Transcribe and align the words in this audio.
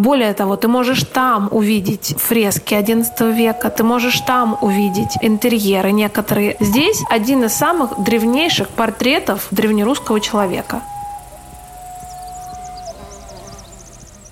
Более 0.00 0.32
того, 0.32 0.56
ты 0.56 0.66
можешь 0.66 1.02
там 1.02 1.48
увидеть 1.50 2.14
фрески 2.16 2.72
XI 2.72 3.34
века, 3.34 3.68
ты 3.68 3.84
можешь 3.84 4.18
там 4.20 4.56
увидеть 4.62 5.18
интерьеры 5.20 5.92
некоторые. 5.92 6.56
Здесь 6.58 7.02
один 7.10 7.44
из 7.44 7.52
самых 7.52 8.02
древнейших 8.02 8.70
портретов 8.70 9.48
древнерусского 9.50 10.18
человека. 10.18 10.80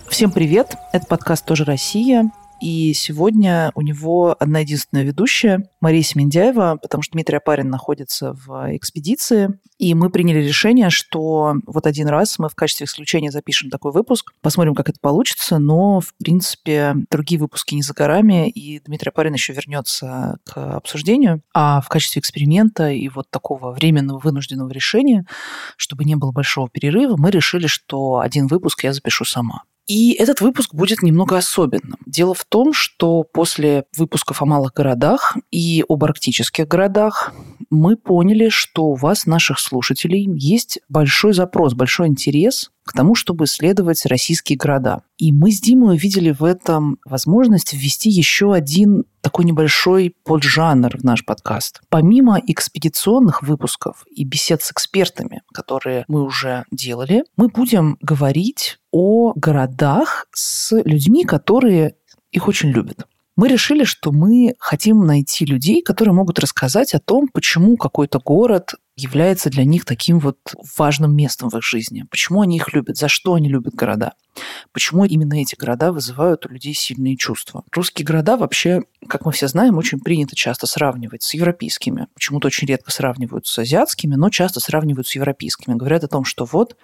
Всем 0.09 0.31
привет! 0.31 0.75
Это 0.93 1.05
подкаст 1.05 1.45
«Тоже 1.45 1.65
Россия». 1.65 2.31
И 2.61 2.93
сегодня 2.93 3.71
у 3.75 3.83
него 3.83 4.37
одна 4.39 4.61
единственная 4.61 5.05
ведущая, 5.05 5.69
Мария 5.81 6.03
Семендяева, 6.03 6.79
потому 6.83 7.03
что 7.03 7.13
Дмитрий 7.13 7.37
Апарин 7.37 7.71
находится 7.71 8.33
в 8.33 8.77
экспедиции. 8.77 9.59
И 9.79 9.95
мы 9.95 10.11
приняли 10.11 10.45
решение, 10.45 10.91
что 10.91 11.55
вот 11.67 11.87
один 11.87 12.09
раз 12.09 12.39
мы 12.39 12.49
в 12.49 12.57
качестве 12.57 12.87
исключения 12.87 13.31
запишем 13.31 13.71
такой 13.71 13.93
выпуск, 13.93 14.33
посмотрим, 14.43 14.75
как 14.75 14.89
это 14.89 14.99
получится, 15.01 15.59
но, 15.59 16.01
в 16.01 16.15
принципе, 16.19 16.95
другие 17.11 17.41
выпуски 17.41 17.75
не 17.75 17.83
за 17.83 17.95
горами, 17.95 18.51
и 18.51 18.81
Дмитрий 18.81 19.11
Апарин 19.11 19.35
еще 19.35 19.53
вернется 19.53 20.39
к 20.45 20.77
обсуждению. 20.77 21.43
А 21.55 21.81
в 21.81 21.89
качестве 21.89 22.21
эксперимента 22.21 22.91
и 22.91 23.09
вот 23.09 23.31
такого 23.31 23.71
временного 23.71 24.19
вынужденного 24.19 24.71
решения, 24.71 25.27
чтобы 25.77 26.05
не 26.05 26.17
было 26.17 26.33
большого 26.33 26.69
перерыва, 26.69 27.17
мы 27.17 27.31
решили, 27.31 27.69
что 27.69 28.19
один 28.19 28.49
выпуск 28.49 28.83
я 28.83 28.93
запишу 28.93 29.25
сама. 29.25 29.63
И 29.89 30.13
этот 30.13 30.43
выпуск 30.43 30.75
будет 30.75 31.03
немного 31.03 31.37
особенным. 31.39 31.99
Дело 32.05 32.35
в 32.35 32.45
том, 32.45 32.75
что 32.75 33.23
после 33.25 33.85
выпусков 33.97 34.43
о 34.43 34.45
малых 34.45 34.75
городах 34.75 35.37
и 35.51 35.83
об 35.89 36.05
арктических 36.05 36.69
городах 36.69 37.33
мы 37.71 37.97
поняли, 37.97 38.49
что 38.49 38.87
у 38.87 38.95
вас, 38.95 39.27
наших 39.27 39.59
слушателей, 39.59 40.27
есть 40.35 40.81
большой 40.89 41.33
запрос, 41.33 41.75
большой 41.75 42.09
интерес 42.09 42.71
к 42.85 42.93
тому, 42.95 43.15
чтобы 43.15 43.45
исследовать 43.45 44.07
российские 44.07 44.57
города. 44.57 45.03
И 45.19 45.33
мы 45.33 45.53
с 45.53 45.61
Димой 45.61 45.97
увидели 45.97 46.31
в 46.31 46.43
этом 46.43 46.99
возможность 47.05 47.75
ввести 47.75 48.09
еще 48.09 48.55
один 48.55 49.05
такой 49.21 49.45
небольшой 49.45 50.15
поджанр 50.25 50.97
в 50.97 51.05
наш 51.05 51.25
подкаст. 51.25 51.83
Помимо 51.91 52.41
экспедиционных 52.47 53.43
выпусков 53.43 54.07
и 54.11 54.25
бесед 54.25 54.63
с 54.63 54.73
экспертами, 54.73 55.43
которые 55.53 56.05
мы 56.09 56.23
уже 56.23 56.65
делали, 56.71 57.25
мы 57.37 57.49
будем 57.49 57.99
говорить 58.01 58.79
о 58.91 59.35
городах 59.35 60.27
с 60.33 60.75
людьми, 60.85 61.25
которые 61.25 61.97
их 62.31 62.49
очень 62.49 62.71
любят 62.71 63.07
мы 63.39 63.47
решили, 63.47 63.85
что 63.85 64.11
мы 64.11 64.57
хотим 64.59 65.07
найти 65.07 65.45
людей, 65.45 65.81
которые 65.81 66.13
могут 66.13 66.41
рассказать 66.41 66.93
о 66.95 66.99
том, 66.99 67.29
почему 67.33 67.77
какой-то 67.77 68.19
город 68.19 68.75
является 68.97 69.49
для 69.49 69.65
них 69.65 69.85
таким 69.85 70.19
вот 70.19 70.39
важным 70.77 71.15
местом 71.15 71.49
в 71.49 71.57
их 71.57 71.63
жизни. 71.63 72.05
Почему 72.11 72.43
они 72.43 72.57
их 72.57 72.73
любят, 72.73 72.97
за 72.97 73.07
что 73.07 73.35
они 73.35 73.49
любят 73.49 73.77
города. 73.77 74.15
Почему 74.73 75.05
именно 75.05 75.35
эти 75.35 75.55
города 75.57 75.93
вызывают 75.93 76.47
у 76.47 76.51
людей 76.51 76.75
сильные 76.75 77.17
чувства. 77.17 77.65
Русские 77.73 78.07
города 78.07 78.37
вообще, 78.37 78.83
как 79.09 79.25
мы 79.25 79.33
все 79.33 79.49
знаем, 79.49 79.77
очень 79.79 80.01
принято 80.01 80.37
часто 80.37 80.67
сравнивать 80.67 81.23
с 81.23 81.35
европейскими. 81.35 82.07
Почему-то 82.15 82.49
очень 82.49 82.67
редко 82.67 82.91
сравнивают 82.91 83.47
с 83.47 83.59
азиатскими, 83.59 84.15
но 84.15 84.31
часто 84.31 84.61
сравнивают 84.61 85.07
с 85.07 85.15
европейскими. 85.15 85.75
Говорят 85.75 86.05
о 86.05 86.09
том, 86.09 86.25
что 86.25 86.45
вот 86.45 86.77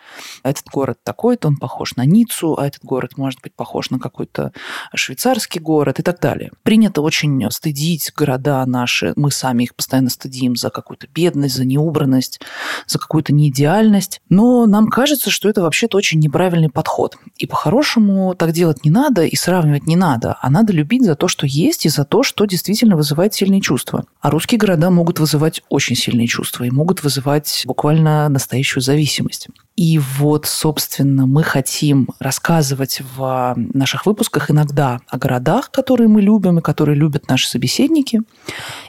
этот 0.43 0.67
город 0.67 0.99
такой-то, 1.03 1.49
он 1.49 1.57
похож 1.57 1.97
на 1.97 2.05
Ниццу, 2.05 2.59
а 2.59 2.67
этот 2.67 2.85
город 2.85 3.17
может 3.17 3.41
быть 3.43 3.55
похож 3.55 3.91
на 3.91 3.99
какой-то 3.99 4.53
швейцарский 4.95 5.61
город 5.61 6.01
и 6.01 6.03
так 6.03 6.21
далее. 6.21 6.51
Принято 6.63 7.03
очень 7.03 7.51
стыдить 7.51 8.13
города 8.15 8.65
наши. 8.67 9.13
Мы 9.17 9.31
сами 9.31 9.65
их 9.65 9.75
постоянно 9.75 10.11
стыдим 10.11 10.57
за 10.57 10.71
какую-то 10.71 11.07
бедность, 11.07 11.55
за 11.55 11.65
неубранность 11.65 12.41
за 12.87 12.99
какую-то 12.99 13.33
неидеальность. 13.33 14.21
Но 14.29 14.67
нам 14.67 14.89
кажется, 14.89 15.31
что 15.31 15.49
это 15.49 15.63
вообще-то 15.63 15.97
очень 15.97 16.21
неправильный 16.21 16.71
подход. 16.71 17.17
И 17.37 17.44
по-хорошему 17.47 18.35
так 18.35 18.53
делать 18.53 18.85
не 18.85 18.91
надо 18.91 19.25
и 19.25 19.37
сравнивать 19.37 19.87
не 19.87 19.97
надо, 19.97 20.37
а 20.41 20.51
надо 20.51 20.73
любить 20.73 21.05
за 21.05 21.17
то, 21.17 21.29
что 21.29 21.47
есть, 21.47 21.87
и 21.87 21.89
за 21.89 22.05
то, 22.05 22.23
что 22.23 22.45
действительно 22.45 22.97
вызывает 22.97 23.35
сильные 23.35 23.61
чувства. 23.61 24.05
А 24.21 24.31
русские 24.31 24.59
города 24.59 24.91
могут 24.91 25.21
вызывать 25.21 25.63
очень 25.69 25.97
сильные 25.97 26.27
чувства 26.27 26.65
и 26.65 26.71
могут 26.71 27.03
вызывать 27.03 27.63
буквально 27.67 28.29
настоящую 28.29 28.83
зависимость. 28.83 29.49
И 29.77 29.99
вот, 29.99 30.47
собственно, 30.47 31.27
мы 31.27 31.43
хотим 31.43 32.09
рассказывать 32.21 33.01
в 33.17 33.55
наших 33.57 34.07
выпусках 34.07 34.51
иногда 34.51 35.01
о 35.09 35.19
городах, 35.19 35.73
которые 35.73 36.07
мы 36.07 36.23
любим 36.23 36.59
и 36.59 36.63
которые 36.63 36.97
любят 36.97 37.29
наши 37.29 37.49
собеседники. 37.49 38.21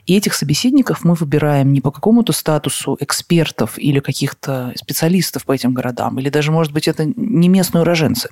И 0.05 0.15
этих 0.15 0.35
собеседников 0.35 1.03
мы 1.03 1.15
выбираем 1.15 1.73
не 1.73 1.81
по 1.81 1.89
какому-то 1.89 2.33
статусу 2.33 2.97
экспертов 2.99 3.79
или 3.79 3.99
каких-то 3.99 4.73
специалистов 4.75 5.45
по 5.45 5.53
этим 5.53 5.73
городам, 5.73 6.19
или 6.19 6.29
даже, 6.29 6.51
может 6.51 6.71
быть, 6.71 6.87
это 6.87 7.05
не 7.05 7.49
местные 7.49 7.81
уроженцы. 7.81 8.29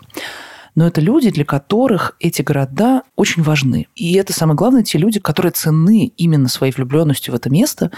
Но 0.76 0.86
это 0.86 1.02
люди, 1.02 1.32
для 1.32 1.46
которых 1.46 2.16
эти 2.20 2.44
города 2.44 3.04
очень 3.16 3.42
важны. 3.42 3.88
И 3.96 4.14
это, 4.14 4.32
самое 4.34 4.56
главное, 4.56 4.84
те 4.84 5.00
люди, 5.00 5.20
которые 5.20 5.52
ценны 5.52 6.12
именно 6.18 6.50
своей 6.50 6.74
влюбленностью 6.74 7.34
в 7.34 7.36
это 7.36 7.50
место 7.50 7.92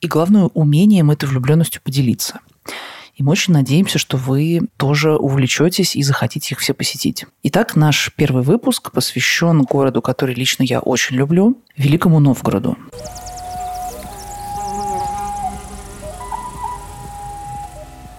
и, 0.00 0.08
главное, 0.08 0.44
умением 0.44 1.10
этой 1.12 1.28
влюбленностью 1.28 1.82
поделиться. 1.82 2.40
И 3.16 3.22
мы 3.22 3.32
очень 3.32 3.54
надеемся, 3.54 3.98
что 3.98 4.18
вы 4.18 4.60
тоже 4.76 5.16
увлечетесь 5.16 5.96
и 5.96 6.02
захотите 6.02 6.54
их 6.54 6.60
все 6.60 6.74
посетить. 6.74 7.24
Итак, 7.44 7.74
наш 7.74 8.12
первый 8.14 8.42
выпуск 8.42 8.92
посвящен 8.92 9.62
городу, 9.62 10.02
который 10.02 10.34
лично 10.34 10.62
я 10.64 10.80
очень 10.80 11.16
люблю, 11.16 11.62
Великому 11.78 12.20
Новгороду. 12.20 12.76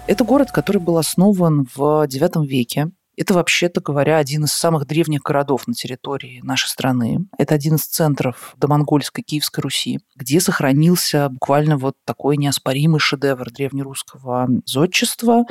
Это 0.08 0.24
город, 0.24 0.52
который 0.52 0.82
был 0.82 0.98
основан 0.98 1.68
в 1.76 2.08
IX 2.08 2.48
веке 2.48 2.90
это, 3.18 3.34
вообще-то 3.34 3.82
говоря, 3.82 4.18
один 4.18 4.46
из 4.46 4.54
самых 4.54 4.86
древних 4.86 5.22
городов 5.22 5.68
на 5.68 5.74
территории 5.74 6.40
нашей 6.44 6.68
страны. 6.68 7.28
Это 7.38 7.56
один 7.56 7.76
из 7.76 7.86
центров 7.86 8.54
домонгольской 8.58 9.24
Киевской 9.24 9.62
Руси, 9.62 10.00
где 10.16 10.40
сохранился 10.40 11.30
буквально 11.30 11.78
вот 11.78 11.96
такой 12.06 12.38
неоспоримый 12.38 13.00
шедевр 13.00 13.52
древнерусского 13.52 14.48
зодчества 14.66 15.46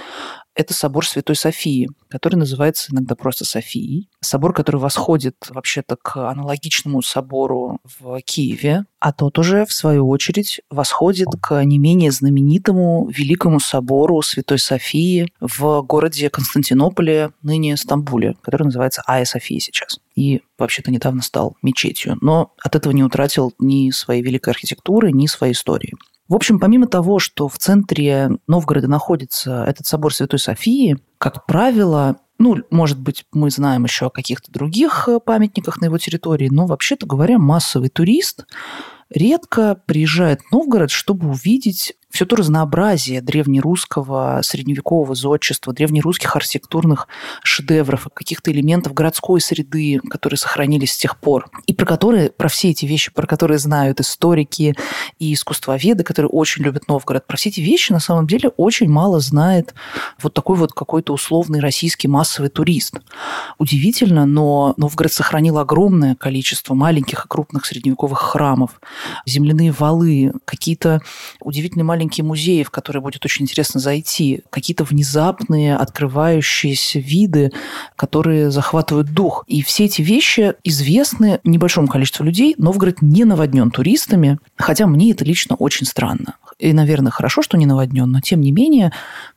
это 0.56 0.72
собор 0.72 1.06
Святой 1.06 1.36
Софии, 1.36 1.88
который 2.08 2.36
называется 2.36 2.92
иногда 2.92 3.14
просто 3.14 3.44
Софией. 3.44 4.08
Собор, 4.20 4.54
который 4.54 4.80
восходит 4.80 5.36
вообще-то 5.50 5.96
к 5.96 6.30
аналогичному 6.30 7.02
собору 7.02 7.78
в 7.84 8.18
Киеве, 8.22 8.86
а 8.98 9.12
тот 9.12 9.38
уже, 9.38 9.66
в 9.66 9.72
свою 9.72 10.08
очередь, 10.08 10.62
восходит 10.70 11.28
к 11.40 11.62
не 11.62 11.78
менее 11.78 12.10
знаменитому 12.10 13.06
Великому 13.08 13.60
собору 13.60 14.22
Святой 14.22 14.58
Софии 14.58 15.30
в 15.40 15.82
городе 15.82 16.30
Константинополе, 16.30 17.32
ныне 17.42 17.76
Стамбуле, 17.76 18.34
который 18.40 18.64
называется 18.64 19.02
Айя 19.06 19.26
София 19.26 19.60
сейчас. 19.60 20.00
И 20.14 20.40
вообще-то 20.58 20.90
недавно 20.90 21.20
стал 21.20 21.56
мечетью, 21.62 22.16
но 22.22 22.52
от 22.62 22.74
этого 22.74 22.94
не 22.94 23.04
утратил 23.04 23.52
ни 23.58 23.90
своей 23.90 24.22
великой 24.22 24.54
архитектуры, 24.54 25.12
ни 25.12 25.26
своей 25.26 25.52
истории. 25.52 25.92
В 26.28 26.34
общем, 26.34 26.58
помимо 26.58 26.86
того, 26.86 27.18
что 27.18 27.48
в 27.48 27.56
центре 27.58 28.30
Новгорода 28.48 28.88
находится 28.88 29.64
этот 29.64 29.86
собор 29.86 30.12
Святой 30.12 30.40
Софии, 30.40 30.98
как 31.18 31.46
правило, 31.46 32.16
ну, 32.38 32.56
может 32.70 32.98
быть, 32.98 33.24
мы 33.32 33.50
знаем 33.50 33.84
еще 33.84 34.06
о 34.06 34.10
каких-то 34.10 34.50
других 34.50 35.08
э, 35.08 35.20
памятниках 35.20 35.80
на 35.80 35.86
его 35.86 35.98
территории, 35.98 36.48
но, 36.50 36.66
вообще-то 36.66 37.06
говоря, 37.06 37.38
массовый 37.38 37.88
турист 37.88 38.44
редко 39.10 39.80
приезжает 39.86 40.40
в 40.42 40.52
Новгород, 40.52 40.90
чтобы 40.90 41.28
увидеть 41.28 41.94
все 42.16 42.24
то 42.24 42.36
разнообразие 42.36 43.20
древнерусского 43.20 44.40
средневекового 44.42 45.14
зодчества, 45.14 45.74
древнерусских 45.74 46.34
архитектурных 46.34 47.08
шедевров, 47.42 48.08
каких-то 48.14 48.50
элементов 48.52 48.94
городской 48.94 49.38
среды, 49.40 50.00
которые 50.08 50.38
сохранились 50.38 50.92
с 50.92 50.96
тех 50.96 51.18
пор, 51.18 51.50
и 51.66 51.74
про 51.74 51.84
которые, 51.84 52.30
про 52.30 52.48
все 52.48 52.70
эти 52.70 52.86
вещи, 52.86 53.12
про 53.12 53.26
которые 53.26 53.58
знают 53.58 54.00
историки 54.00 54.74
и 55.18 55.34
искусствоведы, 55.34 56.04
которые 56.04 56.30
очень 56.30 56.62
любят 56.62 56.88
Новгород, 56.88 57.26
про 57.26 57.36
все 57.36 57.50
эти 57.50 57.60
вещи 57.60 57.92
на 57.92 58.00
самом 58.00 58.26
деле 58.26 58.48
очень 58.56 58.88
мало 58.88 59.20
знает 59.20 59.74
вот 60.22 60.32
такой 60.32 60.56
вот 60.56 60.72
какой-то 60.72 61.12
условный 61.12 61.60
российский 61.60 62.08
массовый 62.08 62.48
турист. 62.48 62.94
Удивительно, 63.58 64.24
но 64.24 64.72
Новгород 64.78 65.12
сохранил 65.12 65.58
огромное 65.58 66.14
количество 66.14 66.72
маленьких 66.72 67.26
и 67.26 67.28
крупных 67.28 67.66
средневековых 67.66 68.20
храмов, 68.20 68.80
земляные 69.26 69.72
валы, 69.72 70.32
какие-то 70.44 71.02
удивительные 71.40 71.84
маленькие 71.84 72.24
музеи, 72.24 72.62
в 72.62 72.70
которые 72.70 73.02
будет 73.02 73.24
очень 73.24 73.44
интересно 73.44 73.80
зайти, 73.80 74.42
какие-то 74.50 74.84
внезапные 74.84 75.76
открывающиеся 75.76 76.98
виды, 76.98 77.52
которые 77.96 78.50
захватывают 78.50 79.12
дух. 79.12 79.44
И 79.46 79.62
все 79.62 79.84
эти 79.84 80.02
вещи 80.02 80.54
известны 80.64 81.40
небольшому 81.44 81.88
количеству 81.88 82.24
людей. 82.24 82.54
Новгород 82.58 83.02
не 83.02 83.24
наводнен 83.24 83.70
туристами, 83.70 84.38
хотя 84.56 84.86
мне 84.86 85.10
это 85.10 85.24
лично 85.24 85.56
очень 85.56 85.86
странно. 85.86 86.36
И, 86.58 86.72
наверное, 86.72 87.12
хорошо, 87.12 87.42
что 87.42 87.58
не 87.58 87.66
наводнен, 87.66 88.10
но 88.10 88.20
тем 88.20 88.40
не 88.40 88.50
менее 88.50 88.90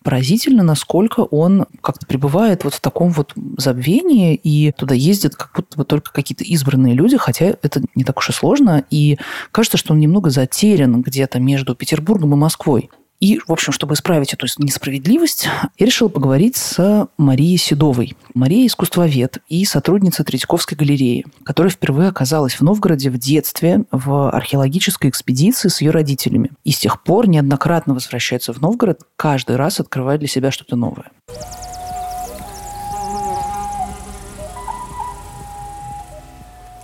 поразительно, 0.04 0.64
насколько 0.64 1.20
он 1.20 1.66
как-то 1.82 2.06
пребывает 2.06 2.64
вот 2.64 2.76
в 2.76 2.80
таком 2.80 3.10
вот 3.12 3.34
забвении, 3.58 4.36
и 4.36 4.72
туда 4.72 4.96
ездят 4.96 5.36
как 5.36 5.52
будто 5.54 5.78
бы 5.78 5.84
только 5.84 6.14
какие-то 6.14 6.46
избранные 6.46 6.94
люди, 6.94 7.18
хотя 7.18 7.48
это 7.62 7.82
не 7.96 8.06
так 8.06 8.18
уж 8.20 8.30
и 8.30 8.32
сложно, 8.34 8.86
и 8.90 9.18
кажется, 9.52 9.78
что 9.78 9.94
он 9.94 10.00
немного 10.00 10.30
затерян 10.30 11.02
где-то 11.02 11.40
между 11.40 11.76
Петербургом 11.76 12.34
и 12.34 12.38
Москвой. 12.38 12.90
И, 13.20 13.38
в 13.46 13.52
общем, 13.52 13.74
чтобы 13.74 13.96
исправить 13.96 14.34
эту 14.34 14.48
несправедливость, 14.60 15.50
я 15.78 15.86
решила 15.86 16.08
поговорить 16.08 16.56
с 16.56 17.10
Марией 17.18 17.58
Седовой. 17.58 18.16
Мария– 18.34 18.66
искусствовед 18.68 19.40
и 19.50 19.66
сотрудница 19.66 20.24
Третьяковской 20.24 20.76
галереи, 20.76 21.26
которая 21.44 21.70
впервые 21.70 22.10
оказалась 22.10 22.54
в 22.54 22.62
Новгороде 22.62 23.10
в 23.10 23.18
детстве 23.18 23.84
в 23.92 24.32
археологической 24.32 25.10
экспедиции 25.10 25.68
с 25.68 25.82
ее 25.82 25.92
родителями. 25.92 26.52
И 26.64 26.72
с 26.72 26.80
тех 26.80 27.04
пор 27.04 27.28
неоднократно 27.28 27.94
возвращается 27.94 28.54
в 28.54 28.62
Новгород, 28.62 29.02
каждый 29.18 29.58
раз 29.58 29.82
открывая 29.82 30.18
для 30.18 30.30
себя 30.30 30.50
что-то 30.50 30.78
новое. 30.78 31.12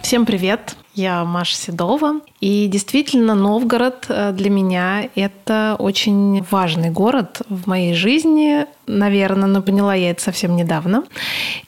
Всем 0.01 0.25
привет! 0.25 0.75
Я 0.95 1.25
Маша 1.25 1.57
Седова. 1.57 2.21
И 2.39 2.68
действительно, 2.68 3.36
Новгород 3.36 4.06
э, 4.07 4.31
для 4.31 4.50
меня– 4.50 5.09
это 5.15 5.75
очень 5.77 6.42
важный 6.50 6.89
город 6.89 7.42
в 7.50 7.68
моей 7.68 7.94
жизни, 7.94 8.65
наверное, 8.88 9.50
но 9.50 9.62
поняла 9.62 9.94
я 9.94 10.12
это 10.12 10.21
совсем 10.21 10.56
недавно. 10.56 11.03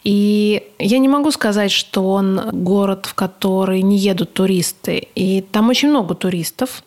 И 0.06 0.64
я 0.80 0.98
не 1.00 1.10
могу 1.10 1.32
сказать, 1.32 1.72
что 1.72 2.10
он 2.10 2.40
город, 2.54 3.06
в 3.06 3.16
который 3.16 3.82
не 3.82 3.98
едут 3.98 4.34
туристы. 4.34 5.08
И 5.16 5.42
там 5.42 5.68
очень 5.68 5.90
много 5.90 6.16
туристов. 6.16 6.82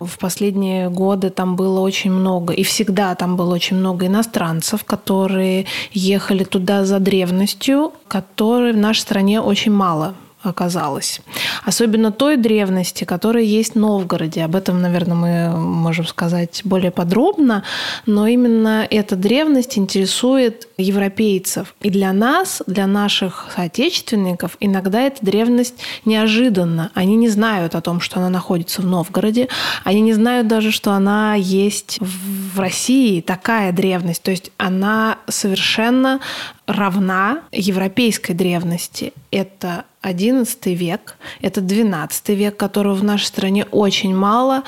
В 0.00 0.18
последние 0.18 0.88
годы 0.88 1.28
там 1.28 1.56
было 1.56 1.80
очень 1.80 2.10
много, 2.10 2.54
и 2.54 2.62
всегда 2.62 3.14
там 3.16 3.36
было 3.36 3.52
очень 3.52 3.76
много 3.76 4.06
иностранцев, 4.06 4.84
которые 4.84 5.66
ехали 5.92 6.44
туда 6.44 6.86
за 6.86 7.00
древностью, 7.00 7.92
которой 8.08 8.72
в 8.72 8.78
нашей 8.78 9.00
стране 9.00 9.42
очень 9.42 9.72
мало 9.72 10.14
оказалось. 10.42 11.20
Особенно 11.64 12.12
той 12.12 12.36
древности, 12.36 13.04
которая 13.04 13.44
есть 13.44 13.74
в 13.74 13.78
Новгороде. 13.78 14.44
Об 14.44 14.56
этом, 14.56 14.80
наверное, 14.80 15.14
мы 15.50 15.56
можем 15.56 16.06
сказать 16.06 16.62
более 16.64 16.90
подробно, 16.90 17.64
но 18.06 18.26
именно 18.26 18.86
эта 18.90 19.16
древность 19.16 19.78
интересует 19.78 20.68
европейцев. 20.76 21.74
И 21.80 21.90
для 21.90 22.12
нас, 22.12 22.62
для 22.66 22.86
наших 22.86 23.48
соотечественников, 23.54 24.56
иногда 24.60 25.02
эта 25.02 25.24
древность 25.24 25.76
неожиданна. 26.04 26.90
Они 26.94 27.16
не 27.16 27.28
знают 27.28 27.74
о 27.74 27.80
том, 27.80 28.00
что 28.00 28.18
она 28.18 28.28
находится 28.28 28.82
в 28.82 28.86
Новгороде. 28.86 29.48
Они 29.84 30.00
не 30.00 30.12
знают 30.12 30.48
даже, 30.48 30.72
что 30.72 30.92
она 30.92 31.34
есть 31.34 31.98
в 32.00 32.58
России, 32.58 33.20
такая 33.20 33.72
древность. 33.72 34.22
То 34.22 34.30
есть 34.30 34.50
она 34.56 35.18
совершенно 35.28 36.20
равна 36.66 37.40
европейской 37.52 38.32
древности. 38.32 39.12
Это 39.30 39.84
XI 40.02 40.74
век, 40.74 41.16
это 41.40 41.60
XII 41.60 42.34
век, 42.34 42.56
которого 42.56 42.94
в 42.94 43.04
нашей 43.04 43.26
стране 43.26 43.66
очень 43.70 44.14
мало, 44.14 44.62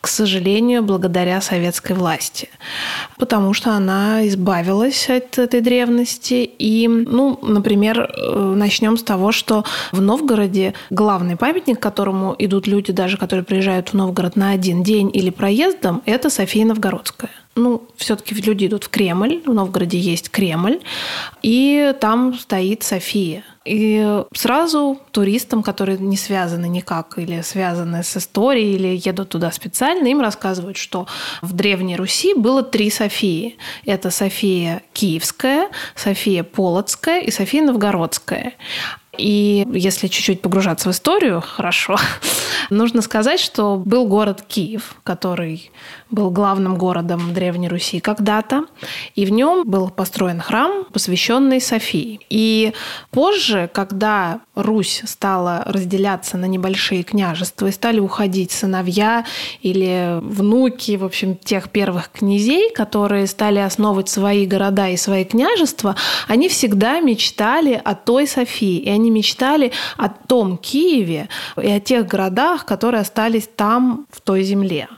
к 0.00 0.08
сожалению, 0.08 0.82
благодаря 0.82 1.40
советской 1.40 1.92
власти. 1.92 2.48
Потому 3.18 3.52
что 3.52 3.72
она 3.72 4.26
избавилась 4.28 5.08
от 5.10 5.38
этой 5.38 5.60
древности. 5.60 6.50
И, 6.58 6.88
ну, 6.88 7.38
например, 7.42 8.00
э, 8.00 8.54
начнем 8.56 8.96
с 8.96 9.02
того, 9.02 9.32
что 9.32 9.64
в 9.92 10.00
Новгороде 10.00 10.74
главный 10.90 11.36
памятник, 11.36 11.78
к 11.78 11.82
которому 11.82 12.34
идут 12.38 12.66
люди, 12.66 12.92
даже 12.92 13.16
которые 13.16 13.44
приезжают 13.44 13.90
в 13.90 13.94
Новгород 13.94 14.36
на 14.36 14.50
один 14.50 14.82
день 14.82 15.10
или 15.12 15.30
проездом, 15.30 16.02
это 16.06 16.30
София 16.30 16.64
Новгородская 16.64 17.30
ну, 17.58 17.82
все-таки 17.96 18.34
люди 18.34 18.66
идут 18.66 18.84
в 18.84 18.88
Кремль, 18.88 19.42
в 19.44 19.52
Новгороде 19.52 19.98
есть 19.98 20.30
Кремль, 20.30 20.80
и 21.42 21.94
там 22.00 22.34
стоит 22.34 22.82
София. 22.82 23.44
И 23.64 24.22
сразу 24.32 24.98
туристам, 25.10 25.62
которые 25.62 25.98
не 25.98 26.16
связаны 26.16 26.68
никак 26.68 27.18
или 27.18 27.42
связаны 27.42 28.02
с 28.02 28.16
историей, 28.16 28.76
или 28.76 29.00
едут 29.04 29.30
туда 29.30 29.50
специально, 29.50 30.06
им 30.06 30.20
рассказывают, 30.20 30.78
что 30.78 31.06
в 31.42 31.52
Древней 31.52 31.96
Руси 31.96 32.32
было 32.34 32.62
три 32.62 32.90
Софии. 32.90 33.58
Это 33.84 34.10
София 34.10 34.82
Киевская, 34.94 35.68
София 35.94 36.44
Полоцкая 36.44 37.20
и 37.20 37.30
София 37.30 37.62
Новгородская. 37.62 38.54
И 39.18 39.66
если 39.72 40.06
чуть-чуть 40.06 40.40
погружаться 40.40 40.88
в 40.88 40.92
историю, 40.92 41.40
хорошо, 41.46 41.96
нужно 42.70 43.02
сказать, 43.02 43.40
что 43.40 43.76
был 43.76 44.06
город 44.06 44.42
Киев, 44.46 44.96
который 45.02 45.70
был 46.10 46.30
главным 46.30 46.76
городом 46.76 47.34
Древней 47.34 47.68
Руси 47.68 48.00
когда-то, 48.00 48.64
и 49.14 49.26
в 49.26 49.30
нем 49.30 49.68
был 49.68 49.90
построен 49.90 50.40
храм, 50.40 50.84
посвященный 50.92 51.60
Софии. 51.60 52.20
И 52.30 52.72
позже, 53.10 53.68
когда 53.72 54.40
Русь 54.54 55.02
стала 55.04 55.62
разделяться 55.66 56.36
на 56.36 56.46
небольшие 56.46 57.02
княжества 57.02 57.66
и 57.66 57.72
стали 57.72 58.00
уходить 58.00 58.50
сыновья 58.52 59.24
или 59.60 60.18
внуки, 60.22 60.96
в 60.96 61.04
общем, 61.04 61.36
тех 61.36 61.70
первых 61.70 62.10
князей, 62.10 62.72
которые 62.72 63.26
стали 63.26 63.58
основывать 63.58 64.08
свои 64.08 64.46
города 64.46 64.88
и 64.88 64.96
свои 64.96 65.24
княжества, 65.24 65.94
они 66.26 66.48
всегда 66.48 67.00
мечтали 67.00 67.80
о 67.84 67.94
той 67.94 68.26
Софии, 68.26 68.78
и 68.78 68.88
они 68.88 69.10
мечтали 69.10 69.72
о 69.96 70.08
том 70.08 70.56
Киеве 70.56 71.28
и 71.60 71.68
о 71.68 71.80
тех 71.80 72.06
городах, 72.06 72.64
которые 72.64 73.02
остались 73.02 73.48
там, 73.54 74.06
в 74.10 74.20
той 74.20 74.42
земле. 74.42 74.88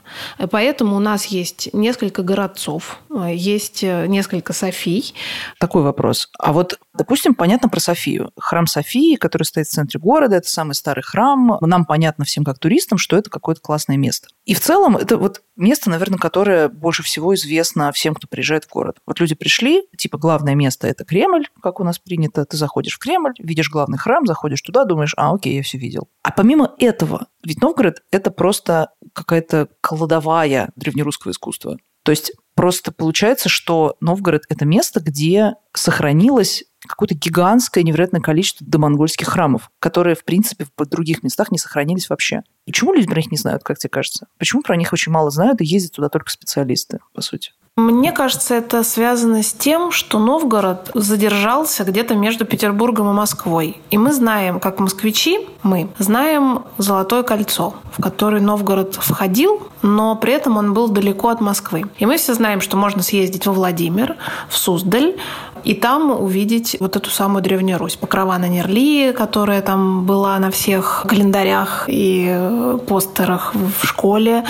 Поэтому 0.50 0.99
нас 1.00 1.26
есть 1.26 1.72
несколько 1.72 2.22
городцов, 2.22 2.98
есть 3.28 3.82
э, 3.82 4.06
несколько 4.06 4.52
Софий. 4.52 5.14
Такой 5.58 5.82
вопрос. 5.82 6.28
А 6.38 6.52
вот, 6.52 6.78
допустим, 6.94 7.34
понятно 7.34 7.68
про 7.68 7.80
Софию. 7.80 8.30
Храм 8.38 8.66
Софии, 8.66 9.16
который 9.16 9.44
стоит 9.44 9.66
в 9.66 9.70
центре 9.70 9.98
города, 10.00 10.36
это 10.36 10.48
самый 10.48 10.74
старый 10.74 11.02
храм. 11.02 11.58
Нам 11.60 11.84
понятно 11.84 12.24
всем 12.24 12.44
как 12.44 12.58
туристам, 12.58 12.98
что 12.98 13.16
это 13.16 13.30
какое-то 13.30 13.60
классное 13.60 13.96
место. 13.96 14.28
И 14.44 14.54
в 14.54 14.60
целом 14.60 14.96
это 14.96 15.16
вот 15.16 15.42
место, 15.56 15.90
наверное, 15.90 16.18
которое 16.18 16.68
больше 16.68 17.02
всего 17.02 17.34
известно 17.34 17.92
всем, 17.92 18.14
кто 18.14 18.26
приезжает 18.26 18.64
в 18.64 18.70
город. 18.70 18.96
Вот 19.06 19.20
люди 19.20 19.34
пришли, 19.34 19.82
типа 19.96 20.18
главное 20.18 20.54
место– 20.54 20.86
это 20.88 21.04
Кремль, 21.04 21.46
как 21.62 21.80
у 21.80 21.84
нас 21.84 21.98
принято. 21.98 22.44
Ты 22.44 22.56
заходишь 22.56 22.94
в 22.94 22.98
Кремль, 22.98 23.34
видишь 23.38 23.70
главный 23.70 23.98
храм, 23.98 24.26
заходишь 24.26 24.62
туда, 24.62 24.84
думаешь, 24.84 25.14
а, 25.16 25.32
окей, 25.32 25.56
я 25.56 25.62
все 25.62 25.78
видел. 25.78 26.08
А 26.22 26.32
помимо 26.32 26.74
этого, 26.78 27.26
ведь 27.44 27.60
Новгород– 27.62 28.02
это 28.10 28.30
просто 28.30 28.90
какая-то 29.12 29.68
кладовая 29.80 30.70
древнерусского 30.90 31.32
искусства. 31.32 31.78
То 32.02 32.12
есть 32.12 32.32
просто 32.54 32.92
получается, 32.92 33.48
что 33.48 33.96
Новгород– 34.00 34.42
это 34.48 34.64
место, 34.64 35.00
где 35.00 35.54
сохранилось 35.74 36.64
какое-то 36.86 37.14
гигантское 37.14 37.84
невероятное 37.84 38.20
количество 38.22 38.66
домонгольских 38.66 39.28
храмов, 39.28 39.70
которые, 39.78 40.16
в 40.16 40.24
принципе, 40.24 40.66
в 40.76 40.86
других 40.86 41.22
местах 41.22 41.50
не 41.50 41.58
сохранились 41.58 42.08
вообще. 42.08 42.42
Почему 42.64 42.94
люди 42.94 43.06
про 43.06 43.18
них 43.18 43.30
не 43.30 43.36
знают, 43.36 43.62
как 43.62 43.78
тебе 43.78 43.90
кажется? 43.90 44.28
Почему 44.38 44.62
про 44.62 44.76
них 44.76 44.92
очень 44.92 45.12
мало 45.12 45.30
знают 45.30 45.60
и 45.60 45.66
ездят 45.66 45.92
туда 45.92 46.08
только 46.08 46.30
специалисты, 46.30 47.00
по 47.12 47.20
сути? 47.20 47.52
Мне 47.80 48.12
кажется, 48.12 48.54
это 48.54 48.82
связано 48.84 49.42
с 49.42 49.52
тем, 49.52 49.90
что 49.90 50.18
Новгород 50.18 50.90
задержался 50.94 51.84
где-то 51.84 52.14
между 52.14 52.44
Петербургом 52.44 53.10
и 53.10 53.14
Москвой. 53.14 53.80
И 53.90 53.96
мы 53.96 54.12
знаем, 54.12 54.60
как 54.60 54.78
москвичи, 54.80 55.40
мы 55.62 55.88
знаем 55.98 56.64
Золотое 56.76 57.22
кольцо, 57.22 57.74
в 57.96 58.02
которое 58.02 58.42
Новгород 58.42 58.94
входил, 58.94 59.62
но 59.82 60.14
при 60.14 60.34
этом 60.34 60.58
он 60.58 60.74
был 60.74 60.88
далеко 60.88 61.28
от 61.28 61.40
Москвы. 61.40 61.84
И 61.98 62.06
мы 62.06 62.18
все 62.18 62.34
знаем, 62.34 62.60
что 62.60 62.76
можно 62.76 63.02
съездить 63.02 63.46
во 63.46 63.52
Владимир, 63.52 64.16
в 64.48 64.56
Суздаль, 64.58 65.16
и 65.64 65.74
там 65.74 66.10
увидеть 66.10 66.76
вот 66.80 66.96
эту 66.96 67.10
самую 67.10 67.42
Древнюю 67.42 67.78
Русь. 67.78 67.96
Покрова 67.96 68.38
на 68.38 68.48
Нерли, 68.48 69.12
которая 69.12 69.62
там 69.62 70.06
была 70.06 70.38
на 70.38 70.50
всех 70.50 71.04
календарях 71.06 71.84
и 71.88 72.78
постерах 72.86 73.52
в 73.54 73.86
школе. 73.86 74.44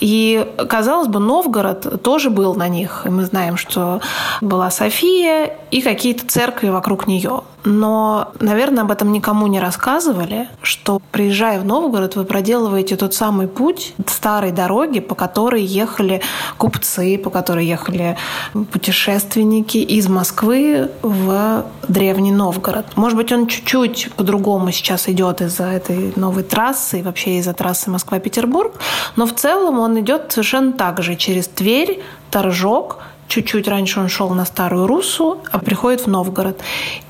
И, 0.00 0.46
казалось 0.68 1.08
бы, 1.08 1.18
Новгород 1.18 2.02
тоже 2.02 2.30
был 2.30 2.54
на 2.54 2.63
них. 2.68 3.02
И 3.04 3.08
мы 3.08 3.24
знаем, 3.24 3.56
что 3.56 4.00
была 4.40 4.70
София 4.70 5.52
и 5.70 5.82
какие-то 5.82 6.26
церкви 6.26 6.68
вокруг 6.68 7.06
нее. 7.06 7.42
Но, 7.64 8.32
наверное, 8.40 8.82
об 8.82 8.90
этом 8.90 9.10
никому 9.10 9.46
не 9.46 9.58
рассказывали, 9.58 10.48
что, 10.60 11.00
приезжая 11.12 11.58
в 11.58 11.64
Новгород, 11.64 12.14
вы 12.14 12.24
проделываете 12.24 12.96
тот 12.96 13.14
самый 13.14 13.48
путь 13.48 13.94
старой 14.06 14.52
дороги, 14.52 15.00
по 15.00 15.14
которой 15.14 15.62
ехали 15.62 16.20
купцы, 16.58 17.16
по 17.16 17.30
которой 17.30 17.66
ехали 17.66 18.18
путешественники 18.52 19.78
из 19.78 20.08
Москвы 20.08 20.90
в 21.02 21.64
древний 21.88 22.32
Новгород. 22.32 22.84
Может 22.96 23.16
быть, 23.16 23.32
он 23.32 23.46
чуть-чуть 23.46 24.10
по-другому 24.14 24.70
сейчас 24.70 25.08
идет 25.08 25.40
из-за 25.40 25.64
этой 25.64 26.12
новой 26.16 26.42
трассы 26.42 27.00
и 27.00 27.02
вообще 27.02 27.38
из-за 27.38 27.54
трассы 27.54 27.90
Москва-Петербург, 27.90 28.74
но 29.16 29.26
в 29.26 29.34
целом 29.34 29.78
он 29.78 29.98
идет 30.00 30.32
совершенно 30.32 30.72
так 30.72 31.02
же 31.02 31.16
через 31.16 31.48
Тверь, 31.48 32.02
Торжок, 32.34 32.98
чуть-чуть 33.28 33.68
раньше 33.68 34.00
он 34.00 34.08
шел 34.08 34.28
на 34.30 34.44
Старую 34.44 34.88
Руссу, 34.88 35.38
а 35.52 35.60
приходит 35.60 36.00
в 36.00 36.08
Новгород. 36.08 36.60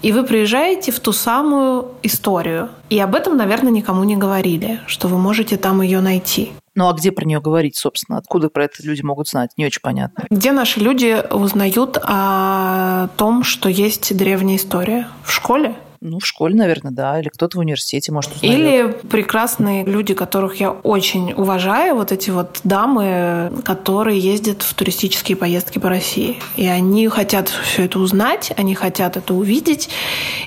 И 0.02 0.12
вы 0.12 0.22
приезжаете 0.22 0.92
в 0.92 1.00
ту 1.00 1.12
самую 1.12 1.86
историю. 2.02 2.68
И 2.90 3.00
об 3.00 3.14
этом, 3.14 3.34
наверное, 3.38 3.72
никому 3.72 4.04
не 4.04 4.16
говорили, 4.16 4.80
что 4.86 5.08
вы 5.08 5.16
можете 5.16 5.56
там 5.56 5.80
ее 5.80 6.02
найти. 6.02 6.52
Ну 6.74 6.90
а 6.90 6.92
где 6.92 7.10
про 7.10 7.24
нее 7.24 7.40
говорить, 7.40 7.74
собственно? 7.74 8.18
Откуда 8.18 8.50
про 8.50 8.64
это 8.64 8.82
люди 8.82 9.00
могут 9.00 9.26
знать? 9.26 9.52
Не 9.56 9.64
очень 9.64 9.80
понятно. 9.80 10.26
Где 10.28 10.52
наши 10.52 10.78
люди 10.78 11.24
узнают 11.32 11.96
о 12.02 13.08
том, 13.16 13.42
что 13.42 13.70
есть 13.70 14.14
древняя 14.14 14.58
история? 14.58 15.08
В 15.24 15.32
школе? 15.32 15.74
Ну, 16.06 16.18
в 16.18 16.26
школе, 16.26 16.54
наверное, 16.54 16.92
да. 16.92 17.18
Или 17.18 17.30
кто-то 17.30 17.56
в 17.56 17.60
университете, 17.60 18.12
может, 18.12 18.36
узнает. 18.36 18.58
Или 18.58 19.08
прекрасные 19.08 19.86
люди, 19.86 20.12
которых 20.12 20.60
я 20.60 20.70
очень 20.70 21.32
уважаю, 21.32 21.94
вот 21.94 22.12
эти 22.12 22.28
вот 22.28 22.60
дамы, 22.62 23.50
которые 23.64 24.18
ездят 24.18 24.60
в 24.60 24.74
туристические 24.74 25.34
поездки 25.34 25.78
по 25.78 25.88
России. 25.88 26.38
И 26.56 26.66
они 26.66 27.08
хотят 27.08 27.48
все 27.48 27.86
это 27.86 27.98
узнать, 28.00 28.52
они 28.58 28.74
хотят 28.74 29.16
это 29.16 29.32
увидеть. 29.32 29.88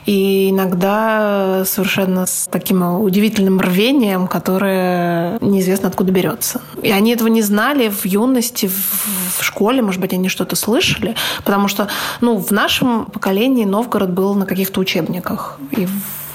И 0.06 0.52
иногда 0.52 1.64
совершенно 1.66 2.28
с 2.28 2.48
таким 2.52 2.84
удивительным 3.02 3.60
рвением, 3.60 4.28
которое 4.28 5.40
неизвестно 5.42 5.90
откуда 5.90 6.12
берется. 6.12 6.62
И 6.84 6.92
они 6.92 7.14
этого 7.14 7.30
не 7.30 7.42
знали 7.42 7.90
в 7.90 8.06
юности, 8.06 8.68
в 8.68 9.44
школе, 9.44 9.82
может 9.82 10.02
быть, 10.02 10.14
они 10.14 10.30
что-то 10.30 10.56
слышали, 10.56 11.16
потому 11.44 11.68
что 11.68 11.88
ну, 12.22 12.38
в 12.38 12.52
нашем 12.52 13.06
поколении 13.06 13.66
Новгород 13.66 14.12
был 14.12 14.36
на 14.36 14.46
каких-то 14.46 14.80
учебниках. 14.80 15.47
И 15.72 15.88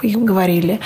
и 0.03 0.17
говорили. 0.17 0.81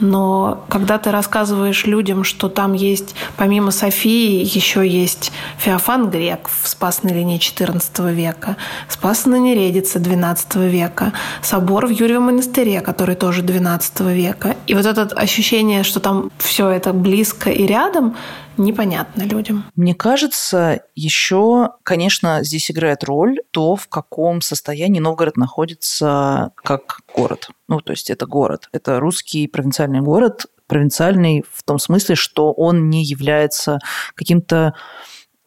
Но 0.00 0.64
когда 0.68 0.98
ты 0.98 1.10
рассказываешь 1.10 1.86
людям, 1.86 2.24
что 2.24 2.48
там 2.48 2.72
есть, 2.72 3.14
помимо 3.36 3.70
Софии, 3.70 4.42
еще 4.42 4.86
есть 4.86 5.32
Феофан 5.58 6.10
Грек 6.10 6.48
в 6.62 6.68
Спасной 6.68 7.12
линии 7.12 7.38
XIV 7.38 8.12
века, 8.12 8.56
Спасная 8.88 9.38
Нередица 9.38 9.98
XII 9.98 10.68
века, 10.68 11.12
собор 11.42 11.86
в 11.86 11.90
Юрьевом 11.90 12.24
монастыре, 12.24 12.80
который 12.80 13.14
тоже 13.14 13.42
XII 13.42 14.12
века. 14.12 14.56
И 14.66 14.74
вот 14.74 14.86
это 14.86 15.02
ощущение, 15.02 15.82
что 15.84 16.00
там 16.00 16.30
все 16.38 16.68
это 16.68 16.92
близко 16.92 17.50
и 17.50 17.66
рядом, 17.66 18.16
непонятно 18.56 19.22
людям. 19.22 19.64
Мне 19.74 19.94
кажется, 19.94 20.82
еще, 20.94 21.70
конечно, 21.82 22.42
здесь 22.42 22.70
играет 22.70 23.04
роль 23.04 23.40
то, 23.50 23.76
в 23.76 23.88
каком 23.88 24.40
состоянии 24.40 25.00
Новгород 25.00 25.36
находится 25.36 26.52
как 26.56 27.00
город. 27.14 27.48
Ну, 27.68 27.80
то 27.80 27.92
есть 27.92 28.10
это 28.10 28.26
город. 28.26 28.68
Это 28.72 29.00
русский 29.00 29.46
провинциальный 29.46 30.00
город, 30.00 30.46
провинциальный 30.66 31.44
в 31.50 31.62
том 31.62 31.78
смысле, 31.78 32.14
что 32.14 32.52
он 32.52 32.88
не 32.88 33.04
является 33.04 33.78
каким-то 34.14 34.74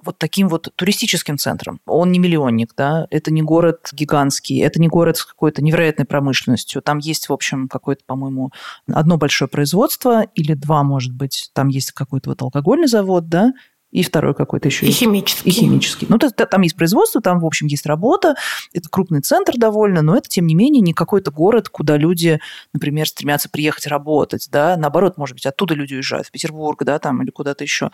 вот 0.05 0.17
таким 0.17 0.47
вот 0.47 0.69
туристическим 0.75 1.37
центром. 1.37 1.79
Он 1.85 2.11
не 2.11 2.19
миллионник, 2.19 2.73
да, 2.77 3.07
это 3.09 3.31
не 3.31 3.41
город 3.41 3.89
гигантский, 3.91 4.61
это 4.61 4.79
не 4.79 4.87
город 4.87 5.17
с 5.17 5.25
какой-то 5.25 5.61
невероятной 5.61 6.05
промышленностью. 6.05 6.81
Там 6.81 6.99
есть, 6.99 7.29
в 7.29 7.33
общем, 7.33 7.67
какое-то, 7.67 8.03
по-моему, 8.05 8.51
одно 8.91 9.17
большое 9.17 9.49
производство 9.49 10.23
или 10.35 10.53
два, 10.53 10.83
может 10.83 11.13
быть. 11.13 11.49
Там 11.53 11.67
есть 11.67 11.91
какой-то 11.91 12.29
вот 12.29 12.41
алкогольный 12.41 12.87
завод, 12.87 13.27
да, 13.27 13.53
и 13.91 14.03
второй 14.03 14.33
какой-то 14.33 14.67
еще. 14.67 14.85
И 14.85 14.89
есть. 14.89 14.99
химический. 14.99 15.49
И 15.49 15.53
химический. 15.53 16.07
Ну, 16.09 16.17
то, 16.17 16.29
там 16.29 16.61
есть 16.61 16.75
производство, 16.75 17.21
там, 17.21 17.39
в 17.39 17.45
общем, 17.45 17.67
есть 17.67 17.85
работа. 17.85 18.35
Это 18.73 18.89
крупный 18.89 19.21
центр 19.21 19.53
довольно, 19.55 20.01
но 20.01 20.17
это, 20.17 20.27
тем 20.27 20.47
не 20.47 20.55
менее, 20.55 20.81
не 20.81 20.93
какой-то 20.93 21.31
город, 21.31 21.69
куда 21.69 21.95
люди, 21.95 22.39
например, 22.73 23.07
стремятся 23.07 23.49
приехать 23.49 23.87
работать, 23.87 24.49
да. 24.51 24.75
Наоборот, 24.75 25.17
может 25.17 25.35
быть, 25.35 25.45
оттуда 25.45 25.75
люди 25.75 25.93
уезжают 25.93 26.27
в 26.27 26.31
Петербург, 26.31 26.83
да, 26.83 26.99
там, 26.99 27.21
или 27.23 27.29
куда-то 27.31 27.63
еще. 27.63 27.89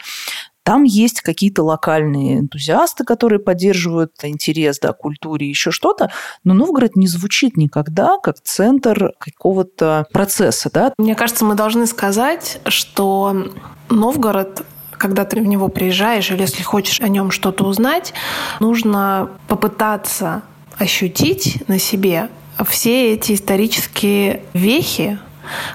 Там 0.64 0.84
есть 0.84 1.22
какие-то 1.22 1.64
локальные 1.64 2.40
энтузиасты, 2.40 3.04
которые 3.04 3.40
поддерживают 3.40 4.14
интерес 4.24 4.80
да, 4.80 4.94
к 4.94 4.98
культуре, 4.98 5.50
еще 5.50 5.72
что-то, 5.72 6.12
но 6.44 6.54
Новгород 6.54 6.96
не 6.96 7.08
звучит 7.08 7.58
никогда 7.58 8.18
как 8.22 8.40
центр 8.42 9.14
какого-то 9.18 10.06
процесса. 10.14 10.70
Да? 10.72 10.94
Мне 10.98 11.16
кажется, 11.16 11.46
мы 11.46 11.56
должны 11.56 11.88
сказать, 11.88 12.60
что 12.68 13.52
Новгород 13.90 14.64
когда 15.02 15.26
ты 15.26 15.42
в 15.42 15.48
него 15.48 15.68
приезжаешь, 15.68 16.30
или 16.30 16.42
если 16.42 16.62
хочешь 16.62 17.02
о 17.02 17.08
нем 17.08 17.32
что-то 17.32 17.64
узнать, 17.64 18.14
нужно 18.60 19.32
попытаться 19.48 20.44
ощутить 20.78 21.64
на 21.68 21.80
себе 21.80 22.30
все 22.68 23.14
эти 23.14 23.34
исторические 23.34 24.44
вехи, 24.54 25.18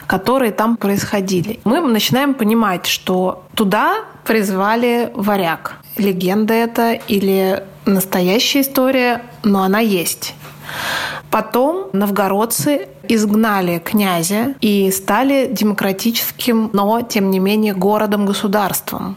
которые 0.06 0.52
там 0.52 0.76
происходили. 0.76 1.58
Мы 1.64 1.80
начинаем 1.80 2.34
понимать, 2.34 2.86
что 2.86 3.44
туда 3.54 4.04
призвали 4.24 5.10
варяг. 5.14 5.74
Легенда 5.96 6.54
это 6.54 6.92
или 6.92 7.64
настоящая 7.84 8.60
история, 8.60 9.22
но 9.42 9.64
она 9.64 9.80
есть. 9.80 10.34
Потом 11.30 11.88
новгородцы 11.92 12.88
изгнали 13.08 13.78
князя 13.78 14.54
и 14.60 14.90
стали 14.90 15.48
демократическим, 15.50 16.70
но, 16.72 17.02
тем 17.02 17.30
не 17.30 17.38
менее, 17.38 17.74
городом-государством, 17.74 19.16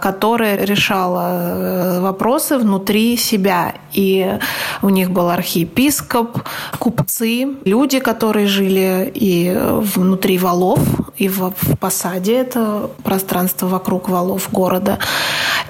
которое 0.00 0.64
решало 0.64 1.28
э, 1.30 2.00
вопросы 2.00 2.58
внутри 2.58 3.16
себя. 3.16 3.74
И 3.92 4.38
у 4.82 4.88
них 4.88 5.10
был 5.10 5.28
архиепископ, 5.30 6.38
купцы, 6.78 7.48
люди, 7.64 7.98
которые 8.00 8.46
жили 8.46 9.10
и 9.14 9.54
внутри 9.56 10.38
валов, 10.38 10.80
и 11.16 11.28
в, 11.28 11.52
в 11.60 11.78
посаде, 11.78 12.38
это 12.38 12.90
пространство 13.04 13.66
вокруг 13.66 14.08
валов 14.08 14.48
города, 14.50 14.98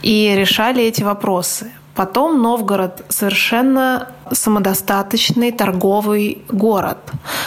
и 0.03 0.35
решали 0.37 0.85
эти 0.85 1.03
вопросы. 1.03 1.73
Потом 1.95 2.41
Новгород 2.41 3.05
совершенно 3.09 4.09
самодостаточный 4.31 5.53
торговый 5.53 6.43
город, 6.49 6.99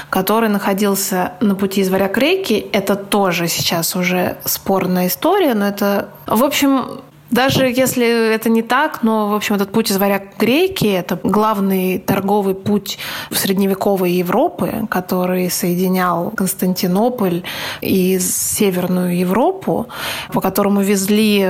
который 0.10 0.50
находился 0.50 1.34
на 1.42 1.56
пути 1.56 1.82
из 1.82 1.90
Варяг 1.90 2.18
реки. 2.18 2.68
Это 2.72 2.96
тоже 2.96 3.48
сейчас 3.48 3.96
уже 3.96 4.38
спорная 4.46 5.08
история, 5.08 5.54
но 5.56 5.68
это... 5.68 6.10
В 6.28 6.44
общем, 6.44 7.02
даже 7.36 7.66
если 7.66 8.34
это 8.34 8.50
не 8.50 8.62
так, 8.62 9.04
но, 9.04 9.28
в 9.28 9.34
общем, 9.34 9.56
этот 9.56 9.72
путь 9.72 9.92
из 9.92 9.98
варяг 9.98 10.38
греки– 10.40 10.86
это 11.02 11.20
главный 11.22 12.00
торговый 12.00 12.56
путь 12.56 12.98
в 13.30 13.36
средневековой 13.38 14.12
Европы, 14.14 14.88
который 14.90 15.50
соединял 15.52 16.32
Константинополь 16.32 17.44
и 17.82 18.20
Северную 18.20 19.20
Европу, 19.20 19.88
по 20.32 20.40
которому 20.40 20.82
везли 20.82 21.46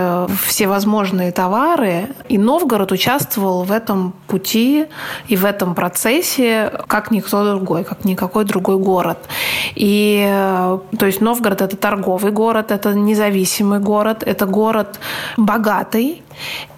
всевозможные 0.48 1.32
товары. 1.32 2.08
И 2.30 2.40
Новгород 2.40 2.92
участвовал 2.92 3.64
в 3.64 3.72
этом 3.72 4.14
пути 4.28 4.88
и 5.28 5.36
в 5.36 5.46
этом 5.46 5.76
процессе, 5.76 6.72
как 6.88 7.12
никто 7.12 7.46
другой, 7.46 7.84
как 7.84 8.06
никакой 8.06 8.46
другой 8.46 8.80
город. 8.80 9.20
И, 9.76 10.26
э, 10.28 10.80
то 10.98 11.06
есть, 11.06 11.22
Новгород– 11.22 11.62
это 11.66 11.78
торговый 11.78 12.32
город, 12.32 12.72
это 12.72 12.96
независимый 12.96 13.80
город, 13.80 14.24
это 14.26 14.48
город 14.48 15.00
богатый, 15.38 15.75
богатый, 15.76 16.22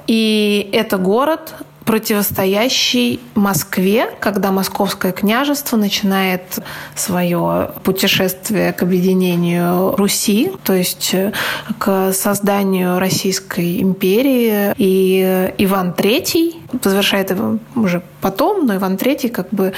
и 0.08 0.70
это 0.74 0.98
город, 0.98 1.56
противостоящий 1.86 3.22
Москве, 3.36 4.10
когда 4.20 4.52
Московское 4.52 5.14
княжество 5.14 5.78
начинает 5.78 6.60
свое 6.96 7.72
путешествие 7.84 8.74
к 8.74 8.84
объединению 8.84 9.96
Руси, 9.96 10.52
то 10.66 10.74
есть 10.74 11.14
э, 11.14 11.32
к 11.80 12.12
созданию 12.12 13.00
Российской 13.00 13.82
империи. 13.82 14.74
И 14.78 15.54
Иван 15.60 15.94
III 15.98 16.56
завершает 16.84 17.30
его 17.30 17.58
уже 17.76 18.02
потом, 18.20 18.66
но 18.66 18.76
Иван 18.76 18.96
III 18.96 19.30
как 19.30 19.50
бы 19.52 19.74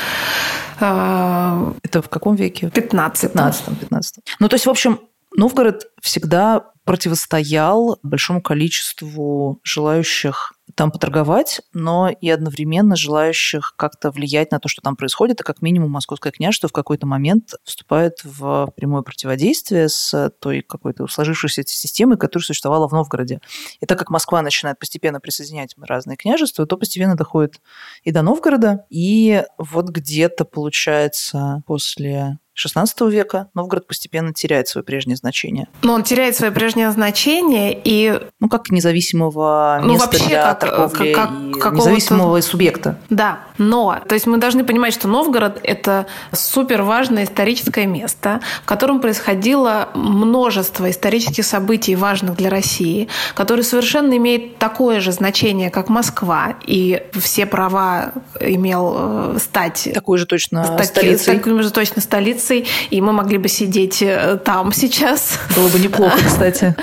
э, 0.79 1.73
это 1.83 2.01
в 2.01 2.09
каком 2.09 2.35
веке? 2.35 2.71
15. 2.73 3.33
15 3.33 3.65
15 3.79 4.15
Ну, 4.39 4.47
то 4.47 4.55
есть, 4.55 4.65
в 4.65 4.69
общем, 4.71 4.99
Новгород 5.35 5.87
всегда 6.01 6.63
противостоял 6.89 7.99
большому 8.01 8.41
количеству 8.41 9.59
желающих 9.61 10.53
там 10.73 10.89
поторговать, 10.89 11.61
но 11.71 12.09
и 12.09 12.27
одновременно 12.31 12.95
желающих 12.95 13.75
как-то 13.77 14.09
влиять 14.09 14.51
на 14.51 14.59
то, 14.59 14.67
что 14.69 14.81
там 14.81 14.95
происходит, 14.95 15.39
и 15.39 15.43
как 15.43 15.61
минимум 15.61 15.91
Московское 15.91 16.31
княжество 16.31 16.67
в 16.67 16.71
какой-то 16.71 17.05
момент 17.05 17.53
вступает 17.63 18.21
в 18.23 18.73
прямое 18.75 19.03
противодействие 19.03 19.87
с 19.87 20.31
той 20.39 20.63
какой-то 20.63 21.05
сложившейся 21.05 21.61
системой, 21.63 22.17
которая 22.17 22.43
существовала 22.43 22.87
в 22.87 22.91
Новгороде. 22.91 23.39
И 23.81 23.85
так 23.85 23.99
как 23.99 24.09
Москва 24.09 24.41
начинает 24.41 24.79
постепенно 24.79 25.19
присоединять 25.19 25.75
разные 25.77 26.17
княжества, 26.17 26.65
то 26.65 26.75
постепенно 26.75 27.15
доходит 27.15 27.61
и 28.01 28.09
до 28.09 28.23
Новгорода, 28.23 28.85
и 28.89 29.43
вот 29.59 29.89
где-то, 29.89 30.43
получается, 30.43 31.61
после 31.67 32.39
XVI 32.65 33.09
века 33.09 33.49
Новгород 33.53 33.87
постепенно 33.87 34.33
теряет 34.33 34.67
свое 34.67 34.83
прежнее 34.83 35.15
значение. 35.15 35.67
Но 35.81 35.93
он 35.93 36.03
теряет 36.03 36.35
свое 36.35 36.51
прежнее 36.51 36.91
значение 36.91 37.79
и... 37.83 38.19
Ну, 38.39 38.49
как 38.49 38.69
независимого 38.69 39.79
ну, 39.83 39.93
места 39.93 40.07
вообще 40.07 40.27
для 40.27 40.43
как, 40.43 40.59
торговли 40.59 41.13
как, 41.13 41.29
как, 41.59 41.73
независимого 41.73 42.41
субъекта. 42.41 42.97
Да, 43.09 43.39
но, 43.57 43.99
то 44.07 44.15
есть 44.15 44.27
мы 44.27 44.37
должны 44.37 44.63
понимать, 44.63 44.93
что 44.93 45.07
Новгород– 45.07 45.59
это 45.63 46.07
супер 46.31 46.81
важное 46.81 47.23
историческое 47.25 47.85
место, 47.85 48.41
в 48.63 48.65
котором 48.65 49.01
происходило 49.01 49.89
множество 49.93 50.89
исторических 50.89 51.45
событий, 51.45 51.95
важных 51.95 52.35
для 52.35 52.49
России, 52.49 53.07
которые 53.35 53.63
совершенно 53.63 54.15
имеют 54.17 54.57
такое 54.57 54.99
же 54.99 55.11
значение, 55.11 55.69
как 55.69 55.89
Москва, 55.89 56.55
и 56.65 57.03
все 57.13 57.45
права 57.45 58.13
имел 58.39 58.95
э, 58.97 59.37
стать... 59.39 59.89
Такой 59.93 60.17
же 60.17 60.25
точно 60.25 60.63
стать, 60.63 60.87
столицей. 60.87 61.37
Такой 61.37 61.63
же 61.63 61.71
точно 61.71 62.01
столицей 62.01 62.48
границей, 62.49 62.67
и 62.89 63.01
мы 63.01 63.13
могли 63.13 63.37
бы 63.37 63.47
сидеть 63.47 64.01
э, 64.01 64.37
там 64.43 64.71
сейчас. 64.73 65.39
Было 65.55 65.69
бы 65.69 65.79
неплохо, 65.79 66.17
кстати. 66.25 66.75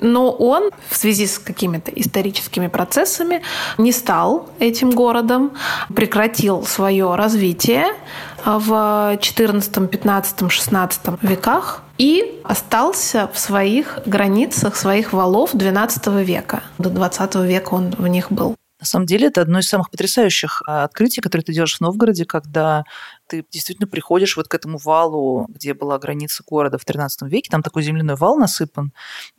Но 0.00 0.30
он 0.30 0.70
в 0.88 0.96
связи 0.96 1.26
с 1.26 1.38
какими-то 1.38 1.90
историческими 1.90 2.68
процессами 2.68 3.42
не 3.78 3.92
стал 3.92 4.48
этим 4.58 4.90
городом, 4.90 5.52
прекратил 5.94 6.64
свое 6.64 7.14
развитие, 7.14 7.86
в 8.44 9.18
14, 9.20 9.90
15, 9.90 10.52
16 10.52 11.00
веках 11.22 11.82
и 11.98 12.40
остался 12.44 13.28
в 13.34 13.38
своих 13.40 13.98
границах, 14.06 14.76
своих 14.76 15.12
валов 15.12 15.52
XII 15.54 16.22
века. 16.22 16.62
До 16.78 16.88
XX 16.88 17.44
века 17.44 17.74
он 17.74 17.90
в 17.98 18.06
них 18.06 18.30
был. 18.30 18.54
На 18.78 18.86
самом 18.86 19.06
деле 19.06 19.28
это 19.28 19.40
одно 19.40 19.58
из 19.58 19.68
самых 19.68 19.90
потрясающих 19.90 20.62
а, 20.66 20.84
открытий, 20.84 21.20
которые 21.20 21.44
ты 21.44 21.52
делаешь 21.52 21.78
в 21.78 21.80
Новгороде, 21.80 22.24
когда 22.24 22.84
ты 23.26 23.44
действительно 23.50 23.88
приходишь 23.88 24.36
вот 24.36 24.48
к 24.48 24.54
этому 24.54 24.78
валу, 24.78 25.46
где 25.48 25.74
была 25.74 25.98
граница 25.98 26.42
города 26.46 26.78
в 26.78 26.84
13 26.84 27.22
веке, 27.22 27.50
там 27.50 27.62
такой 27.62 27.82
земляной 27.82 28.16
вал 28.16 28.36
насыпан, 28.36 28.92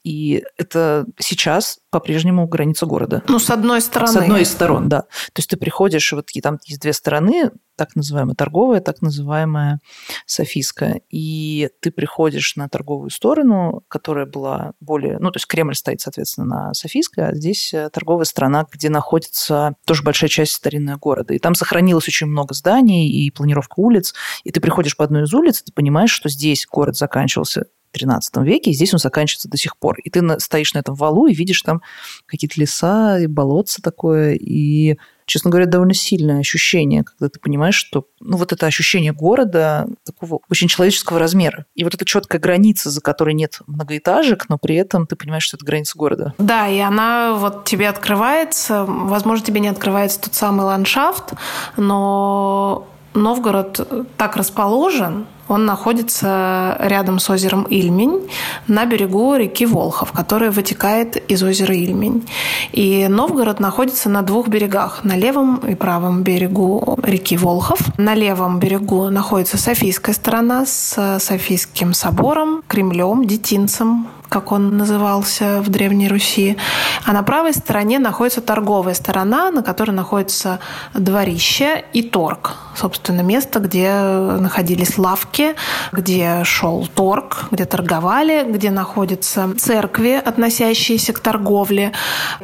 и 0.03 0.43
это 0.57 1.05
сейчас 1.19 1.79
по-прежнему 1.89 2.47
граница 2.47 2.85
города. 2.85 3.23
Ну, 3.27 3.39
с 3.39 3.49
одной 3.49 3.81
стороны. 3.81 4.11
С 4.11 4.15
одной 4.15 4.41
из 4.41 4.51
сторон, 4.51 4.89
да. 4.89 5.01
То 5.01 5.39
есть 5.39 5.49
ты 5.49 5.57
приходишь, 5.57 6.11
вот 6.13 6.29
и 6.33 6.41
там 6.41 6.59
есть 6.65 6.81
две 6.81 6.93
стороны, 6.93 7.51
так 7.77 7.95
называемая 7.95 8.35
торговая, 8.35 8.81
так 8.81 9.01
называемая 9.01 9.79
софийская. 10.25 11.01
И 11.09 11.69
ты 11.79 11.91
приходишь 11.91 12.55
на 12.55 12.67
торговую 12.67 13.09
сторону, 13.11 13.83
которая 13.87 14.25
была 14.25 14.73
более... 14.79 15.19
Ну, 15.19 15.31
то 15.31 15.37
есть 15.37 15.45
Кремль 15.45 15.75
стоит, 15.75 16.01
соответственно, 16.01 16.47
на 16.47 16.73
софийской, 16.73 17.29
а 17.29 17.35
здесь 17.35 17.73
э, 17.73 17.89
торговая 17.91 18.25
страна, 18.25 18.65
где 18.71 18.89
находится 18.89 19.75
тоже 19.85 20.03
большая 20.03 20.29
часть 20.29 20.53
старинного 20.53 20.97
города. 20.97 21.33
И 21.33 21.39
там 21.39 21.53
сохранилось 21.55 22.07
очень 22.07 22.27
много 22.27 22.53
зданий 22.55 23.09
и 23.09 23.29
планировка 23.29 23.76
улиц. 23.77 24.13
И 24.43 24.51
ты 24.51 24.59
приходишь 24.59 24.97
по 24.97 25.03
одной 25.03 25.23
из 25.23 25.33
улиц, 25.33 25.61
и 25.61 25.65
ты 25.65 25.71
понимаешь, 25.71 26.11
что 26.11 26.29
здесь 26.29 26.65
город 26.69 26.95
заканчивался 26.95 27.65
13 27.91 28.37
веке, 28.37 28.71
и 28.71 28.73
здесь 28.73 28.93
он 28.93 28.99
заканчивается 28.99 29.49
до 29.49 29.57
сих 29.57 29.77
пор. 29.77 29.99
И 29.99 30.09
ты 30.09 30.21
стоишь 30.39 30.73
на 30.73 30.79
этом 30.79 30.95
валу 30.95 31.27
и 31.27 31.33
видишь 31.33 31.61
там 31.61 31.81
какие-то 32.25 32.59
леса 32.59 33.19
и 33.19 33.27
болотца 33.27 33.81
такое, 33.81 34.33
и 34.33 34.97
честно 35.25 35.51
говоря, 35.51 35.65
довольно 35.65 35.93
сильное 35.93 36.39
ощущение, 36.39 37.03
когда 37.03 37.27
ты 37.27 37.39
понимаешь, 37.39 37.75
что 37.75 38.05
ну, 38.21 38.37
вот 38.37 38.53
это 38.53 38.65
ощущение 38.65 39.11
города 39.11 39.87
такого 40.05 40.39
очень 40.49 40.69
человеческого 40.69 41.19
размера. 41.19 41.65
И 41.75 41.83
вот 41.83 41.93
эта 41.93 42.05
четкая 42.05 42.39
граница, 42.39 42.89
за 42.89 43.01
которой 43.01 43.33
нет 43.33 43.59
многоэтажек, 43.67 44.47
но 44.47 44.57
при 44.57 44.75
этом 44.75 45.05
ты 45.05 45.17
понимаешь, 45.17 45.43
что 45.43 45.57
это 45.57 45.65
граница 45.65 45.97
города. 45.97 46.33
Да, 46.37 46.67
и 46.69 46.79
она 46.79 47.33
вот 47.33 47.65
тебе 47.65 47.89
открывается. 47.89 48.85
Возможно, 48.85 49.45
тебе 49.45 49.59
не 49.59 49.67
открывается 49.67 50.21
тот 50.21 50.33
самый 50.33 50.65
ландшафт, 50.65 51.33
но 51.75 52.87
Новгород 53.17 54.05
так 54.17 54.35
расположен, 54.35 55.25
он 55.47 55.65
находится 55.65 56.77
рядом 56.79 57.19
с 57.19 57.29
озером 57.29 57.63
Ильмень 57.63 58.29
на 58.67 58.85
берегу 58.85 59.35
реки 59.35 59.65
Волхов, 59.65 60.11
которая 60.11 60.51
вытекает 60.51 61.17
из 61.31 61.41
озера 61.41 61.73
Ильмень. 61.73 62.27
И 62.73 63.07
Новгород 63.07 63.59
находится 63.59 64.09
на 64.09 64.21
двух 64.21 64.49
берегах, 64.49 65.03
на 65.03 65.15
левом 65.15 65.57
и 65.57 65.75
правом 65.75 66.23
берегу 66.23 66.99
реки 67.01 67.37
Волхов. 67.37 67.79
На 67.97 68.13
левом 68.13 68.59
берегу 68.59 69.09
находится 69.09 69.57
Софийская 69.57 70.13
сторона 70.13 70.65
с 70.65 71.19
Софийским 71.19 71.93
собором, 71.93 72.61
Кремлем, 72.67 73.25
Детинцем, 73.25 74.07
как 74.29 74.51
он 74.51 74.77
назывался 74.77 75.61
в 75.61 75.69
Древней 75.69 76.07
Руси. 76.07 76.57
А 77.05 77.13
на 77.13 77.23
правой 77.23 77.53
стороне 77.53 77.99
находится 77.99 78.41
торговая 78.41 78.93
сторона, 78.93 79.51
на 79.51 79.63
которой 79.63 79.91
находится 79.91 80.59
дворище 80.93 81.85
и 81.93 82.03
торг. 82.03 82.55
Собственно, 82.75 83.21
место, 83.21 83.59
где 83.59 83.93
находились 83.99 84.97
лавки, 84.97 85.55
где 85.91 86.43
шел 86.43 86.87
торг, 86.93 87.45
где 87.51 87.65
торговали, 87.65 88.45
где 88.47 88.69
находятся 88.69 89.55
церкви, 89.57 90.21
относящиеся 90.23 91.13
к 91.13 91.19
торговле. 91.19 91.93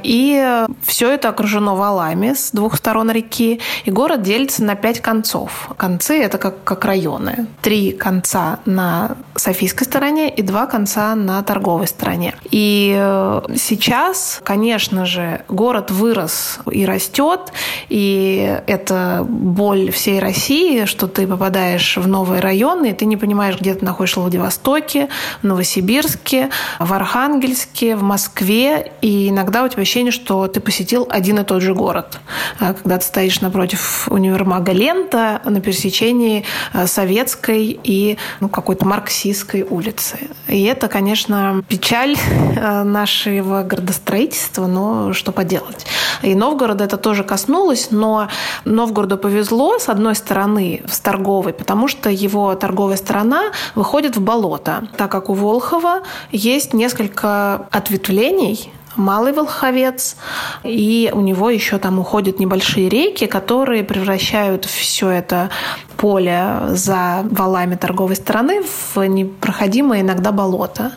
И 0.01 0.65
все 0.81 1.11
это 1.11 1.29
окружено 1.29 1.75
валами 1.75 2.33
с 2.33 2.51
двух 2.51 2.77
сторон 2.77 3.11
реки. 3.11 3.59
И 3.85 3.91
город 3.91 4.21
делится 4.21 4.63
на 4.63 4.75
пять 4.75 5.01
концов. 5.01 5.69
Концы– 5.77 6.19
это 6.23 6.37
как, 6.37 6.63
как 6.63 6.85
районы. 6.85 7.47
Три 7.61 7.91
конца 7.91 8.59
на 8.65 9.17
Софийской 9.35 9.85
стороне 9.85 10.29
и 10.29 10.41
два 10.41 10.65
конца 10.65 11.15
на 11.15 11.41
торговой 11.43 11.72
торговой 11.73 11.87
стране. 11.87 12.35
И 12.51 12.95
э, 12.95 13.41
сейчас, 13.55 14.41
конечно 14.43 15.05
же, 15.05 15.41
город 15.49 15.91
вырос 15.91 16.59
и 16.71 16.85
растет, 16.85 17.51
и 17.89 18.59
это 18.67 19.25
боль 19.27 19.91
всей 19.91 20.19
России, 20.19 20.85
что 20.85 21.07
ты 21.07 21.27
попадаешь 21.27 21.97
в 21.97 22.07
новые 22.07 22.41
районы, 22.41 22.91
и 22.91 22.93
ты 22.93 23.05
не 23.05 23.17
понимаешь, 23.17 23.59
где 23.59 23.73
ты 23.73 23.85
находишься 23.85 24.19
в 24.19 24.23
Владивостоке, 24.23 25.09
в 25.41 25.47
Новосибирске, 25.47 26.49
в 26.79 26.93
Архангельске, 26.93 27.95
в 27.95 28.03
Москве, 28.03 28.91
и 29.01 29.29
иногда 29.29 29.63
у 29.63 29.67
тебя 29.67 29.81
ощущение, 29.81 30.11
что 30.11 30.47
ты 30.47 30.59
посетил 30.59 31.07
один 31.09 31.39
и 31.39 31.43
тот 31.43 31.61
же 31.61 31.73
город. 31.73 32.19
А 32.59 32.73
когда 32.73 32.97
ты 32.97 33.05
стоишь 33.05 33.41
напротив 33.41 34.07
универмага 34.09 34.73
«Лента» 34.73 35.41
на 35.45 35.59
пересечении 35.59 36.43
э, 36.73 36.87
Советской 36.87 37.79
и 37.83 38.17
ну, 38.39 38.49
какой-то 38.49 38.85
марксистской 38.85 39.63
улицы. 39.63 40.17
И 40.47 40.63
это, 40.63 40.87
конечно, 40.87 41.62
печаль 41.67 42.15
э, 42.17 42.83
нашего 42.83 43.63
градостроительства, 43.63 44.67
но 44.67 45.13
что 45.13 45.31
поделать. 45.31 45.85
И 46.21 46.35
Новгорода 46.35 46.83
это 46.83 46.97
тоже 46.97 47.23
коснулось, 47.23 47.89
но 47.91 48.29
Новгороду 48.65 49.17
повезло, 49.17 49.79
с 49.79 49.89
одной 49.89 50.15
стороны, 50.15 50.83
с 50.87 50.99
торговой, 50.99 51.53
потому 51.53 51.87
что 51.87 52.09
его 52.09 52.53
торговая 52.55 52.97
сторона 52.97 53.51
выходит 53.75 54.15
в 54.15 54.21
болото, 54.21 54.87
так 54.97 55.11
как 55.11 55.29
у 55.29 55.33
Волхова 55.33 56.01
есть 56.31 56.73
несколько 56.73 57.67
ответвлений 57.71 58.71
Малый 58.95 59.33
Волховец, 59.33 60.17
и 60.63 61.09
у 61.13 61.21
него 61.21 61.49
еще 61.49 61.79
там 61.79 61.97
уходят 61.99 62.39
небольшие 62.39 62.89
реки, 62.89 63.25
которые 63.25 63.83
превращают 63.83 64.65
все 64.65 65.09
это 65.09 65.49
поле 65.97 66.59
за 66.69 67.25
валами 67.29 67.75
торговой 67.75 68.15
стороны 68.15 68.61
в 68.63 69.01
непроходимое 69.07 70.01
иногда 70.01 70.31
болото. 70.31 70.91